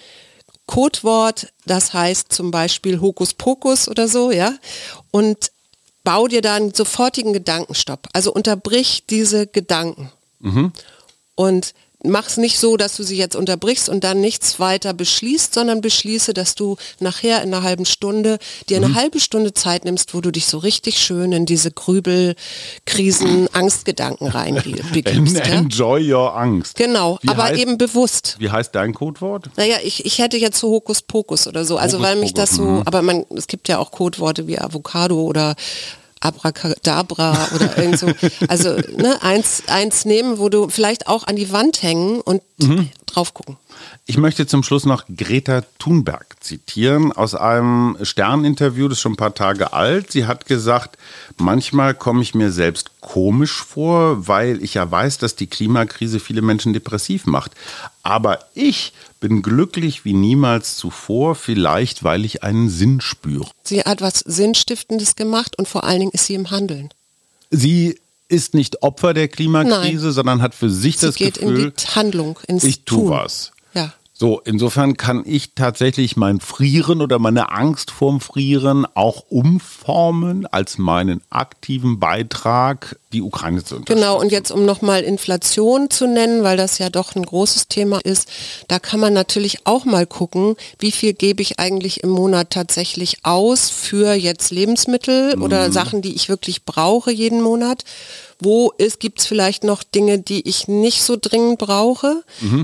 Codewort, 0.66 1.52
das 1.66 1.94
heißt 1.94 2.32
zum 2.32 2.50
Beispiel 2.50 3.00
Hokuspokus 3.00 3.88
oder 3.88 4.08
so, 4.08 4.30
ja, 4.30 4.52
und 5.10 5.52
bau 6.04 6.28
dir 6.28 6.42
da 6.42 6.54
einen 6.54 6.74
sofortigen 6.74 7.32
Gedankenstopp. 7.32 8.08
Also 8.12 8.32
unterbrich 8.32 9.04
diese 9.08 9.46
Gedanken. 9.46 10.12
Und 11.34 11.74
mach's 12.04 12.36
nicht 12.36 12.58
so, 12.58 12.76
dass 12.76 12.96
du 12.96 13.02
sie 13.02 13.16
jetzt 13.16 13.36
unterbrichst 13.36 13.88
und 13.88 14.04
dann 14.04 14.20
nichts 14.20 14.58
weiter 14.60 14.94
beschließt, 14.94 15.52
sondern 15.54 15.80
beschließe, 15.80 16.32
dass 16.34 16.54
du 16.54 16.76
nachher 16.98 17.42
in 17.42 17.52
einer 17.54 17.62
halben 17.62 17.84
Stunde 17.84 18.38
dir 18.68 18.78
eine 18.78 18.94
halbe 18.94 19.20
Stunde 19.20 19.52
Zeit 19.54 19.84
nimmst, 19.84 20.14
wo 20.14 20.20
du 20.20 20.30
dich 20.30 20.46
so 20.46 20.58
richtig 20.58 20.98
schön 20.98 21.32
in 21.32 21.46
diese 21.46 21.70
Grübel, 21.70 22.34
Krisen, 22.86 23.48
Angstgedanken 23.52 24.28
reinbegibst. 24.28 25.04
En- 25.10 25.26
ja? 25.26 25.42
Enjoy 25.42 26.12
your 26.12 26.36
Angst. 26.36 26.76
Genau, 26.76 27.18
Wie 27.22 27.28
aber 27.28 27.44
heißt- 27.44 27.56
eben 27.58 27.78
bewusst. 27.78 28.36
Wie 28.38 28.50
heißt 28.50 28.74
dein 28.74 28.94
Codewort? 28.94 29.50
Naja, 29.56 29.76
ich, 29.82 30.04
ich 30.04 30.18
hätte 30.18 30.36
jetzt 30.36 30.58
so 30.58 30.70
Hokuspokus 30.70 31.46
oder 31.46 31.64
so, 31.64 31.76
also 31.76 32.00
weil 32.00 32.16
mich 32.16 32.34
das 32.34 32.50
so, 32.50 32.62
Hokuspokus, 32.62 32.86
aber 32.86 33.02
man, 33.02 33.24
es 33.36 33.46
gibt 33.46 33.68
ja 33.68 33.78
auch 33.78 33.90
Codeworte 33.90 34.46
wie 34.46 34.58
Avocado 34.58 35.20
oder 35.20 35.54
Abracadabra 36.20 37.48
oder 37.54 37.78
irgend 37.78 37.98
so. 37.98 38.08
Also 38.48 38.76
ne, 38.96 39.22
eins, 39.22 39.62
eins 39.68 40.04
nehmen, 40.04 40.38
wo 40.38 40.48
du 40.48 40.68
vielleicht 40.68 41.08
auch 41.08 41.26
an 41.26 41.36
die 41.36 41.50
Wand 41.52 41.82
hängen 41.82 42.20
und 42.20 42.42
drauf 43.06 43.34
gucken. 43.34 43.56
Ich 44.06 44.18
möchte 44.18 44.46
zum 44.46 44.62
Schluss 44.62 44.86
noch 44.86 45.04
Greta 45.14 45.62
Thunberg 45.78 46.36
zitieren 46.40 47.12
aus 47.12 47.34
einem 47.34 47.96
Sterninterview, 48.02 48.88
das 48.88 48.98
ist 48.98 49.02
schon 49.02 49.12
ein 49.12 49.16
paar 49.16 49.34
Tage 49.34 49.72
alt. 49.72 50.12
Sie 50.12 50.26
hat 50.26 50.46
gesagt, 50.46 50.98
manchmal 51.38 51.94
komme 51.94 52.22
ich 52.22 52.34
mir 52.34 52.50
selbst 52.52 52.90
komisch 53.00 53.62
vor, 53.62 54.26
weil 54.28 54.62
ich 54.62 54.74
ja 54.74 54.90
weiß, 54.90 55.18
dass 55.18 55.36
die 55.36 55.46
Klimakrise 55.46 56.20
viele 56.20 56.42
Menschen 56.42 56.72
depressiv 56.72 57.26
macht. 57.26 57.52
Aber 58.02 58.40
ich 58.54 58.92
bin 59.20 59.42
glücklich 59.42 60.04
wie 60.04 60.14
niemals 60.14 60.76
zuvor, 60.76 61.34
vielleicht 61.34 62.02
weil 62.04 62.24
ich 62.24 62.42
einen 62.42 62.68
Sinn 62.68 63.00
spüre. 63.00 63.48
Sie 63.62 63.80
hat 63.80 64.00
was 64.00 64.20
Sinnstiftendes 64.20 65.14
gemacht 65.14 65.58
und 65.58 65.68
vor 65.68 65.84
allen 65.84 66.00
Dingen 66.00 66.12
ist 66.12 66.26
sie 66.26 66.34
im 66.34 66.50
Handeln. 66.50 66.88
Sie 67.50 67.98
ist 68.28 68.54
nicht 68.54 68.82
Opfer 68.82 69.12
der 69.12 69.28
Klimakrise, 69.28 70.04
Nein. 70.06 70.12
sondern 70.12 70.42
hat 70.42 70.54
für 70.54 70.70
sich 70.70 70.98
Sie 70.98 71.06
das 71.06 71.16
geht 71.16 71.34
Gefühl, 71.34 71.64
in 71.66 71.72
die 71.76 71.86
Handlung, 71.94 72.38
ins 72.46 72.64
ich 72.64 72.84
tu 72.84 72.96
Tun. 72.96 73.10
was. 73.10 73.52
So, 74.20 74.38
insofern 74.44 74.98
kann 74.98 75.22
ich 75.24 75.54
tatsächlich 75.54 76.14
mein 76.14 76.40
Frieren 76.40 77.00
oder 77.00 77.18
meine 77.18 77.52
Angst 77.52 77.90
vorm 77.90 78.20
Frieren 78.20 78.86
auch 78.92 79.24
umformen 79.30 80.44
als 80.44 80.76
meinen 80.76 81.22
aktiven 81.30 81.98
Beitrag, 81.98 82.98
die 83.14 83.22
Ukraine 83.22 83.64
zu 83.64 83.76
unterstützen. 83.76 83.98
Genau, 83.98 84.20
und 84.20 84.30
jetzt 84.30 84.50
um 84.50 84.66
nochmal 84.66 85.04
Inflation 85.04 85.88
zu 85.88 86.06
nennen, 86.06 86.42
weil 86.42 86.58
das 86.58 86.76
ja 86.76 86.90
doch 86.90 87.16
ein 87.16 87.22
großes 87.22 87.68
Thema 87.68 87.98
ist, 88.04 88.28
da 88.68 88.78
kann 88.78 89.00
man 89.00 89.14
natürlich 89.14 89.66
auch 89.66 89.86
mal 89.86 90.06
gucken, 90.06 90.54
wie 90.78 90.92
viel 90.92 91.14
gebe 91.14 91.40
ich 91.40 91.58
eigentlich 91.58 92.02
im 92.02 92.10
Monat 92.10 92.50
tatsächlich 92.50 93.20
aus 93.22 93.70
für 93.70 94.12
jetzt 94.12 94.50
Lebensmittel 94.50 95.40
oder 95.40 95.72
Sachen, 95.72 96.02
die 96.02 96.14
ich 96.14 96.28
wirklich 96.28 96.66
brauche 96.66 97.10
jeden 97.10 97.40
Monat. 97.40 97.84
Wo 98.40 98.72
gibt 98.98 99.20
es 99.20 99.26
vielleicht 99.26 99.64
noch 99.64 99.82
Dinge, 99.82 100.18
die 100.18 100.48
ich 100.48 100.66
nicht 100.66 101.02
so 101.02 101.16
dringend 101.20 101.58
brauche? 101.58 102.22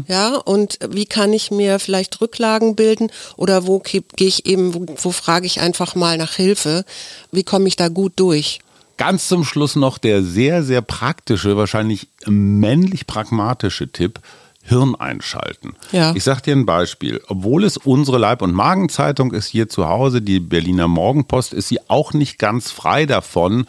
Ja, 0.09 0.37
und 0.37 0.79
wie 0.89 1.07
kann 1.07 1.33
ich 1.33 1.51
mir 1.51 1.79
vielleicht 1.79 2.21
Rücklagen 2.21 2.77
bilden? 2.77 3.11
Oder 3.37 3.67
wo 3.67 3.79
gehe 3.79 4.03
ich 4.19 4.47
eben, 4.47 4.75
wo, 4.75 4.87
wo 4.97 5.11
frage 5.13 5.47
ich 5.47 5.61
einfach 5.61 5.95
mal 5.95 6.17
nach 6.19 6.35
Hilfe? 6.35 6.85
Wie 7.31 7.45
komme 7.45 7.69
ich 7.69 7.77
da 7.77 7.89
gut 7.89 8.15
durch? 8.17 8.61
Ganz 8.97 9.29
zum 9.29 9.45
Schluss 9.45 9.77
noch 9.77 9.99
der 9.99 10.23
sehr, 10.23 10.63
sehr 10.63 10.81
praktische, 10.81 11.57
wahrscheinlich 11.57 12.09
männlich 12.27 13.07
pragmatische 13.07 13.93
Tipp. 13.93 14.21
Hirn 14.69 14.97
einschalten. 14.97 15.77
Ja. 15.93 16.13
Ich 16.17 16.25
sage 16.25 16.43
dir 16.43 16.57
ein 16.57 16.67
Beispiel. 16.67 17.23
Obwohl 17.29 17.63
es 17.63 17.77
unsere 17.77 18.19
Leib- 18.19 18.43
und 18.43 18.53
Magenzeitung 18.53 19.33
ist 19.33 19.47
hier 19.47 19.69
zu 19.69 19.87
Hause, 19.89 20.23
die 20.23 20.41
Berliner 20.41 20.89
Morgenpost, 20.89 21.53
ist 21.53 21.69
sie 21.69 21.79
auch 21.89 22.13
nicht 22.13 22.41
ganz 22.41 22.73
frei 22.73 23.07
davon, 23.07 23.67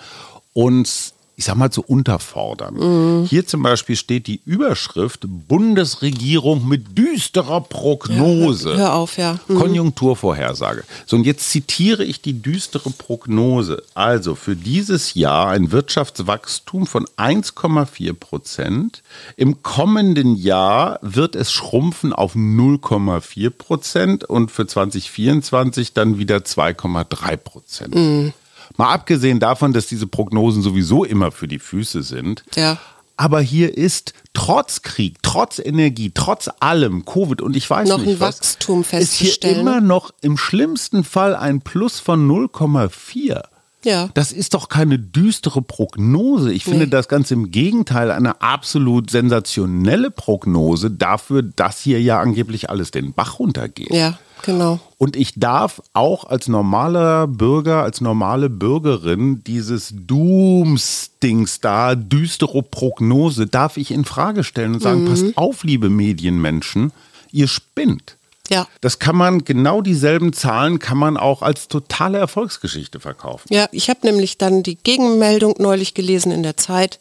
uns 0.54 1.14
ich 1.38 1.46
sag 1.46 1.56
mal, 1.56 1.70
zu 1.70 1.84
unterfordern. 1.84 2.74
Mhm. 2.74 3.26
Hier 3.26 3.46
zum 3.46 3.62
Beispiel 3.62 3.96
steht 3.96 4.26
die 4.26 4.42
Überschrift 4.44 5.26
Bundesregierung 5.28 6.68
mit 6.68 6.98
düsterer 6.98 7.62
Prognose. 7.62 8.72
Ja, 8.72 8.78
hör 8.78 8.94
auf, 8.96 9.18
ja. 9.18 9.40
Mhm. 9.48 9.56
Konjunkturvorhersage. 9.60 10.84
So, 11.06 11.16
und 11.16 11.26
jetzt 11.26 11.52
zitiere 11.52 12.04
ich 12.04 12.22
die 12.24 12.42
düstere 12.42 12.90
Prognose. 12.90 13.84
Also 13.94 14.34
für 14.34 14.56
dieses 14.56 15.14
Jahr 15.14 15.50
ein 15.50 15.72
Wirtschaftswachstum 15.72 16.88
von 16.88 17.06
1,4 17.18 18.14
Prozent. 18.14 19.04
Im 19.36 19.62
kommenden 19.62 20.36
Jahr 20.36 20.98
wird 21.04 21.36
es 21.36 21.52
schrumpfen 21.52 22.14
auf 22.14 22.34
0,4 22.34 23.52
Prozent 23.52 24.24
und 24.24 24.50
für 24.50 24.66
2024 24.66 25.94
dann 25.94 26.18
wieder 26.18 26.38
2,3 26.38 27.38
Prozent. 27.38 27.94
Mhm. 27.94 28.34
Mal 28.76 28.94
abgesehen 28.94 29.40
davon, 29.40 29.74
dass 29.74 29.88
diese 29.88 30.08
Prognosen 30.08 30.62
sowieso 30.62 31.04
immer 31.04 31.32
für 31.32 31.48
die 31.48 31.60
Füße 31.60 32.04
sind. 32.04 32.44
Ja. 32.56 32.78
Aber 33.20 33.42
hier 33.42 33.76
ist 33.76 34.14
trotz 34.34 34.84
Krieg, 34.84 35.18
trotz 35.24 35.58
Energie, 35.58 36.12
trotz 36.14 36.50
allem, 36.60 37.04
Covid 37.04 37.42
und 37.42 37.56
ich 37.56 37.68
weiß 37.68 37.90
noch 37.90 37.98
nicht 37.98 38.10
ein 38.10 38.20
was, 38.20 38.40
Wachstum 38.40 38.84
festzustellen. 38.84 39.28
Ist 39.28 39.44
hier 39.44 39.62
immer 39.62 39.82
noch 39.82 40.12
im 40.22 40.38
schlimmsten 40.38 41.04
Fall 41.04 41.36
ein 41.36 41.62
Plus 41.62 42.00
von 42.00 42.30
0,4. 42.30 43.42
Ja. 43.84 44.10
Das 44.14 44.32
ist 44.32 44.54
doch 44.54 44.70
keine 44.70 45.00
düstere 45.00 45.62
Prognose. 45.62 46.52
Ich 46.52 46.64
finde 46.64 46.86
nee. 46.86 46.90
das 46.90 47.08
ganz 47.08 47.32
im 47.32 47.52
Gegenteil 47.52 48.12
eine 48.12 48.42
absolut 48.42 49.10
sensationelle 49.10 50.12
Prognose 50.12 50.92
dafür, 50.92 51.42
dass 51.42 51.80
hier 51.80 52.02
ja 52.02 52.20
angeblich 52.20 52.70
alles 52.70 52.92
den 52.92 53.14
Bach 53.14 53.40
runtergeht. 53.40 53.94
Ja, 53.94 54.20
genau. 54.44 54.80
Und 54.98 55.16
ich 55.16 55.34
darf 55.36 55.82
auch 55.94 56.26
als 56.26 56.48
normaler 56.48 57.28
Bürger, 57.28 57.84
als 57.84 58.02
normale 58.02 58.50
Bürgerin 58.50 59.44
dieses 59.44 59.94
Doomsdings 59.96 61.62
da, 61.62 61.96
düstere 61.96 62.64
Prognose, 62.64 63.48
darf 63.48 63.78
ich 63.78 63.92
in 63.92 64.06
Frage 64.06 64.44
stellen 64.44 64.76
und 64.76 64.82
sagen, 64.82 65.04
mhm. 65.04 65.08
passt 65.08 65.38
auf, 65.38 65.64
liebe 65.64 65.90
Medienmenschen, 65.90 66.92
ihr 67.32 67.48
spinnt. 67.48 68.17
Ja. 68.50 68.68
Das 68.82 69.00
kann 69.00 69.16
man, 69.16 69.44
genau 69.44 69.82
dieselben 69.82 70.34
Zahlen 70.34 70.80
kann 70.80 70.98
man 70.98 71.18
auch 71.18 71.42
als 71.42 71.68
totale 71.68 72.18
Erfolgsgeschichte 72.18 73.00
verkaufen. 73.00 73.48
Ja, 73.50 73.68
ich 73.72 73.90
habe 73.90 74.00
nämlich 74.04 74.38
dann 74.38 74.64
die 74.64 74.76
Gegenmeldung 74.76 75.56
neulich 75.58 75.94
gelesen 75.94 76.32
in 76.32 76.44
der 76.44 76.58
Zeit, 76.58 77.00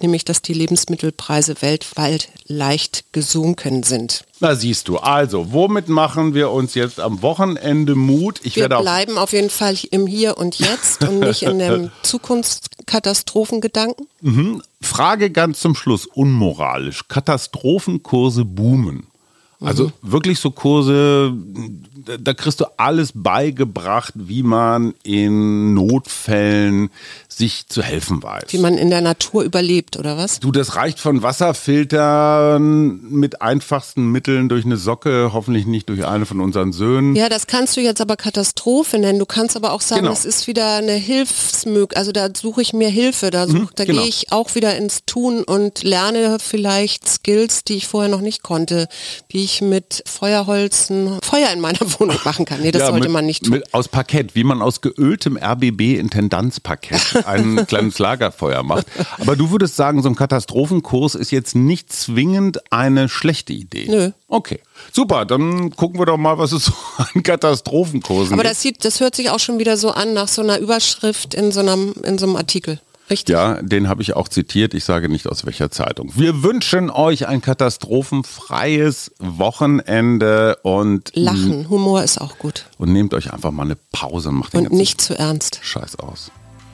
nämlich, 0.00 0.24
dass 0.24 0.42
die 0.42 0.54
Lebensmittelpreise 0.54 1.62
weltweit 1.62 2.28
leicht 2.46 3.04
gesunken 3.12 3.82
sind. 3.82 4.24
Na 4.40 4.56
siehst 4.56 4.88
du, 4.88 4.98
also 4.98 5.52
womit 5.52 5.88
machen 5.88 6.34
wir 6.34 6.50
uns 6.50 6.74
jetzt 6.74 6.98
am 6.98 7.22
Wochenende 7.22 7.94
Mut? 7.94 8.40
Ich 8.42 8.56
wir 8.56 8.68
bleiben 8.68 9.16
auf 9.16 9.32
jeden 9.32 9.50
Fall 9.50 9.76
im 9.90 10.06
Hier 10.06 10.36
und 10.36 10.58
Jetzt 10.58 11.04
und 11.04 11.20
nicht 11.20 11.42
in 11.42 11.60
dem 11.60 11.90
Zukunftskatastrophengedanken. 12.02 14.08
Mhm. 14.20 14.62
Frage 14.80 15.30
ganz 15.30 15.60
zum 15.60 15.76
Schluss, 15.76 16.06
unmoralisch. 16.06 17.06
Katastrophenkurse 17.06 18.44
boomen. 18.44 19.06
Also 19.64 19.86
mhm. 19.86 19.92
wirklich 20.02 20.38
so 20.38 20.50
Kurse, 20.50 21.32
da 22.20 22.34
kriegst 22.34 22.60
du 22.60 22.64
alles 22.76 23.12
beigebracht, 23.14 24.12
wie 24.16 24.42
man 24.42 24.94
in 25.02 25.74
Notfällen 25.74 26.90
sich 27.38 27.66
zu 27.68 27.82
helfen 27.82 28.22
weiß. 28.22 28.44
Wie 28.48 28.58
man 28.58 28.78
in 28.78 28.90
der 28.90 29.00
Natur 29.00 29.42
überlebt, 29.42 29.96
oder 29.96 30.16
was? 30.16 30.40
Du, 30.40 30.52
das 30.52 30.76
reicht 30.76 30.98
von 31.00 31.22
Wasserfiltern 31.22 33.00
mit 33.10 33.42
einfachsten 33.42 34.10
Mitteln 34.10 34.48
durch 34.48 34.64
eine 34.64 34.76
Socke, 34.76 35.30
hoffentlich 35.32 35.66
nicht 35.66 35.88
durch 35.88 36.04
eine 36.06 36.26
von 36.26 36.40
unseren 36.40 36.72
Söhnen. 36.72 37.16
Ja, 37.16 37.28
das 37.28 37.46
kannst 37.46 37.76
du 37.76 37.80
jetzt 37.80 38.00
aber 38.00 38.16
Katastrophe 38.16 38.98
nennen. 38.98 39.18
Du 39.18 39.26
kannst 39.26 39.56
aber 39.56 39.72
auch 39.72 39.80
sagen, 39.80 40.02
genau. 40.02 40.12
es 40.12 40.24
ist 40.24 40.46
wieder 40.46 40.76
eine 40.76 40.92
Hilfsmöglichkeit. 40.92 41.98
Also 41.98 42.12
da 42.12 42.28
suche 42.34 42.62
ich 42.62 42.72
mir 42.72 42.88
Hilfe. 42.88 43.30
Da, 43.30 43.46
such, 43.46 43.54
mhm, 43.54 43.68
da 43.74 43.84
genau. 43.84 44.00
gehe 44.00 44.08
ich 44.08 44.32
auch 44.32 44.54
wieder 44.54 44.76
ins 44.76 45.04
Tun 45.06 45.44
und 45.44 45.82
lerne 45.82 46.38
vielleicht 46.40 47.08
Skills, 47.08 47.64
die 47.64 47.74
ich 47.74 47.86
vorher 47.86 48.10
noch 48.10 48.20
nicht 48.20 48.42
konnte. 48.42 48.88
Wie 49.28 49.44
ich 49.44 49.60
mit 49.60 50.02
Feuerholzen 50.06 51.18
Feuer 51.22 51.50
in 51.52 51.60
meiner 51.60 51.80
Wohnung 52.00 52.18
machen 52.24 52.44
kann. 52.44 52.60
Nee, 52.60 52.70
das 52.70 52.80
ja, 52.80 52.88
sollte 52.88 53.06
mit, 53.06 53.12
man 53.12 53.26
nicht 53.26 53.44
tun. 53.44 53.54
Mit, 53.54 53.74
aus 53.74 53.88
Parkett, 53.88 54.34
wie 54.34 54.44
man 54.44 54.62
aus 54.62 54.80
geöltem 54.80 55.36
RBB-Intendanzparkett 55.36 57.21
ein 57.26 57.66
kleines 57.66 57.98
Lagerfeuer 57.98 58.62
macht. 58.62 58.86
Aber 59.18 59.36
du 59.36 59.50
würdest 59.50 59.76
sagen, 59.76 60.02
so 60.02 60.08
ein 60.08 60.16
Katastrophenkurs 60.16 61.14
ist 61.14 61.30
jetzt 61.30 61.54
nicht 61.54 61.92
zwingend 61.92 62.72
eine 62.72 63.08
schlechte 63.08 63.52
Idee. 63.52 63.86
Nö. 63.88 64.10
Okay. 64.28 64.60
Super, 64.92 65.24
dann 65.24 65.70
gucken 65.76 66.00
wir 66.00 66.06
doch 66.06 66.16
mal, 66.16 66.38
was 66.38 66.52
es 66.52 66.66
so 66.66 66.72
an 66.96 67.22
Katastrophenkursen 67.22 68.34
Aber 68.34 68.44
das 68.44 68.62
sieht, 68.62 68.84
das 68.84 69.00
hört 69.00 69.14
sich 69.14 69.30
auch 69.30 69.40
schon 69.40 69.58
wieder 69.58 69.76
so 69.76 69.90
an 69.90 70.14
nach 70.14 70.28
so 70.28 70.42
einer 70.42 70.58
Überschrift 70.58 71.34
in 71.34 71.52
so 71.52 71.60
einem, 71.60 71.94
in 72.02 72.18
so 72.18 72.26
einem 72.26 72.36
Artikel. 72.36 72.80
Richtig. 73.10 73.34
Ja, 73.34 73.60
den 73.60 73.88
habe 73.88 74.00
ich 74.00 74.14
auch 74.16 74.28
zitiert. 74.28 74.72
Ich 74.72 74.84
sage 74.84 75.08
nicht 75.10 75.26
aus 75.26 75.44
welcher 75.44 75.70
Zeitung. 75.70 76.12
Wir 76.14 76.42
wünschen 76.42 76.88
euch 76.88 77.28
ein 77.28 77.42
katastrophenfreies 77.42 79.12
Wochenende 79.18 80.56
und 80.62 81.10
Lachen, 81.14 81.68
Humor 81.68 82.02
ist 82.02 82.20
auch 82.20 82.38
gut. 82.38 82.66
Und 82.78 82.92
nehmt 82.92 83.12
euch 83.12 83.32
einfach 83.32 83.50
mal 83.50 83.64
eine 83.64 83.76
Pause 83.92 84.30
und 84.30 84.36
macht 84.36 84.54
den 84.54 84.66
Und 84.66 84.72
nicht 84.72 85.00
zu 85.00 85.18
ernst. 85.18 85.58
Scheiß 85.62 85.98
aus. 85.98 86.30